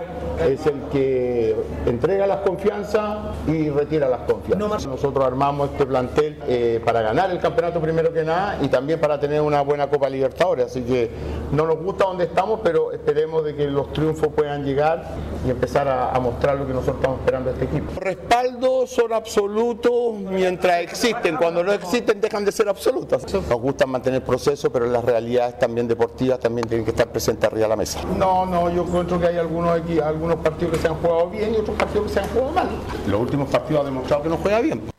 [0.46, 1.56] es el que
[1.86, 4.86] entrega las confianzas y retira las confianzas.
[4.86, 9.18] Nosotros armamos este plantel eh, para ganar el campeonato primero que nada y también para
[9.18, 10.66] tener una buena Copa Libertadores.
[10.66, 11.10] Así que
[11.52, 15.04] no nos gusta donde estamos, pero esperemos de que los triunfos puedan llegar
[15.46, 17.92] y empezar a, a mostrar lo que nosotros estamos esperando de este equipo.
[17.94, 21.36] Los respaldos son absolutos mientras existen.
[21.36, 23.22] Cuando no existen dejan de ser absolutos.
[23.32, 27.66] Nos gusta mantener proceso, pero las realidades también deportivas también tienen que estar presentes arriba
[27.66, 28.00] de la mesa.
[28.18, 31.54] No, no, yo encuentro que hay algunos, equi- algunos partidos que se han jugado bien
[31.54, 32.68] y otros partidos que se han jugado mal.
[33.06, 34.95] Los últimos partidos han demostrado que no juega bien.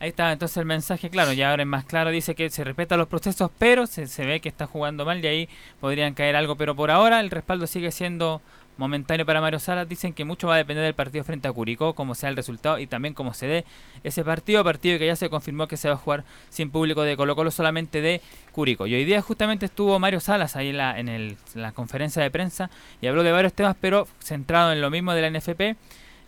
[0.00, 2.98] Ahí está entonces el mensaje claro, ya ahora es más claro, dice que se respetan
[2.98, 5.48] los procesos, pero se, se ve que está jugando mal y ahí
[5.80, 8.42] podrían caer algo, pero por ahora el respaldo sigue siendo
[8.76, 11.94] momentáneo para Mario Salas, dicen que mucho va a depender del partido frente a Curicó,
[11.94, 13.64] cómo sea el resultado y también cómo se dé
[14.02, 17.16] ese partido, partido que ya se confirmó que se va a jugar sin público de
[17.16, 18.20] Colo Colo solamente de
[18.50, 18.88] Curicó.
[18.88, 22.20] Y hoy día justamente estuvo Mario Salas ahí en la, en el- en la conferencia
[22.20, 22.68] de prensa
[23.00, 25.76] y habló de varios temas, pero centrado en lo mismo de la NFP.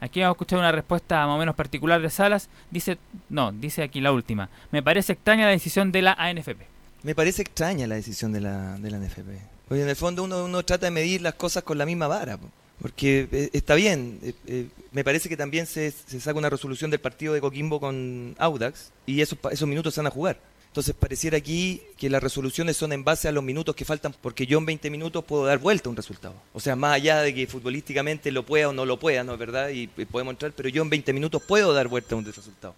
[0.06, 2.48] Aquí vamos a escuchar una respuesta más o menos particular de Salas.
[2.70, 2.96] Dice,
[3.28, 4.48] no, dice aquí la última.
[4.70, 6.62] Me parece extraña la decisión de la ANFP.
[7.02, 9.28] Me parece extraña la decisión de la, de la NFP.
[9.66, 12.36] Porque en el fondo uno, uno trata de medir las cosas con la misma vara.
[12.36, 12.48] po.
[12.80, 16.88] Porque eh, está bien, eh, eh, me parece que también se, se saca una resolución
[16.92, 20.38] del partido de Coquimbo con Audax y esos, esos minutos se van a jugar.
[20.76, 24.46] Entonces pareciera aquí que las resoluciones son en base a los minutos que faltan, porque
[24.46, 26.34] yo en 20 minutos puedo dar vuelta a un resultado.
[26.52, 29.38] O sea, más allá de que futbolísticamente lo pueda o no lo pueda, ¿no es
[29.38, 29.70] verdad?
[29.70, 32.74] Y, y podemos entrar, pero yo en 20 minutos puedo dar vuelta a un resultado.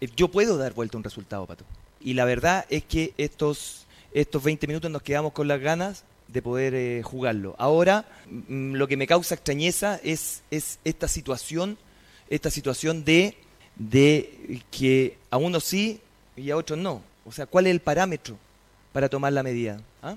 [0.00, 1.64] Eh, Yo puedo dar vuelta a un resultado, Pato.
[2.00, 6.42] Y la verdad es que estos, estos 20 minutos nos quedamos con las ganas de
[6.42, 7.54] poder eh, jugarlo.
[7.56, 11.78] Ahora, mm, lo que me causa extrañeza es, es esta situación,
[12.30, 13.36] esta situación de,
[13.76, 16.00] de que a unos sí
[16.34, 17.06] y a otros no.
[17.28, 18.36] O sea, ¿cuál es el parámetro
[18.92, 19.80] para tomar la medida?
[20.02, 20.16] ¿Ah?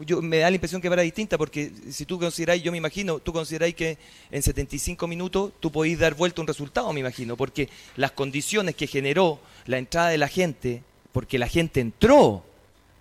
[0.00, 3.18] Yo, me da la impresión que para distinta, porque si tú consideráis, yo me imagino,
[3.18, 3.96] tú consideráis que
[4.30, 8.86] en 75 minutos tú podéis dar vuelta un resultado, me imagino, porque las condiciones que
[8.86, 12.44] generó la entrada de la gente, porque la gente entró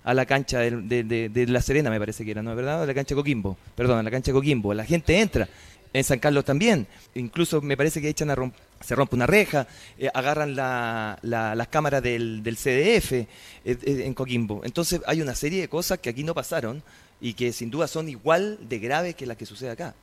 [0.05, 2.83] a la cancha de La Serena, me parece que era, ¿no es verdad?
[2.83, 5.49] A la cancha de Coquimbo, perdón, a la cancha de Coquimbo, la gente entra.
[5.91, 9.67] En San Carlos también, incluso me parece que echan a romp- se rompe una reja,
[9.97, 13.27] eh, agarran la- la- las cámaras del, del CDF eh,
[13.65, 14.61] eh, en Coquimbo.
[14.63, 16.83] Entonces hay una serie de cosas que aquí no pasaron
[17.21, 19.95] y que sin duda son igual de graves que las que sucede acá.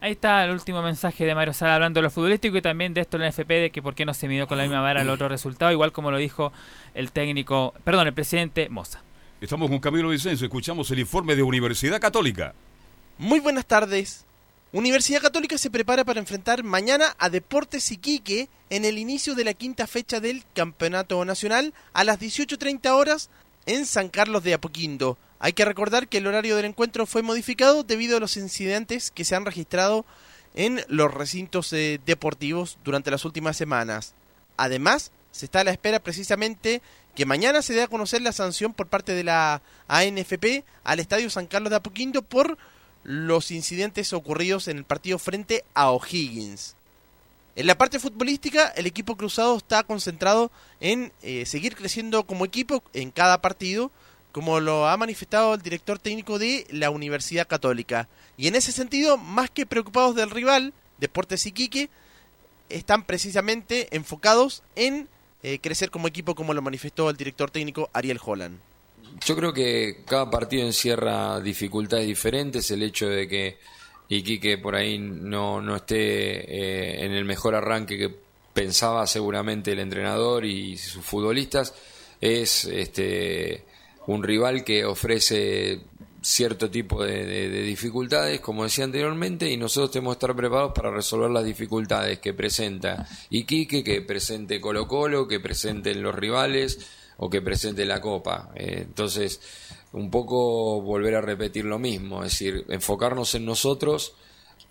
[0.00, 3.00] Ahí está el último mensaje de Mario Sala hablando de lo futbolístico y también de
[3.00, 5.02] esto en la FP de que por qué no se midió con la misma vara
[5.02, 6.52] el otro resultado, igual como lo dijo
[6.94, 9.02] el técnico, perdón, el presidente Moza.
[9.40, 12.54] Estamos con Camilo Vicencio, escuchamos el informe de Universidad Católica.
[13.18, 14.24] Muy buenas tardes.
[14.70, 19.54] Universidad Católica se prepara para enfrentar mañana a Deportes Iquique en el inicio de la
[19.54, 23.30] quinta fecha del Campeonato Nacional a las 18.30 horas
[23.64, 25.16] en San Carlos de Apoquindo.
[25.38, 29.24] Hay que recordar que el horario del encuentro fue modificado debido a los incidentes que
[29.24, 30.04] se han registrado
[30.54, 34.12] en los recintos eh, deportivos durante las últimas semanas.
[34.58, 36.82] Además, se está a la espera precisamente
[37.14, 41.30] que mañana se dé a conocer la sanción por parte de la ANFP al Estadio
[41.30, 42.58] San Carlos de Apoquindo por
[43.04, 46.76] los incidentes ocurridos en el partido frente a O'Higgins.
[47.56, 52.84] En la parte futbolística, el equipo cruzado está concentrado en eh, seguir creciendo como equipo
[52.92, 53.90] en cada partido,
[54.30, 58.08] como lo ha manifestado el director técnico de la Universidad Católica.
[58.36, 61.90] Y en ese sentido, más que preocupados del rival, Deportes Iquique,
[62.68, 65.08] están precisamente enfocados en
[65.42, 68.60] eh, crecer como equipo, como lo manifestó el director técnico Ariel Holland.
[69.24, 73.58] Yo creo que cada partido encierra dificultades diferentes, el hecho de que
[74.08, 78.14] Iquique por ahí no, no esté eh, en el mejor arranque que
[78.54, 81.74] pensaba seguramente el entrenador y sus futbolistas,
[82.20, 83.64] es este
[84.06, 85.80] un rival que ofrece
[86.22, 90.72] cierto tipo de, de- de dificultades, como decía anteriormente, y nosotros tenemos que estar preparados
[90.74, 96.78] para resolver las dificultades que presenta Iquique, que presente Colo Colo, que presenten los rivales
[97.18, 98.50] o que presente la Copa.
[98.54, 99.40] Eh, entonces,
[99.92, 104.14] un poco volver a repetir lo mismo, es decir, enfocarnos en nosotros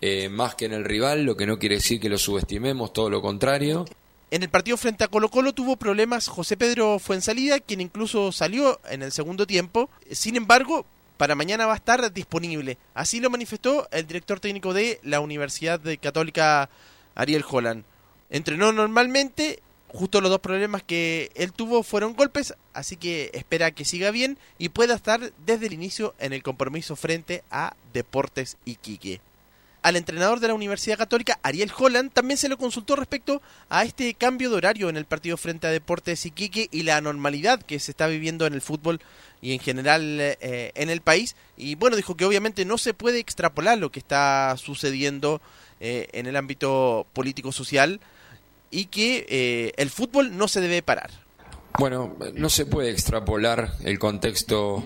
[0.00, 3.10] eh, más que en el rival, lo que no quiere decir que lo subestimemos, todo
[3.10, 3.84] lo contrario.
[4.30, 8.78] En el partido frente a Colo Colo tuvo problemas José Pedro Fuensalida, quien incluso salió
[8.90, 9.90] en el segundo tiempo.
[10.10, 10.84] Sin embargo,
[11.16, 12.78] para mañana va a estar disponible.
[12.94, 16.70] Así lo manifestó el director técnico de la Universidad Católica,
[17.14, 17.84] Ariel Holland.
[18.30, 23.84] Entrenó normalmente, justo los dos problemas que él tuvo fueron golpes, así que espera que
[23.84, 29.20] siga bien y pueda estar desde el inicio en el compromiso frente a Deportes Iquique
[29.82, 34.12] al entrenador de la Universidad Católica, Ariel Holland, también se le consultó respecto a este
[34.14, 37.92] cambio de horario en el partido frente a Deportes Iquique y la anormalidad que se
[37.92, 39.00] está viviendo en el fútbol
[39.40, 41.36] y en general eh, en el país.
[41.56, 45.40] Y bueno, dijo que obviamente no se puede extrapolar lo que está sucediendo
[45.80, 48.00] eh, en el ámbito político-social
[48.70, 51.10] y que eh, el fútbol no se debe parar.
[51.78, 54.82] Bueno, no se puede extrapolar el contexto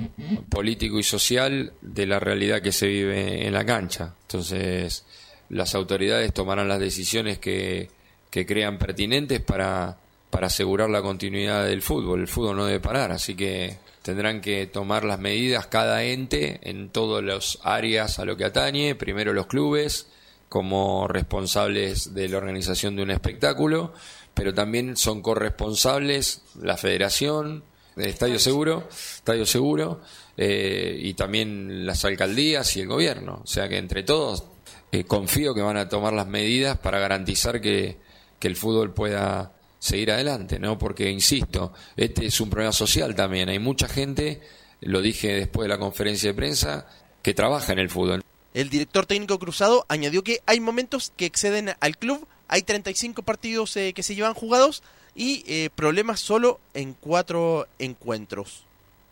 [0.50, 4.14] político y social de la realidad que se vive en la cancha.
[4.22, 5.04] Entonces,
[5.48, 7.88] las autoridades tomarán las decisiones que,
[8.30, 9.96] que crean pertinentes para,
[10.28, 12.20] para asegurar la continuidad del fútbol.
[12.20, 16.90] El fútbol no debe parar, así que tendrán que tomar las medidas cada ente en
[16.90, 18.94] todas las áreas a lo que atañe.
[18.96, 20.08] Primero los clubes
[20.52, 23.94] como responsables de la organización de un espectáculo,
[24.34, 27.64] pero también son corresponsables la federación,
[27.96, 30.02] el Estadio Seguro, Estadio Seguro,
[30.36, 33.40] eh, y también las alcaldías y el gobierno.
[33.42, 34.44] O sea que entre todos
[34.92, 37.96] eh, confío que van a tomar las medidas para garantizar que,
[38.38, 40.76] que el fútbol pueda seguir adelante, ¿no?
[40.76, 43.48] Porque, insisto, este es un problema social también.
[43.48, 44.42] Hay mucha gente,
[44.82, 46.86] lo dije después de la conferencia de prensa,
[47.22, 48.22] que trabaja en el fútbol.
[48.54, 53.76] El director técnico cruzado añadió que hay momentos que exceden al club, hay 35 partidos
[53.76, 54.82] eh, que se llevan jugados
[55.14, 58.66] y eh, problemas solo en cuatro encuentros.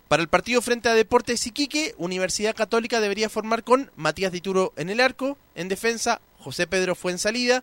[0.09, 4.91] Para el partido frente a Deportes Iquique, Universidad Católica debería formar con Matías Dituro en
[4.91, 7.62] el arco, en defensa José Pedro Fuensalida,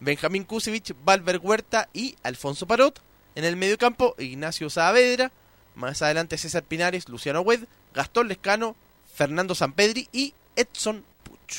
[0.00, 3.02] Benjamín Kusevich, Valver Huerta y Alfonso Parot.
[3.34, 5.30] En el mediocampo, Ignacio Saavedra,
[5.74, 8.74] más adelante César Pinares, Luciano Wed, Gastón Lescano,
[9.14, 11.56] Fernando Sampedri y Edson Puch.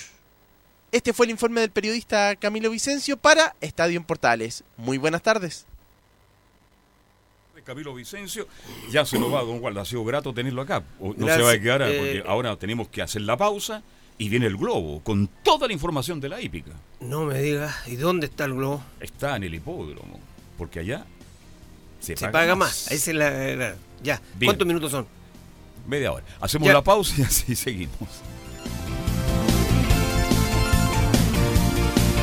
[0.91, 4.63] Este fue el informe del periodista Camilo Vicencio para Estadio en Portales.
[4.77, 5.65] Muy buenas tardes.
[7.55, 8.47] de Camilo Vicencio.
[8.91, 9.81] Ya se nos va, don Waldo.
[9.81, 10.83] Ha sido grato tenerlo acá.
[10.99, 13.81] No se va a quedar, eh, porque ahora tenemos que hacer la pausa
[14.17, 16.71] y viene el globo con toda la información de la hípica.
[16.99, 18.83] No me digas, ¿y dónde está el globo?
[18.99, 20.19] Está en el hipódromo,
[20.57, 21.05] porque allá
[21.99, 22.91] se, Se paga más.
[22.91, 24.21] Esa es la, la- ya.
[24.35, 24.49] Bien.
[24.49, 25.05] ¿Cuántos minutos son?
[25.87, 26.23] Media hora.
[26.41, 26.73] Hacemos Ya.
[26.73, 27.95] la pausa y así seguimos.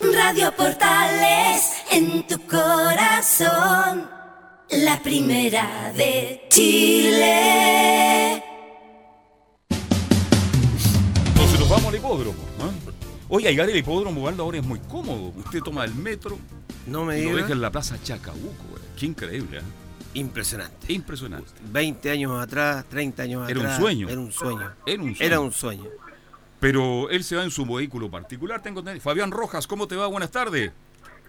[0.00, 4.08] Radio Portales en tu corazón,
[4.70, 8.36] la primera de Chile.
[11.26, 12.38] Entonces nos vamos al hipódromo.
[12.60, 12.70] ¿ah?
[13.28, 15.32] Oye, llegar al hipódromo Waldo, ahora es muy cómodo.
[15.36, 16.38] Usted toma el metro
[16.86, 18.64] No me y lo deja en la plaza Chacabuco.
[18.70, 18.82] güey.
[18.96, 19.58] Qué increíble.
[19.58, 19.62] ¿eh?
[20.14, 20.92] Impresionante.
[20.92, 21.50] Impresionante.
[21.70, 23.80] 20 años atrás, 30 años Era un atrás.
[23.80, 24.08] sueño.
[24.08, 24.72] Era un sueño.
[24.86, 25.26] Era un sueño.
[25.26, 25.84] Era un sueño.
[26.60, 28.60] Pero él se va en su vehículo particular.
[28.62, 29.02] Tengo entendido.
[29.02, 30.06] Fabián Rojas, ¿cómo te va?
[30.06, 30.72] Buenas tardes.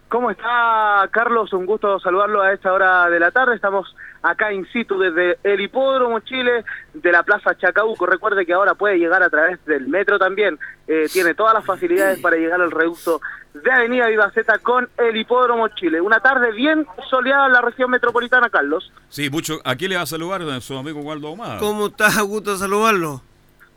[0.09, 1.53] ¿Cómo está Carlos?
[1.53, 3.55] Un gusto saludarlo a esta hora de la tarde.
[3.55, 6.65] Estamos acá in situ desde el Hipódromo Chile
[6.95, 8.07] de la Plaza Chacabuco.
[8.07, 10.57] Recuerde que ahora puede llegar a través del metro también.
[10.87, 13.21] Eh, tiene todas las facilidades para llegar al reducto
[13.53, 16.01] de Avenida Vivaceta con el Hipódromo Chile.
[16.01, 18.91] Una tarde bien soleada en la región metropolitana, Carlos.
[19.09, 19.59] Sí, mucho.
[19.63, 21.59] Aquí le va a saludar a su amigo Waldo Ahumada.
[21.59, 22.19] ¿Cómo estás?
[22.23, 23.21] Gusto saludarlo.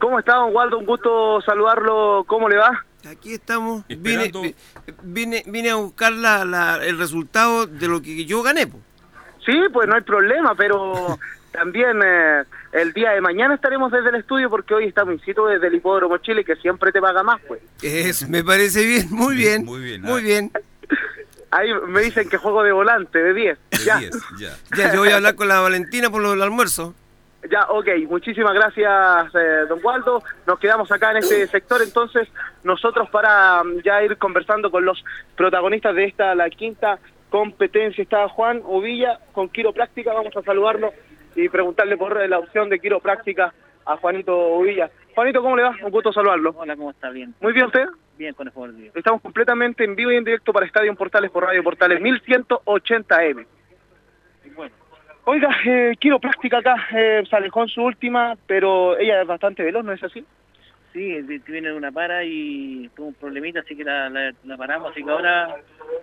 [0.02, 0.78] ¿Cómo está, don Waldo?
[0.80, 2.24] Un gusto saludarlo.
[2.26, 2.84] ¿Cómo le va?
[3.08, 3.84] Aquí estamos.
[3.86, 4.54] Vine, vi-
[5.04, 8.66] vine, vine a buscar la, la- el resultado de lo que yo gané.
[8.66, 8.78] po.
[9.46, 11.20] Sí, pues no hay problema, pero
[11.52, 12.42] también eh,
[12.72, 15.74] el día de mañana estaremos desde el estudio porque hoy estamos in situ desde el
[15.76, 17.60] Hipódromo Chile que siempre te paga más, pues.
[17.80, 19.64] Es, me parece bien, muy bien.
[19.64, 20.02] Muy bien.
[20.02, 20.50] Muy bien.
[21.52, 23.58] Ahí me dicen que juego de volante, de 10.
[23.84, 24.00] Ya.
[24.38, 24.56] ya.
[24.76, 26.92] Ya, yo voy a hablar con la Valentina por lo del almuerzo.
[27.50, 30.22] Ya, ok, muchísimas gracias, eh, don Waldo.
[30.46, 32.28] Nos quedamos acá en este sector, entonces
[32.62, 35.04] nosotros para mm, ya ir conversando con los
[35.36, 36.98] protagonistas de esta, la quinta
[37.30, 40.92] competencia, está Juan Uvilla con quiropráctica, vamos a saludarlo
[41.34, 43.52] y preguntarle por la opción de quiropráctica
[43.86, 44.90] a Juanito Uvilla.
[45.14, 45.74] Juanito, ¿cómo le va?
[45.82, 46.54] Un gusto saludarlo.
[46.56, 47.10] Hola, ¿cómo está?
[47.10, 47.34] Bien.
[47.40, 47.86] Muy bien, ¿usted?
[48.16, 48.96] Bien, con el favor de Dios.
[48.96, 53.46] Estamos completamente en vivo y en directo para Estadio Portales por Radio Portales 1180M.
[55.24, 59.84] Oiga, eh, quiropráctica acá, eh, se alejó en su última, pero ella es bastante veloz,
[59.84, 60.24] ¿no es así?
[60.92, 64.56] sí, vi- viene de una para y tuvo un problemita, así que la, la, la
[64.58, 65.56] paramos, así que ahora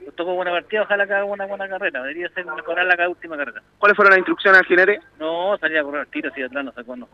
[0.04, 2.02] nos tocó buena partida, ojalá que haga una buena carrera.
[2.02, 3.62] Debería ser mejorarla cada última carrera.
[3.78, 5.00] ¿Cuáles fueron las instrucciones al jinete?
[5.20, 7.08] No, salía a correr tiro, así de atrás no sacó, no.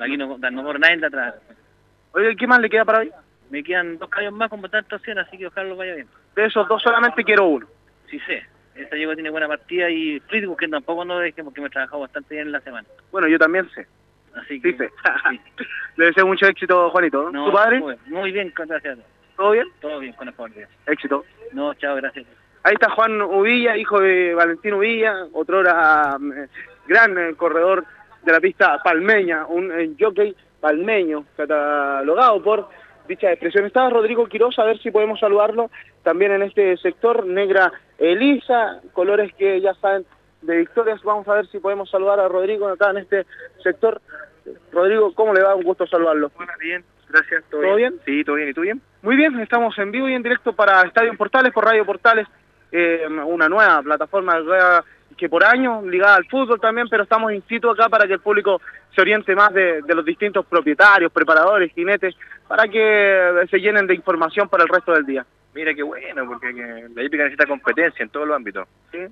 [0.00, 1.34] Aquí no, no corre nadie de atrás.
[2.12, 3.12] Oiga, ¿qué más le queda para hoy?
[3.48, 6.08] Me quedan dos caballos más con bastante opción, así que ojalá lo vaya bien.
[6.34, 7.66] De esos dos solamente quiero uno.
[8.10, 8.44] Sí sé,
[8.74, 12.00] esta llegó tiene buena partida y Fleetwood que tampoco no dejé porque me he trabajado
[12.00, 12.86] bastante bien en la semana.
[13.10, 13.86] Bueno, yo también sé.
[14.34, 14.72] Así que...
[14.72, 14.90] Sí sé.
[15.96, 17.30] Le deseo mucho éxito, Juanito.
[17.30, 17.82] No, ¿Tu padre?
[18.06, 18.98] Muy, bien, gracias.
[19.36, 19.66] ¿Todo bien?
[19.80, 20.66] Todo bien, con el favor de.
[20.86, 21.24] Éxito.
[21.52, 22.26] No, chao, gracias.
[22.62, 26.18] Ahí está Juan Uvilla, hijo de Valentín Uvilla, otro hora
[26.86, 27.84] gran eh, corredor
[28.22, 32.68] de la pista palmeña, un eh, jockey palmeño, catalogado por
[33.10, 33.66] dicha expresión.
[33.66, 35.70] Estaba Rodrigo Quiroz, a ver si podemos saludarlo
[36.02, 37.26] también en este sector.
[37.26, 40.06] Negra Elisa, colores que ya saben
[40.42, 41.02] de victorias.
[41.02, 43.26] Vamos a ver si podemos saludar a Rodrigo acá en este
[43.62, 44.00] sector.
[44.72, 45.56] Rodrigo, ¿cómo le va?
[45.56, 46.30] Un gusto saludarlo.
[46.60, 47.44] bien, gracias.
[47.50, 48.00] ¿Todo, bien?
[48.04, 48.48] Sí, todo bien.
[48.48, 48.80] ¿Y tú bien?
[49.02, 52.28] Muy bien, estamos en vivo y en directo para Estadio Portales, por Radio Portales,
[52.70, 54.38] eh, una nueva plataforma
[55.20, 58.20] que por años, ligada al fútbol también, pero estamos in situ acá para que el
[58.20, 58.60] público
[58.94, 62.16] se oriente más de, de los distintos propietarios, preparadores, jinetes,
[62.48, 65.26] para que se llenen de información para el resto del día.
[65.54, 68.66] Mira qué bueno, porque que la hípica necesita competencia en todos los ámbitos.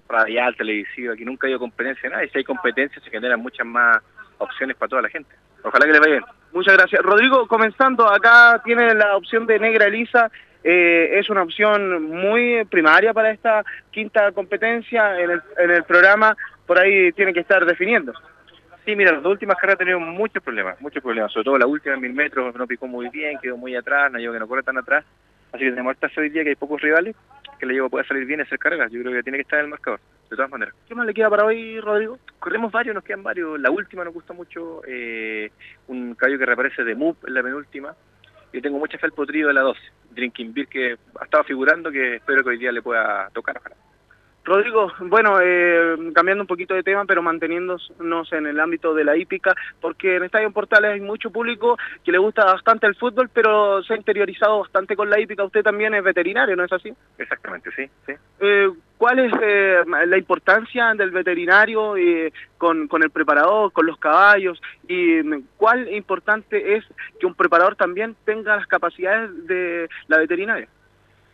[0.09, 2.25] Radial, televisivo, aquí nunca ha habido competencia, nada.
[2.25, 3.99] Y si hay competencia se generan muchas más
[4.39, 5.35] opciones para toda la gente.
[5.63, 6.25] Ojalá que les vaya bien.
[6.53, 7.03] Muchas gracias.
[7.03, 10.31] Rodrigo, comenzando, acá tiene la opción de Negra Elisa.
[10.65, 16.37] Eh, es una opción muy primaria para esta quinta competencia en el, en el programa.
[16.67, 18.13] Por ahí tiene que estar definiendo.
[18.85, 21.31] Sí, mira, las dos últimas carreras tenido muchos problemas, muchos problemas.
[21.31, 24.19] Sobre todo la última en mil metros no picó muy bien, quedó muy atrás, no
[24.19, 25.05] llegó que no corre tan atrás.
[25.53, 27.15] Así que tenemos esta hoy día que hay pocos rivales,
[27.59, 28.91] que le llevo puede salir bien y hacer carreras.
[28.91, 30.75] Yo creo que tiene que estar en el marcador, de todas maneras.
[30.87, 32.19] ¿Qué más le queda para hoy, Rodrigo?
[32.39, 33.61] Corremos varios, nos quedan varios.
[33.61, 35.51] La última nos gusta mucho, eh,
[35.89, 37.95] un caballo que reaparece de MUP en la penúltima.
[38.53, 39.81] Yo tengo mucha fe al potrillo de la 12,
[40.11, 43.59] Drinking Beer, que ha estado figurando, que espero que hoy día le pueda tocar.
[43.59, 43.77] ojalá.
[44.49, 49.17] Rodrigo, bueno, eh, cambiando un poquito de tema, pero manteniéndonos en el ámbito de la
[49.17, 53.83] hípica, porque en Estadio Portales hay mucho público que le gusta bastante el fútbol, pero
[53.83, 55.45] se ha interiorizado bastante con la hípica.
[55.45, 56.93] Usted también es veterinario, ¿no es así?
[57.19, 57.89] Exactamente, sí.
[58.07, 58.13] sí.
[58.41, 63.97] Eh, ¿Cuál es eh, la importancia del veterinario eh, con, con el preparador, con los
[63.99, 64.61] caballos?
[64.89, 65.23] ¿Y
[65.57, 66.85] cuál importante es
[67.21, 70.69] que un preparador también tenga las capacidades de la veterinaria?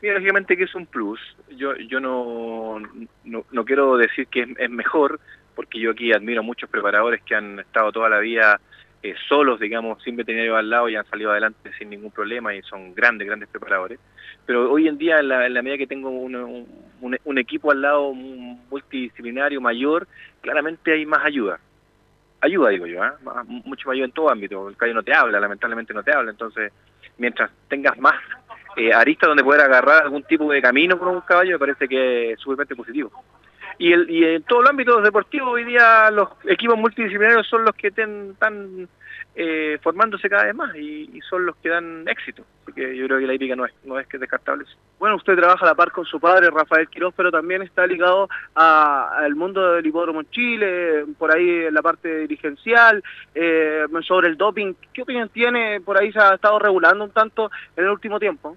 [0.05, 1.19] Mira, lógicamente que es un plus.
[1.57, 2.79] Yo yo no,
[3.25, 5.19] no, quiero decir que es, mejor,
[5.55, 8.61] porque yo aquí admiro muchos preparadores que han estado toda la vida
[9.03, 12.61] eh, solos, digamos, sin veterinario al lado y han salido adelante sin ningún problema y
[12.61, 13.99] son grandes, grandes preparadores.
[14.45, 18.13] Pero hoy en día, en la, en la medida que tengo un, equipo al lado
[18.13, 20.07] multidisciplinario mayor,
[20.43, 21.59] claramente hay más ayuda.
[22.43, 23.11] Ayuda, digo yo, ¿eh?
[23.65, 24.69] Mucho más ayuda en todo ámbito.
[24.69, 26.31] El caballo no te habla, lamentablemente no te habla.
[26.31, 26.75] Entonces,
[27.17, 28.17] mientras tengas más
[28.77, 32.33] eh, aristas donde poder agarrar algún tipo de camino con un caballo, me parece que
[32.33, 33.11] es súper positivo.
[33.79, 37.75] Y, el, y en todo el ámbito deportivo, hoy día los equipos multidisciplinarios son los
[37.75, 38.89] que están
[39.37, 42.45] eh, formándose cada vez más y, son los que dan éxito.
[42.63, 44.65] Así que yo creo que la hípica no es, no es que descartable.
[44.99, 48.29] Bueno, usted trabaja a la par con su padre, Rafael Quiroz, pero también está ligado
[48.55, 53.03] a- al mundo del hipódromo en Chile, por ahí en la parte dirigencial,
[53.35, 54.75] eh, sobre el doping.
[54.93, 55.81] ¿Qué opinión tiene?
[55.81, 58.57] Por ahí se ha estado regulando un tanto en el último tiempo.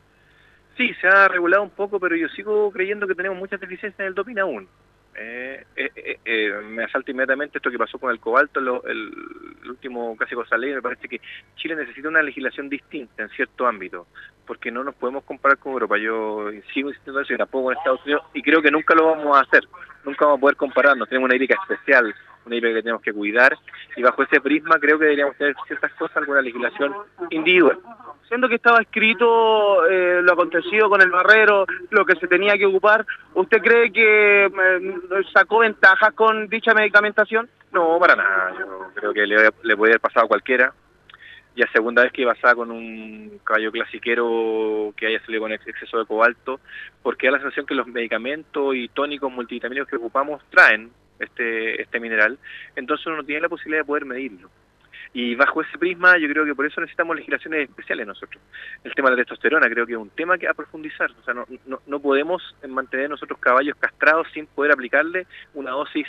[0.77, 4.05] Sí, se ha regulado un poco, pero yo sigo creyendo que tenemos muchas deficiencias en
[4.07, 4.67] el doping aún.
[5.19, 9.11] Eh, eh, eh, eh, me asalta inmediatamente esto que pasó con el cobalto, lo- el,
[9.67, 10.73] último casi cosa ley.
[10.75, 11.19] Me parece que
[11.55, 14.05] Chile necesita una legislación distinta en cierto ámbito,
[14.45, 15.97] porque no nos podemos comparar con Europa.
[15.97, 19.07] Yo sigo insistiendo en eso y tampoco con Estados Unidos, y creo que nunca lo
[19.07, 19.63] vamos a hacer.
[20.07, 21.09] Nunca vamos a poder compararnos.
[21.09, 22.15] Tenemos una hípica especial,
[22.45, 23.57] una hípica que tenemos que cuidar,
[23.97, 26.95] y bajo ese prisma creo que deberíamos tener ciertas cosas, alguna legislación
[27.29, 27.77] individual.
[28.29, 32.65] Siendo que estaba escrito eh, lo acontecido con el barrero, lo que se tenía que
[32.65, 34.99] ocupar, ¿usted cree que eh,
[35.33, 37.49] sacó ventajas con dicha medicamentación?
[37.73, 38.53] No, para nada.
[38.57, 40.73] Yo creo que le, le puede haber pasado a cualquiera.
[41.57, 45.97] Ya segunda vez que pasaba con un caballo clasiquero que haya salido con ex- exceso
[45.97, 46.59] de cobalto,
[47.01, 51.99] porque da la sensación que los medicamentos y tónicos multivitamínicos que ocupamos traen este, este
[51.99, 52.37] mineral,
[52.75, 54.51] entonces uno no tiene la posibilidad de poder medirlo.
[55.13, 58.39] Y bajo ese prisma yo creo que por eso necesitamos legislaciones especiales nosotros.
[58.83, 61.09] El tema de la testosterona creo que es un tema que a profundizar.
[61.09, 65.25] O sea, no, no, no podemos mantener nosotros caballos castrados sin poder aplicarle
[65.55, 66.05] una dosis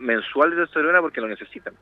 [0.00, 1.74] mensual de testosterona porque lo necesitan.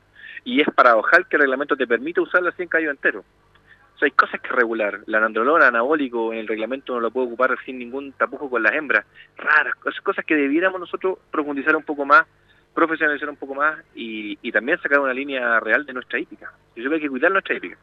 [0.43, 3.19] Y es paradojal que el reglamento te permite usarla sin caballo entero.
[3.19, 5.01] O sea, hay cosas que regular.
[5.07, 8.73] La nandrolona, anabólico, en el reglamento no lo puede ocupar sin ningún tapujo con las
[8.73, 9.05] hembras.
[9.35, 12.25] Raras, cosas, que debiéramos nosotros profundizar un poco más,
[12.73, 16.53] profesionalizar un poco más y, y también sacar una línea real de nuestra hípica.
[16.75, 17.77] Yo creo que hay que cuidar nuestra hípica.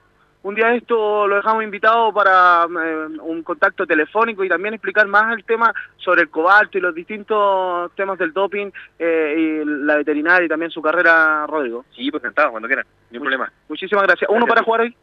[0.46, 5.36] Un día esto lo dejamos invitado para eh, un contacto telefónico y también explicar más
[5.36, 10.46] el tema sobre el cobalto y los distintos temas del doping eh, y la veterinaria
[10.46, 11.84] y también su carrera, Rodrigo.
[11.96, 13.52] Sí, pues encantado, cuando quieran, no hay problema.
[13.68, 14.30] Muchísimas gracias.
[14.30, 14.54] ¿Uno Gracias.
[14.54, 14.96] para jugar hoy?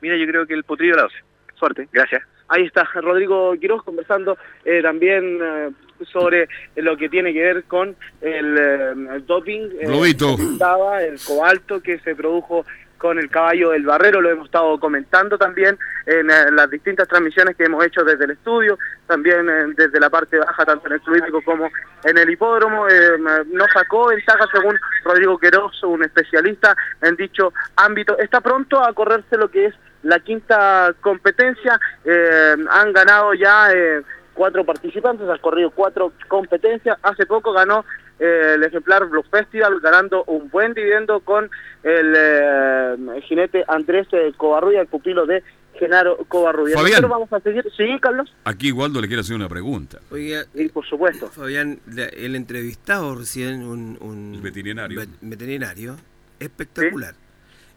[0.00, 1.16] Mira, yo creo que el potrillo de la 12.
[1.56, 1.88] Suerte.
[1.90, 2.22] Gracias.
[2.46, 5.70] Ahí está Rodrigo Quiroz conversando eh, también eh,
[6.12, 9.60] sobre lo que tiene que ver con el, eh, el doping.
[9.80, 12.64] eh, el cobalto que se produjo
[13.04, 17.54] con el caballo del barrero, lo hemos estado comentando también en eh, las distintas transmisiones
[17.54, 21.00] que hemos hecho desde el estudio, también eh, desde la parte baja, tanto en el
[21.02, 21.68] club como
[22.02, 22.88] en el hipódromo.
[22.88, 23.18] Eh,
[23.52, 28.16] no sacó ventaja según Rodrigo Queroz, un especialista en dicho ámbito.
[28.16, 31.78] Está pronto a correrse lo que es la quinta competencia.
[32.06, 34.00] Eh, han ganado ya eh,
[34.32, 36.96] cuatro participantes, han corrido cuatro competencias.
[37.02, 37.84] Hace poco ganó
[38.18, 41.50] el ejemplar Blue Festival, ganando un buen dividendo con
[41.82, 42.96] el, eh,
[43.26, 45.42] jinete Andrés eh, Covarrulla, el pupilo de
[45.78, 46.76] Genaro Covarrubia.
[46.76, 47.02] Fabián.
[47.08, 47.64] Vamos a seguir.
[47.76, 48.32] Sí, Carlos.
[48.44, 49.98] Aquí Waldo le quiere hacer una pregunta.
[50.10, 51.28] Oiga, y por supuesto.
[51.28, 55.00] Fabián, el entrevistado recién, un, un veterinario.
[55.00, 55.96] ve- veterinario,
[56.38, 57.14] espectacular.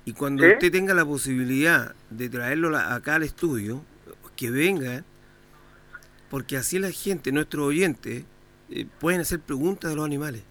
[0.06, 0.52] Y cuando ¿Sí?
[0.52, 3.82] usted tenga la posibilidad de traerlo acá al estudio,
[4.36, 5.04] que venga,
[6.30, 8.24] porque así la gente, nuestros oyentes,
[8.70, 10.44] eh, pueden hacer preguntas de los animales.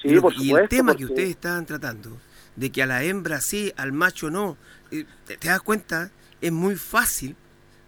[0.00, 2.18] Sí, y, lo- por y el tema que ustedes estaban tratando,
[2.56, 4.56] de que a la hembra sí, al macho no,
[4.90, 7.34] eh, te, te das cuenta, es muy fácil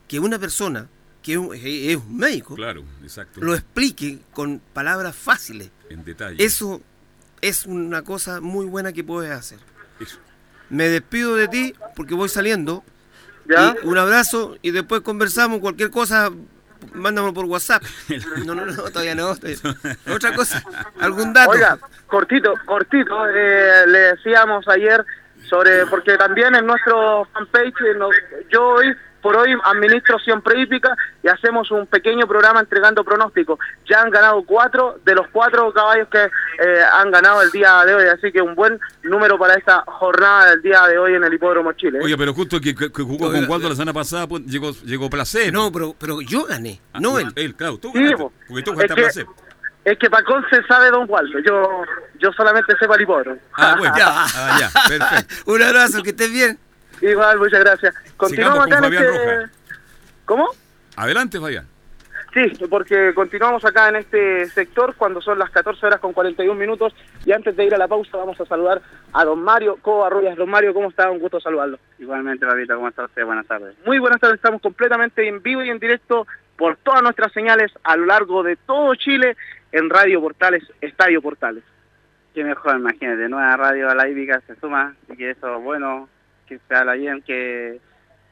[0.09, 0.89] que una persona,
[1.23, 3.41] que es un, es un médico, Claro, exacto.
[3.41, 5.71] lo explique con palabras fáciles.
[5.89, 6.43] En detalle.
[6.45, 6.81] Eso
[7.41, 9.59] es una cosa muy buena que puedes hacer.
[10.01, 10.19] Eso.
[10.69, 12.85] Me despido de ti porque voy saliendo.
[13.49, 13.75] ¿Ya?
[13.83, 15.59] Y un abrazo y después conversamos.
[15.61, 16.31] Cualquier cosa,
[16.95, 17.83] mándamelo por WhatsApp.
[18.45, 19.35] No, no, no, todavía no.
[19.37, 19.59] todavía-
[20.15, 20.63] Otra cosa,
[21.01, 21.51] algún dato.
[21.53, 25.05] Oiga, cortito, cortito, eh, le decíamos ayer
[25.49, 27.75] sobre, porque también en nuestro fanpage,
[28.51, 33.59] yo hoy, por hoy, administro siempre hípica y hacemos un pequeño programa entregando pronósticos.
[33.89, 37.95] Ya han ganado cuatro de los cuatro caballos que eh, han ganado el día de
[37.95, 41.33] hoy, así que un buen número para esta jornada del día de hoy en el
[41.35, 41.99] Hipódromo Chile.
[41.99, 42.05] ¿eh?
[42.05, 45.11] Oye, pero justo que, que- que jugó con Waldo la semana pasada, pues, llegó, llegó
[45.11, 45.53] Placer.
[45.53, 47.33] No, pero, pero yo gané, no él.
[47.37, 48.33] Él, claro, tú Sí, ganaste, po.
[48.49, 49.27] porque tú Es jugaste a Placer.
[49.83, 51.83] Es que para Conce sabe Don Waldo, yo,
[52.19, 53.41] yo solamente sé para el Hipódromo.
[53.57, 53.95] Ah, bueno.
[53.99, 55.35] Ah, ya, perfecto.
[55.53, 56.59] Un abrazo, que estés bien.
[57.01, 57.95] Igual, muchas gracias.
[58.17, 59.35] Continuamos acá en Fabián este...
[59.37, 59.51] Rojas.
[60.25, 60.49] ¿Cómo?
[60.97, 61.67] Adelante, Fabián.
[62.33, 66.95] Sí, porque continuamos acá en este sector cuando son las 14 horas con 41 minutos
[67.25, 68.81] y antes de ir a la pausa vamos a saludar
[69.13, 70.37] a don Mario Covarrubias.
[70.37, 71.11] Don Mario, ¿cómo está?
[71.11, 71.81] Un gusto saludarlo.
[71.99, 73.25] Igualmente, Babita, ¿cómo está usted?
[73.25, 73.75] Buenas tardes.
[73.85, 77.97] Muy buenas tardes, estamos completamente en vivo y en directo por todas nuestras señales a
[77.97, 79.37] lo largo de todo Chile
[79.73, 81.65] en Radio Portales, Estadio Portales.
[82.33, 86.09] Qué mejor, imagínate, nueva radio a la hípica se suma, así que eso es bueno,
[86.51, 87.79] que se habla bien, que,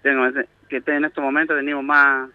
[0.03, 2.29] que en estos momentos tenemos más,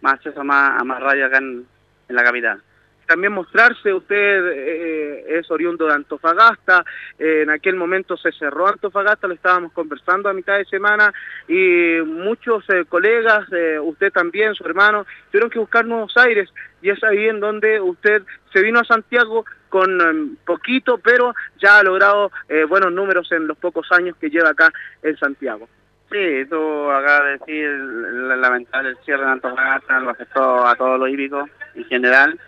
[0.00, 1.66] más acceso a más, a más radio acá en,
[2.08, 2.62] en la capital.
[3.06, 6.84] También mostrarse, usted eh, es oriundo de Antofagasta,
[7.18, 11.12] eh, en aquel momento se cerró Antofagasta, lo estábamos conversando a mitad de semana
[11.46, 13.46] y muchos eh, colegas,
[13.82, 16.48] usted también, su hermano, tuvieron que buscar nuevos aires
[16.80, 18.22] y es ahí en donde usted
[18.52, 19.44] se vino a Santiago
[19.78, 24.30] con eh, poquito, pero ya ha logrado eh, buenos números en los pocos años que
[24.30, 24.72] lleva acá
[25.02, 25.68] en Santiago.
[26.10, 31.00] Sí, tú acabas de decir, el lamentable el cierre de Antofagasta lo afectó a todos
[31.00, 32.38] los hípicos en general.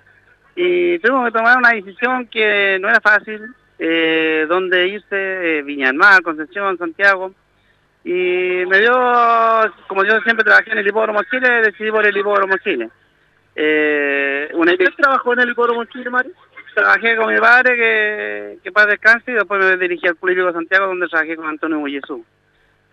[0.55, 3.43] Y tuvimos que tomar una decisión que no era fácil,
[3.79, 7.33] eh, dónde irse, eh, Viña del Mar, Concepción, Santiago.
[8.05, 8.93] Y me dio,
[9.89, 12.89] como yo siempre trabajé en el Hipódromo Chile, decidí por el Hipódromo Chile.
[13.55, 16.33] Eh, una ¿Usted trabajó en el Hipódromo Chile, Mario?
[16.79, 20.87] Trabajé con mi padre, que, que descanse, y después me dirigí al Público de Santiago,
[20.87, 22.25] donde trabajé con Antonio Bullesú.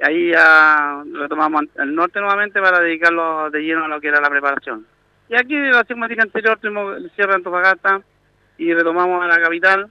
[0.01, 4.29] Ahí ya retomamos al norte nuevamente para dedicarlo de lleno a lo que era la
[4.29, 4.87] preparación.
[5.29, 8.01] Y aquí, la semana anterior, tuvimos el cierre de Antofagasta
[8.57, 9.87] y retomamos a la capital,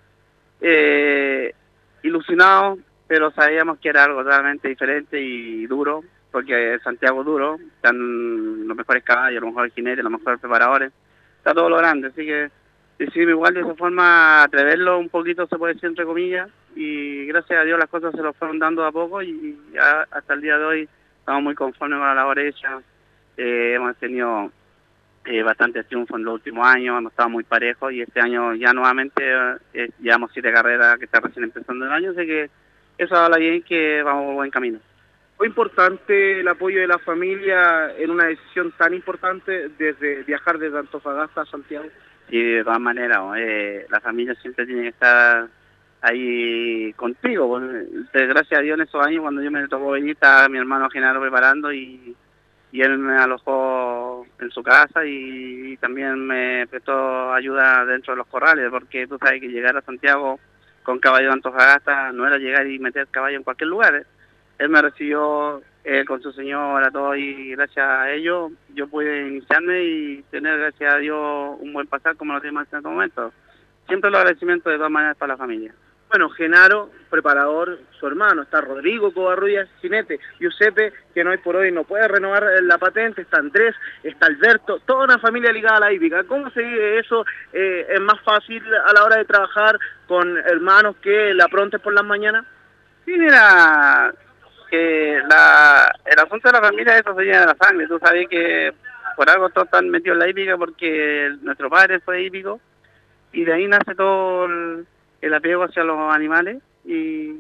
[0.61, 1.55] eh,
[2.03, 6.03] ilusionados, pero sabíamos que era algo totalmente diferente y duro,
[6.33, 10.93] porque Santiago es duro, están los mejores caballos, los mejores jinetes, los mejores preparadores,
[11.39, 12.51] está todo lo grande, así que
[12.99, 17.61] decidimos igual de esa forma atreverlo un poquito, se puede decir entre comillas, y gracias
[17.61, 20.59] a Dios las cosas se lo fueron dando a poco y ya hasta el día
[20.59, 20.89] de hoy
[21.19, 22.81] estamos muy conformes con la labor hecha,
[23.37, 24.53] Eh, hemos tenido
[25.25, 28.73] eh, bastantes triunfos en los últimos años, hemos estado muy parejos y este año ya
[28.73, 29.25] nuevamente
[29.73, 32.49] eh, llevamos siete carreras que está recién empezando el año, así que
[32.97, 34.79] eso habla bien que vamos por buen camino.
[35.37, 40.79] Fue importante el apoyo de la familia en una decisión tan importante desde viajar desde
[40.79, 41.87] Antofagasta a Santiago.
[42.29, 45.49] Sí, de todas maneras, eh, la familia siempre tiene que estar
[46.01, 47.61] ahí contigo.
[48.13, 51.21] gracias a Dios en esos años, cuando yo me tocó venir, estaba mi hermano Genaro
[51.21, 52.15] preparando y,
[52.73, 58.27] y él me alojó en su casa y, también me prestó ayuda dentro de los
[58.27, 60.41] corrales, porque tú sabes que llegar a Santiago
[60.83, 63.95] con caballo de Antofagasta no era llegar y meter caballo en cualquier lugar.
[63.95, 64.05] ¿eh?
[64.59, 69.85] Él me recibió eh, con su señora, todo, y gracias a ello yo pude iniciarme
[69.85, 73.33] y tener, gracias a Dios, un buen pasar como lo tenemos en este momento.
[73.87, 75.75] Siempre los agradecimientos de todas maneras para la familia.
[76.09, 81.73] Bueno, Genaro, preparador, su hermano, está Rodrigo Covarrubias, jinete, Giuseppe, que no hoy por hoy
[81.73, 85.81] no puede renovar eh, la patente, está Andrés, está Alberto, toda una familia ligada a
[85.81, 86.23] la hípica.
[86.23, 87.27] ¿Cómo se vive eso?
[87.53, 89.77] Eh, ¿Es más fácil a la hora de trabajar
[90.07, 92.47] con hermanos que la prontes por las mañanas?
[93.05, 93.84] Sí, mira,
[94.75, 97.87] el asunto de la familia eso se llena de la sangre.
[97.87, 98.73] Tú sabes que
[99.17, 102.61] por algo todos están metidos en la hípica porque nuestro padre fue hípico
[103.33, 107.33] y de ahí nace todo el, apego hacia los animales y,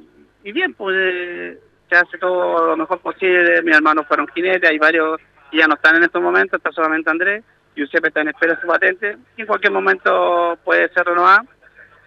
[0.43, 1.59] y bien, pues eh,
[1.89, 3.63] se hace todo lo mejor posible.
[3.63, 5.19] Mis hermanos fueron jinetes, hay varios
[5.51, 7.45] que ya no están en estos momentos, está solamente Andrés.
[7.77, 11.45] Giuseppe está en espera de su patente y en cualquier momento puede ser renovada.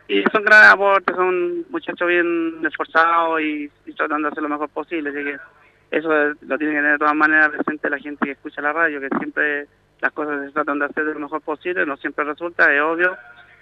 [0.09, 4.69] Y son grandes aportes, son muchachos bien esforzados y, y tratando de hacer lo mejor
[4.69, 5.09] posible.
[5.09, 5.37] Así que
[5.91, 9.01] eso lo tiene que tener de todas maneras presente la gente que escucha la radio,
[9.01, 9.67] que siempre
[9.99, 13.17] las cosas se tratan de hacer de lo mejor posible, no siempre resulta, es obvio,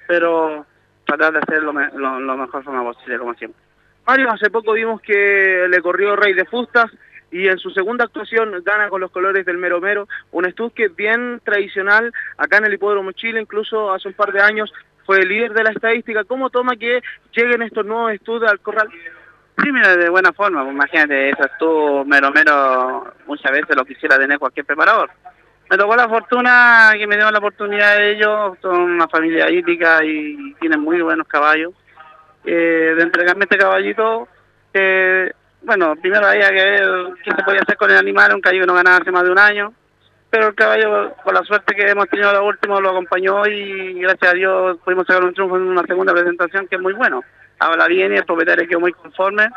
[0.08, 0.66] pero
[1.06, 3.60] tratar de hacer lo, me- lo, lo mejor forma posible, como siempre.
[4.06, 6.92] Mario, hace poco vimos que le corrió Rey de Fustas
[7.32, 11.42] y en su segunda actuación gana con los colores del Mero Mero, un estuque bien
[11.44, 14.72] tradicional acá en el Hipódromo Chile, incluso hace un par de años
[15.06, 16.24] fue el líder de la estadística.
[16.24, 17.02] ¿Cómo toma que
[17.32, 18.90] lleguen estos nuevos estudios al corral?
[19.64, 24.38] Sí, de buena forma, pues imagínate, eso tú, mero mero, muchas veces lo quisiera tener
[24.38, 25.10] cualquier preparador.
[25.70, 30.04] Me tocó la fortuna que me dieron la oportunidad de ellos, son una familia hípica
[30.04, 31.74] y tienen muy buenos caballos.
[32.44, 34.28] Eh, de entregarme este caballito,
[34.74, 35.32] eh,
[35.64, 36.90] bueno, primero había que ver
[37.24, 39.32] qué se podía hacer con el animal, un caballo que no ganaba hace más de
[39.32, 39.74] un año,
[40.36, 44.34] pero el caballo, con la suerte que hemos tenido lo último, lo acompañó y gracias
[44.34, 47.24] a Dios pudimos sacar un triunfo en una segunda presentación que es muy bueno.
[47.58, 49.48] Habla bien y el propietario quedó muy conforme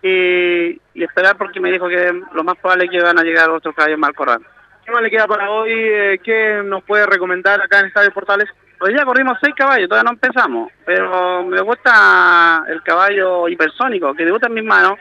[0.00, 3.50] y, y esperar porque me dijo que lo más probable es que van a llegar
[3.50, 4.46] otros caballos más al corral.
[4.84, 5.72] ¿Qué más le queda para hoy?
[5.72, 8.48] Eh, ¿Qué nos puede recomendar acá en Estadio Portales?
[8.78, 14.24] Hoy ya corrimos seis caballos, todavía no empezamos, pero me gusta el caballo hipersónico, que
[14.24, 14.96] debuta en mis manos.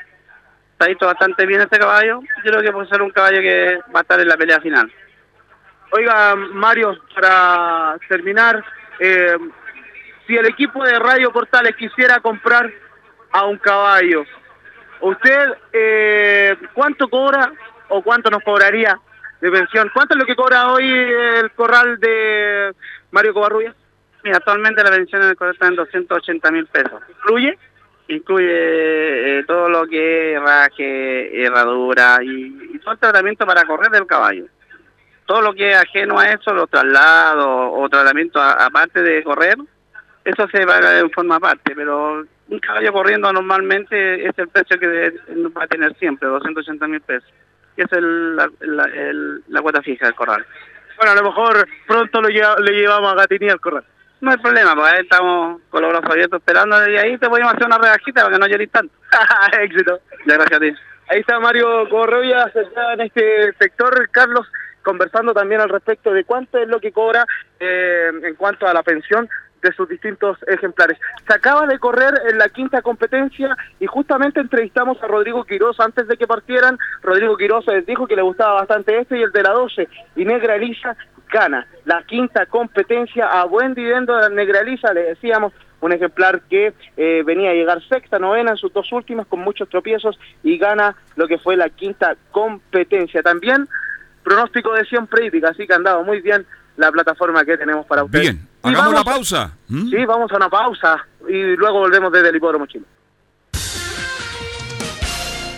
[0.72, 2.20] Está visto bastante bien este caballo.
[2.44, 4.92] Yo creo que puede ser un caballo que va a estar en la pelea final.
[5.92, 8.64] Oiga, Mario, para terminar,
[9.00, 9.38] eh,
[10.28, 12.72] si el equipo de Radio Portales quisiera comprar
[13.32, 14.24] a un caballo,
[15.02, 17.52] ¿usted eh, cuánto cobra
[17.88, 19.00] o cuánto nos cobraría
[19.42, 19.90] de pensión?
[19.92, 22.72] ¿Cuánto es lo que cobra hoy el corral de
[23.10, 23.76] Mario Covarrubias?
[24.24, 27.02] Mira, actualmente la pensión en el corral está en 280 mil pesos.
[27.10, 27.58] ¿Incluye?
[28.10, 33.90] Incluye eh, todo lo que es raje, herradura y, y todo el tratamiento para correr
[33.90, 34.46] del caballo.
[35.30, 37.46] Todo lo que es ajeno a eso, los traslados
[37.76, 39.58] o tratamiento a- aparte de correr,
[40.26, 45.14] eso se paga en forma aparte, pero un caballo corriendo normalmente es el precio que
[45.56, 47.30] va a tener siempre, 280 mil pesos.
[47.78, 50.44] Esa es el- la, la- el- la cuota fija del corral.
[50.98, 53.84] Bueno, a lo mejor pronto lo lleva- le llevamos a Gatini al corral.
[54.22, 57.54] No hay problema, pues ahí estamos con los brazos abiertos esperando y ahí te podemos
[57.54, 58.96] hacer una rebajita para que no llores tanto.
[59.62, 60.00] Éxito.
[60.26, 60.74] Ya, gracias a ti.
[61.12, 64.48] Ahí está Mario Correia, ya en este sector, Carlos,
[64.84, 67.26] conversando también al respecto de cuánto es lo que cobra
[67.60, 69.30] eh, en cuanto a la pensión
[69.62, 70.98] de sus distintos ejemplares.
[71.28, 76.08] Se acaba de correr en la quinta competencia y justamente entrevistamos a Rodrigo Quiroz antes
[76.08, 76.78] de que partieran.
[77.02, 79.88] Rodrigo Quiroz eh, dijo que le gustaba bastante este y el de la 12.
[80.16, 80.96] Y Negra Elisa
[81.32, 86.74] gana la quinta competencia a buen dividendo de Negra Elisa, le decíamos, un ejemplar que
[86.98, 90.96] eh, venía a llegar sexta, novena en sus dos últimas con muchos tropiezos y gana
[91.16, 93.22] lo que fue la quinta competencia.
[93.24, 93.68] También
[94.24, 96.46] pronóstico de siempre hípica, así que ha andado muy bien
[96.78, 98.24] la plataforma que tenemos para ustedes.
[98.24, 99.58] Bien, hagamos una pausa.
[99.68, 99.90] ¿Mm?
[99.90, 102.86] Sí, vamos a una pausa y luego volvemos desde el Hipódromo Chile.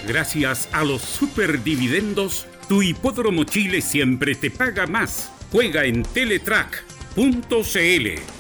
[0.07, 5.31] Gracias a los superdividendos, tu hipódromo Chile siempre te paga más.
[5.51, 7.21] Juega en Teletrack.cl.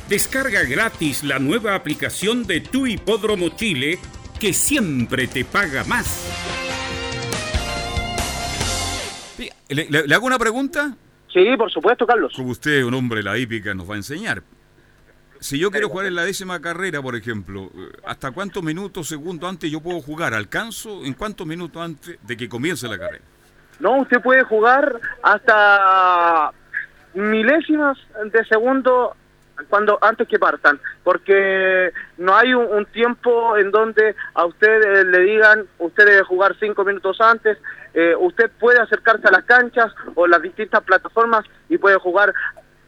[0.09, 3.99] Descarga gratis la nueva aplicación de tu hipódromo Chile
[4.39, 6.70] que siempre te paga más.
[9.73, 10.95] ¿Le, le- le hago una pregunta?
[11.33, 12.33] Sí, por supuesto, Carlos.
[12.35, 14.43] Como usted, un hombre de la hípica, nos va a enseñar.
[15.39, 19.49] Si yo quiero jugar en la décima carrera, por ejemplo, eh, ¿hasta cuántos minutos, segundos
[19.49, 20.33] antes yo puedo jugar?
[20.33, 23.23] ¿Alcanzo en cuántos minutos antes de que comience la carrera?
[23.79, 26.51] No, usted puede jugar hasta
[27.15, 27.97] milésimas
[28.31, 29.15] de segundo
[29.69, 35.65] cuando antes que partan, porque no hay un, tiempo en donde a usted le digan
[35.77, 37.57] usted debe jugar cinco minutos antes,
[37.93, 42.33] eh, usted puede acercarse a las canchas o las distintas plataformas y puede jugar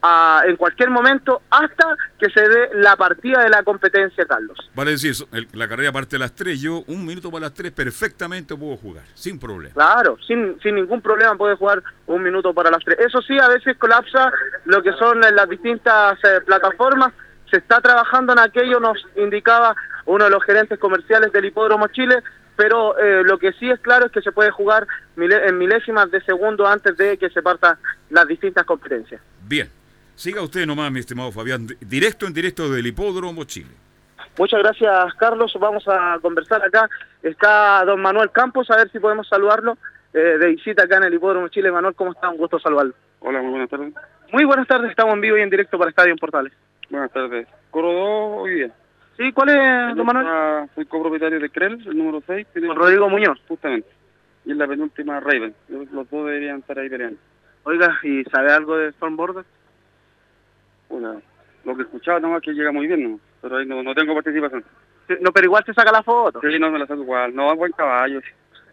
[0.03, 4.57] ah, en cualquier momento hasta que se dé la partida de la competencia, Carlos.
[4.75, 7.53] Vale decir, eso, el- la carrera parte a las 3, yo un minuto para las
[7.53, 9.73] 3 perfectamente puedo jugar, sin problema.
[9.73, 12.99] Claro, sin, sin ningún problema puede jugar un minuto para las tres.
[12.99, 14.31] Eso sí, a veces colapsa
[14.65, 17.13] lo que son las distintas eh, plataformas.
[17.49, 19.75] Se está trabajando en aquello, nos indicaba
[20.05, 22.21] uno de los gerentes comerciales del Hipódromo Chile,
[22.55, 24.85] pero eh, lo que sí es claro es que se puede jugar
[25.17, 27.77] en milésimas de segundo antes de que se partan
[28.09, 29.21] las distintas competencias.
[29.41, 29.69] Bien,
[30.15, 33.69] siga usted nomás, mi estimado Fabián, di- directo en directo del Hipódromo Chile.
[34.37, 35.53] Muchas gracias, Carlos.
[35.59, 36.89] Vamos a conversar acá.
[37.21, 39.77] Está don Manuel Campos, a ver si podemos saludarlo
[40.13, 41.71] eh, de visita acá en el Hipódromo Chile.
[41.71, 42.29] Manuel, ¿cómo está?
[42.29, 42.93] Un gusto saludarlo.
[43.19, 43.93] Hola, muy buenas tardes.
[44.31, 46.51] Muy buenas tardes, estamos en vivo y en directo para Estadio en Portales.
[46.89, 47.47] Buenas tardes.
[47.69, 48.71] Corro dos hoy día.
[49.17, 50.67] Sí, ¿cuál es, don Manuel?
[50.73, 52.47] Soy copropietario de CREL, el número 6.
[52.67, 53.39] Con Rodrigo Muñoz.
[53.47, 53.87] Justamente.
[54.45, 55.53] y en la penúltima Raven.
[55.69, 57.17] Los los dos deberían estar ahí peleando.
[57.63, 59.45] Oiga, ¿y sabe algo de Storm Border?
[60.95, 61.21] Una-
[61.65, 63.19] lo que he escuchado nomás que llega muy bien, ¿no?
[63.41, 64.63] pero ahí no, no tengo participación.
[65.19, 66.39] No, pero igual te saca la foto.
[66.41, 67.35] Sí, no me la saco igual.
[67.35, 68.21] No, buen caballo.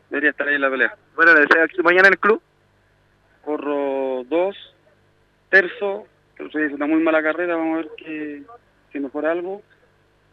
[0.08, 0.94] Debería estar ahí en la pelea.
[1.16, 2.40] Bueno, le deseo aquí mañana en el club.
[3.44, 4.56] Corro dos,
[5.48, 6.06] terzo,
[6.38, 8.42] día hizo una muy mala carrera, vamos a ver que,
[8.92, 9.62] si mejora algo.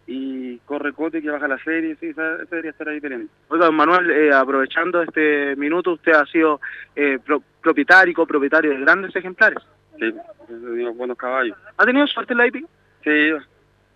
[0.10, 3.28] Y corre Cote que baja la serie, sí, esa- esa debería estar ahí peleando.
[3.50, 6.62] Oiga, don Manuel, eh, aprovechando este minuto, usted ha sido
[6.96, 9.60] eh, pro- propietario, copropietario de grandes ejemplares.
[10.00, 11.58] Sí, he tenido buenos caballos.
[11.78, 12.46] ¿Ha tenido suerte en la?
[12.50, 13.10] Sí,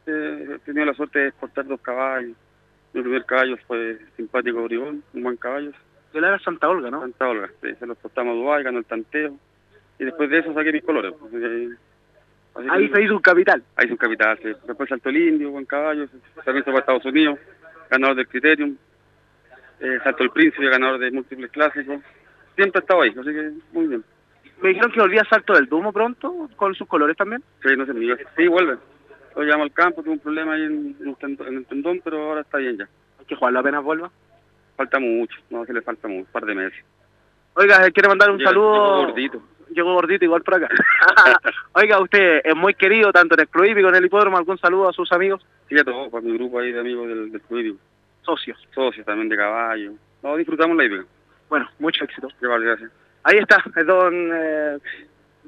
[0.07, 2.35] eh, he tenido la suerte de exportar dos caballos.
[2.93, 5.71] Mi primer caballo fue simpático Bribón, un buen caballo.
[6.11, 7.01] Que era Santa Olga, ¿no?
[7.01, 9.37] Santa Olga, sí, se lo exportamos a Dubái, ganó el tanteo.
[9.99, 11.13] Y después de eso saqué mis colores.
[11.19, 11.69] pues, eh,
[12.69, 13.63] Ahí que- se hizo un capital.
[13.77, 14.49] Ahí hizo un capital, sí.
[14.67, 16.07] Después saltó el Indio, buen caballo,
[16.43, 17.39] también se fue a Estados Unidos,
[17.89, 18.75] ganador del Criterium.
[19.79, 22.01] Eh, saltó el Príncipe, ganador de múltiples clásicos.
[22.55, 24.03] Siempre ha estado ahí, así que muy bien.
[24.61, 27.43] Me dijeron que volvía a Salto del Dumo pronto, con sus colores también.
[27.63, 28.77] Sí, no se me Sí, vuelve.
[29.35, 32.57] Lo llevamos al campo, tuvo un problema ahí en, en el tendón, pero ahora está
[32.57, 32.87] bien ya.
[33.19, 34.11] Hay que jugarlo apenas vuelva.
[34.75, 36.83] Falta mucho, no, se le falta mucho, un par de meses.
[37.53, 38.73] Oiga, quiere mandar un Llega- saludo.
[38.73, 39.41] llegó gordito.
[39.73, 40.67] Llegó gordito igual por acá.
[41.73, 44.37] Oiga, usted es muy querido tanto en el club hípico, en el hipódromo.
[44.37, 45.45] ¿Algún saludo a sus amigos?
[45.69, 47.79] Sí, a todos, para mi grupo ahí de amigos del, del club hípico.
[48.23, 48.57] Socios.
[48.75, 49.93] Socios también de caballo.
[50.23, 51.05] No, disfrutamos la hípica.
[51.49, 52.27] Bueno, mucho éxito.
[52.39, 52.91] Qué vale, gracias.
[53.23, 54.77] Ahí está, es don eh,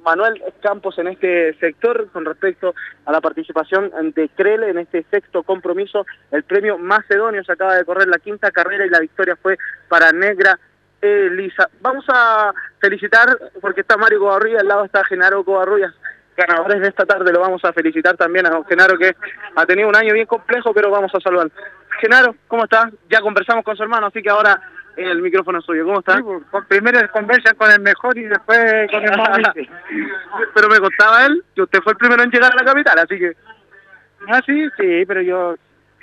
[0.03, 2.75] Manuel Campos en este sector con respecto
[3.05, 6.05] a la participación de Crele en este sexto compromiso.
[6.31, 10.11] El premio Macedonio se acaba de correr la quinta carrera y la victoria fue para
[10.11, 10.59] Negra
[11.01, 11.69] Elisa.
[11.81, 13.27] Vamos a felicitar,
[13.59, 15.93] porque está Mario Covarrubias, al lado está Genaro Covarrubias,
[16.37, 17.31] ganadores de esta tarde.
[17.31, 19.15] Lo vamos a felicitar también a don Genaro que
[19.55, 21.49] ha tenido un año bien complejo, pero vamos a saludar.
[21.99, 22.89] Genaro, ¿cómo está?
[23.09, 24.61] Ya conversamos con su hermano, así que ahora
[24.97, 25.85] el micrófono suyo.
[25.85, 26.21] ¿Cómo está?
[26.67, 29.39] Primero conversan con el mejor y después con el más.
[30.55, 33.17] Pero me contaba él que usted fue el primero en llegar a la capital, así
[33.19, 33.33] que...
[34.27, 35.55] Ah, sí, sí, pero yo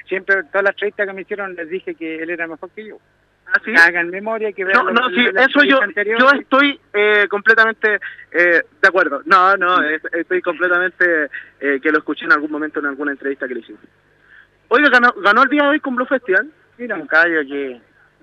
[0.07, 2.99] siempre, todas las entrevistas que me hicieron, les dije que él era mejor que yo.
[3.65, 3.73] sí?
[3.79, 5.81] Hagan memoria que vean No, sí, eso yo,
[6.19, 7.95] yo estoy eh, completamente
[8.31, 9.23] eh, de acuerdo.
[9.25, 11.31] No, no, es- estoy completamente
[11.61, 13.81] eh, que lo escuché en algún momento en alguna entrevista que le hicimos.
[14.69, 16.47] Oiga, ganó, ganó el día de hoy con Blue Festival.
[16.77, 17.81] Mira, un caballo que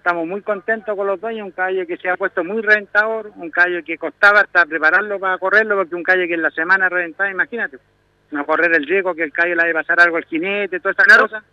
[0.07, 3.49] estamos muy contentos con los dueños, un caballo que se ha puesto muy rentador, un
[3.49, 7.29] caballo que costaba hasta prepararlo para correrlo, porque un caballo que en la semana reventaba,
[7.29, 7.77] imagínate,
[8.31, 11.17] no correr el riesgo que el caballo le haya pasar algo al jinete, todas esas
[11.17, 11.43] cosas.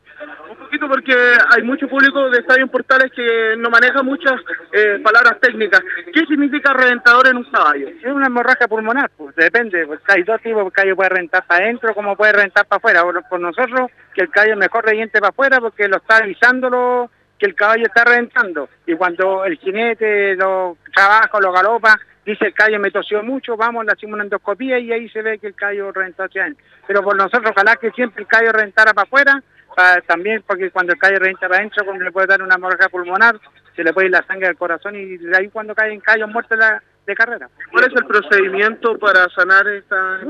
[0.49, 1.13] Un poquito porque
[1.51, 4.41] hay mucho público de Estadio en Portales que no maneja muchas
[4.73, 5.81] eh, palabras técnicas.
[6.13, 7.89] ¿Qué significa reventador en un caballo?
[7.89, 11.65] Es una hemorragia pulmonar, pues depende, pues hay dos tipos, el caballo puede rentar para
[11.65, 13.03] adentro como puede rentar para afuera.
[13.03, 17.11] Por, por nosotros, que el caballo mejor reviente para afuera porque lo está avisándolo
[17.45, 18.69] que el caballo está reventando.
[18.87, 23.85] Y cuando el jinete lo trabaja, lo galopa, dice el caballo me tosió mucho, vamos,
[23.85, 26.65] le hacemos una endoscopía y ahí se ve que el caballo reventó hacia adentro.
[26.87, 29.43] Pero por nosotros, ojalá que siempre el caballo reventara para afuera,
[29.77, 32.89] para- también porque cuando el caballo revienta para adentro, como le puede dar una hemorragia
[32.89, 33.39] pulmonar,
[33.77, 36.59] se le puede ir la sangre al corazón y de ahí cuando caen callos muertos
[36.59, 37.49] de, la- de carrera.
[37.71, 40.21] ¿Cuál es el procedimiento para sanar esta...?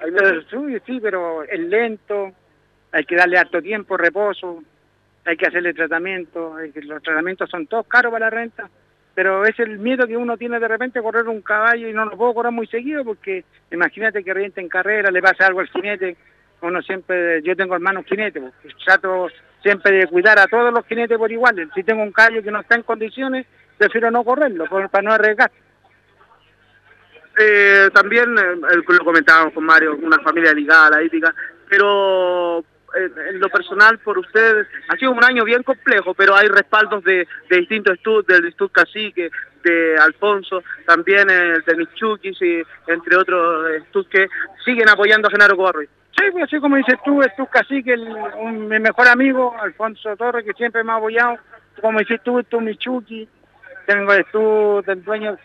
[0.00, 0.12] Hay
[0.86, 2.32] sí, pero es lento,
[2.92, 4.62] hay que darle harto tiempo, reposo,
[5.28, 8.70] hay que hacerle tratamiento, los tratamientos son todos caros para la renta,
[9.14, 12.16] pero es el miedo que uno tiene de repente correr un caballo y no lo
[12.16, 16.16] puedo correr muy seguido porque imagínate que reviente en carrera, le pasa algo al jinete,
[16.62, 19.28] uno siempre, yo tengo hermanos jinetes, pues, trato
[19.62, 22.60] siempre de cuidar a todos los jinetes por igual, si tengo un caballo que no
[22.60, 23.46] está en condiciones,
[23.76, 25.50] prefiero no correrlo para no arriesgar.
[27.38, 31.34] Eh, también eh, lo comentábamos con Mario, una familia ligada a la hípica,
[31.68, 37.04] pero en lo personal por usted ha sido un año bien complejo, pero hay respaldos
[37.04, 39.30] de, distintos estudios, del Instituto Cacique,
[39.62, 44.28] de Alfonso, también el de Michukis y entre otros estudios que
[44.64, 45.88] siguen apoyando a Genaro Cobarruy.
[46.16, 48.08] Sí, pues así como dices tú, es tu cacique, el,
[48.40, 51.36] un- mi mejor amigo, Alfonso Torres, que siempre me ha apoyado.
[51.80, 53.28] Como dices tú, tu Michuki.
[53.86, 55.38] Tengo el tú del dueño,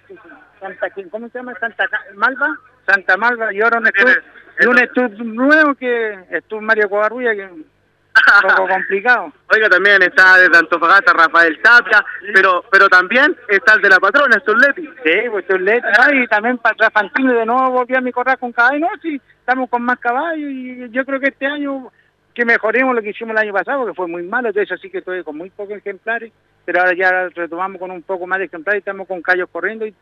[0.59, 1.53] Santa, ¿cómo se llama?
[1.59, 4.15] Santa Malva, Santa Malva, y ahora un estudio,
[4.60, 9.34] y un estudio nuevo que es tu Mario Covarrulla, que un poco complicado.
[9.53, 12.03] Oiga, también está desde Antofagasta Rafael Tapia,
[12.34, 14.89] pero pero también está el de la patrona, estos Leti.
[15.03, 16.23] Sí, pues tu Leti, ¿no?
[16.23, 19.69] y también para Trafantino de nuevo volvió a mi corral con caballo, no, sí, estamos
[19.69, 21.91] con más caballos y yo creo que este año
[22.34, 24.99] que mejoremos lo que hicimos el año pasado, que fue muy malo, entonces así que
[24.99, 26.31] estoy con muy pocos ejemplares,
[26.65, 29.85] pero ahora ya retomamos con un poco más de ejemplares y estamos con callos corriendo
[29.85, 29.93] y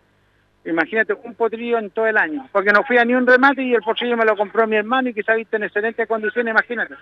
[0.65, 3.73] imagínate un potrillo en todo el año, porque no fui a ni un remate y
[3.73, 6.51] el potrillo me lo compró mi hermano y que se ha visto en excelentes condiciones,
[6.51, 6.95] imagínate.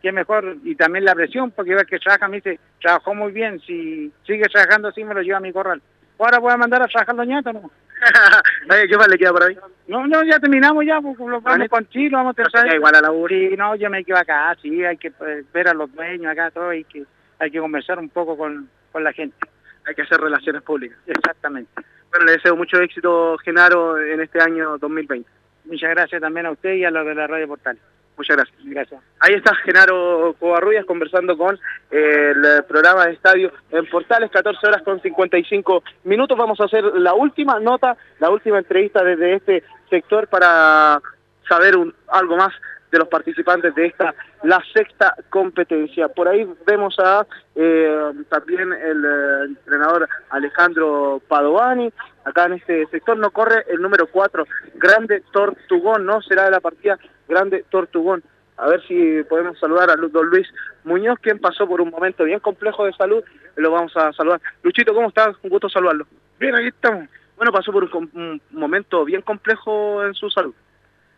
[0.00, 3.60] Que mejor, y también la presión, porque ves que trabaja, me dice, trabajó muy bien,
[3.60, 5.80] si sigue trabajando así me lo lleva a mi corral.
[6.18, 7.70] Ahora voy a mandar a trabajar los ñatos, ¿no?
[8.88, 9.56] ¿Qué más le queda por ahí?
[9.88, 12.76] No, no, ya terminamos ya, pues, lo vamos con Chile, vamos a terminar.
[12.76, 13.28] igual a la U.
[13.28, 16.50] Sí, no, yo me quedo acá, sí, hay que eh, ver a los dueños acá,
[16.50, 17.04] todo, hay que,
[17.38, 19.36] hay que conversar un poco con, con la gente.
[19.86, 20.98] Hay que hacer relaciones públicas.
[21.06, 21.70] Exactamente.
[22.10, 25.28] Bueno, le deseo mucho éxito, Genaro, en este año 2020.
[25.64, 27.78] Muchas gracias también a usted y a los de la Radio Portal.
[28.16, 28.58] Muchas gracias.
[28.64, 29.02] Gracias.
[29.20, 31.58] Ahí está Genaro Covarrubias conversando con
[31.90, 36.36] eh, el programa de estadio en Portales, 14 horas con 55 minutos.
[36.36, 41.00] Vamos a hacer la última nota, la última entrevista desde este sector para
[41.48, 42.52] saber un- algo más
[42.92, 46.08] de los participantes de esta, la sexta competencia.
[46.08, 51.90] Por ahí vemos a eh, también el eh, entrenador Alejandro Padovani.
[52.24, 56.60] Acá en este sector no corre el número 4, Grande Tortugón, no será de la
[56.60, 58.22] partida Grande Tortugón.
[58.58, 60.46] A ver si podemos saludar a don Luis
[60.84, 63.24] Muñoz, quien pasó por un momento bien complejo de salud.
[63.56, 64.40] Lo vamos a saludar.
[64.62, 65.34] Luchito, ¿cómo estás?
[65.42, 66.06] Un gusto saludarlo.
[66.38, 67.08] Bien, aquí estamos.
[67.36, 70.54] Bueno, pasó por un momento bien complejo en su salud.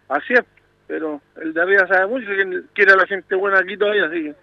[0.09, 0.45] Así es,
[0.87, 4.25] pero el de arriba sabe mucho que quiere a la gente buena aquí todavía, así
[4.25, 4.35] que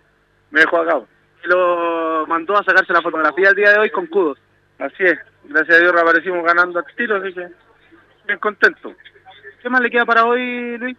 [0.51, 1.01] me dejó acá.
[1.43, 4.37] Y lo mandó a sacarse la fotografía el día de hoy con Cudos.
[4.79, 7.47] Así es, gracias a Dios reaparecimos ganando al tiro, así que
[8.25, 8.93] bien contento.
[9.61, 10.97] ¿Qué más le queda para hoy, Luis?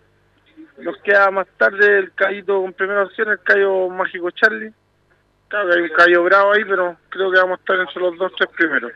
[0.79, 4.73] Nos queda más tarde el callito con primera opción, el callo mágico Charlie.
[5.49, 8.17] Claro que hay un callo bravo ahí, pero creo que vamos a estar entre los
[8.17, 8.93] dos, tres primeros.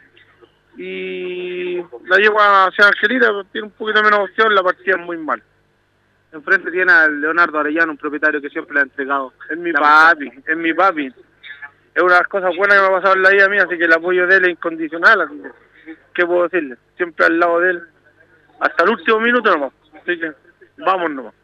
[0.78, 5.42] Y la yegua hacia Angelita tiene un poquito menos opción, la partida es muy mal.
[6.32, 9.32] Enfrente tiene al Leonardo Arellano, un propietario que siempre le ha entregado.
[9.48, 11.06] Es mi papi, es mi papi.
[11.94, 13.78] Es una de las cosas buenas que me ha pasado en la vida mía, así
[13.78, 15.20] que el apoyo de él es incondicional.
[15.22, 16.76] Así que, ¿qué puedo decirle?
[16.96, 17.82] Siempre al lado de él,
[18.60, 19.72] hasta el último minuto nomás.
[19.94, 20.32] Así que,
[20.78, 21.34] vamos nomás.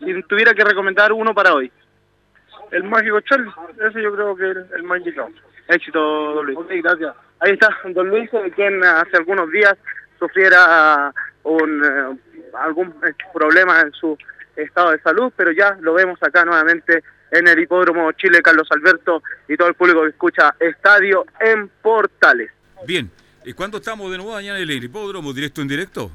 [0.00, 1.70] Si tuviera que recomendar uno para hoy.
[2.70, 3.50] El mágico Charlie,
[3.80, 5.28] ese yo creo que es el, más indicado.
[5.68, 6.82] Éxito, don Luis.
[6.82, 7.14] Gracias.
[7.40, 9.76] Ahí está don Luis, eh, quien hace algunos días
[10.18, 11.12] sufriera
[11.44, 14.16] un, eh, algún eh, problema en su
[14.56, 19.22] estado de salud, pero ya lo vemos acá nuevamente en el Hipódromo Chile Carlos Alberto
[19.48, 22.50] y todo el público que escucha Estadio en Portales.
[22.86, 23.10] Bien,
[23.44, 26.10] ¿y cuándo estamos de nuevo mañana en el hipódromo, directo en directo?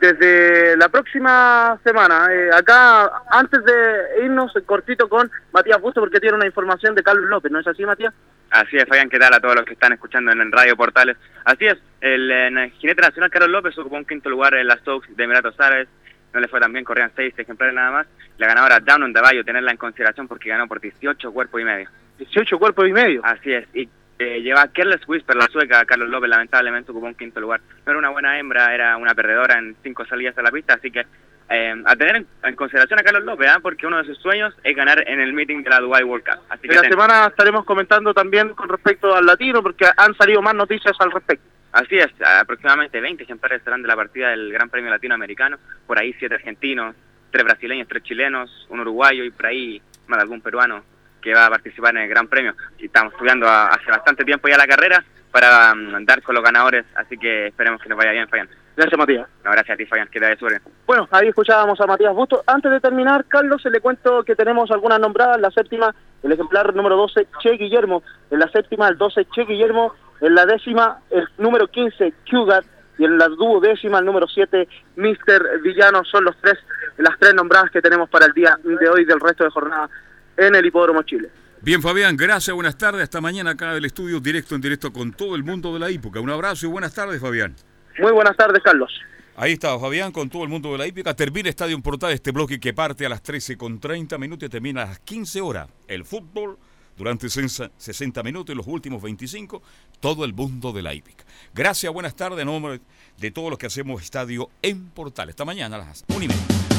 [0.00, 6.36] Desde la próxima semana, eh, acá antes de irnos cortito con Matías Busto porque tiene
[6.36, 8.14] una información de Carlos López, ¿no es así Matías?
[8.52, 11.16] Así es, Fabián, ¿qué tal a todos los que están escuchando en, Radio Portales?
[11.42, 14.80] Así es, el, en el jinete nacional Carlos López ocupó un quinto lugar en las
[14.80, 15.88] Stokes de Emiratos Árabes,
[16.34, 18.06] no le fue tan bien, corrían seis ejemplares nada más.
[18.36, 21.64] La ganadora Down on the Bayou, tenerla en consideración porque ganó por 18 cuerpos y
[21.64, 21.88] medio.
[22.18, 23.24] 18 cuerpos y medio.
[23.24, 23.88] Así es, y
[24.18, 27.62] eh, lleva Careless Whisper, la sueca, Carlos López lamentablemente ocupó un quinto lugar.
[27.86, 30.90] No era una buena hembra, era una perdedora en cinco salidas a la pista, así
[30.90, 31.06] que
[31.52, 33.58] eh, a tener en, en consideración a Carlos López, ¿ah?
[33.62, 36.40] porque uno de sus sueños es ganar en el meeting de la Dubai World Cup.
[36.48, 40.40] Así que En la semana estaremos comentando también con respecto al latino porque han salido
[40.42, 41.44] más noticias al respecto.
[41.72, 42.08] Así es,
[42.40, 46.94] aproximadamente 20 ejemplares estarán de la partida del Gran Premio Latinoamericano, por ahí siete argentinos,
[47.30, 50.84] tres brasileños, tres chilenos, un uruguayo y por ahí más algún peruano
[51.22, 52.54] que va a participar en el Gran Premio.
[52.78, 56.44] Y estamos estudiando a- hace bastante tiempo ya la carrera para mm, dar con los
[56.44, 58.48] ganadores, así que esperemos que nos vaya bien, Fabián.
[58.76, 59.28] Gracias, Matías.
[59.44, 60.62] No, gracias a ti, Fabián, que te bien.
[60.86, 62.42] Bueno, ahí escuchábamos a Matías Busto.
[62.46, 65.40] Antes de terminar, Carlos, se le cuento que tenemos algunas nombradas.
[65.40, 68.02] La séptima, el ejemplar número 12, Che Guillermo.
[68.30, 69.94] En la séptima, el 12, Che Guillermo.
[70.20, 72.64] En la décima, el número 15, Cougar.
[72.98, 75.60] Y en la duodécima, el número 7, Mr.
[75.62, 76.02] Villano.
[76.04, 76.58] Son los tres,
[76.96, 79.90] las tres nombradas que tenemos para el día de hoy del resto de jornada
[80.36, 81.28] en el Hipódromo Chile.
[81.60, 83.02] Bien, Fabián, gracias, buenas tardes.
[83.02, 86.20] Hasta mañana acá del estudio, directo en directo con todo el mundo de la hípica.
[86.20, 87.54] Un abrazo y buenas tardes, Fabián.
[87.98, 88.90] Muy buenas tardes, Carlos.
[89.36, 91.14] Ahí está Fabián con todo el mundo de la hípica.
[91.14, 94.50] Termina Estadio en Portal este bloque que parte a las 13 con 30 minutos y
[94.50, 95.68] termina a las 15 horas.
[95.88, 96.58] El fútbol
[96.96, 99.62] durante 60 minutos y los últimos 25,
[100.00, 101.24] todo el mundo de la hípica.
[101.54, 102.80] Gracias, buenas tardes en nombre
[103.18, 105.30] de todos los que hacemos Estadio en Portal.
[105.30, 106.71] Esta mañana a las 1 y media.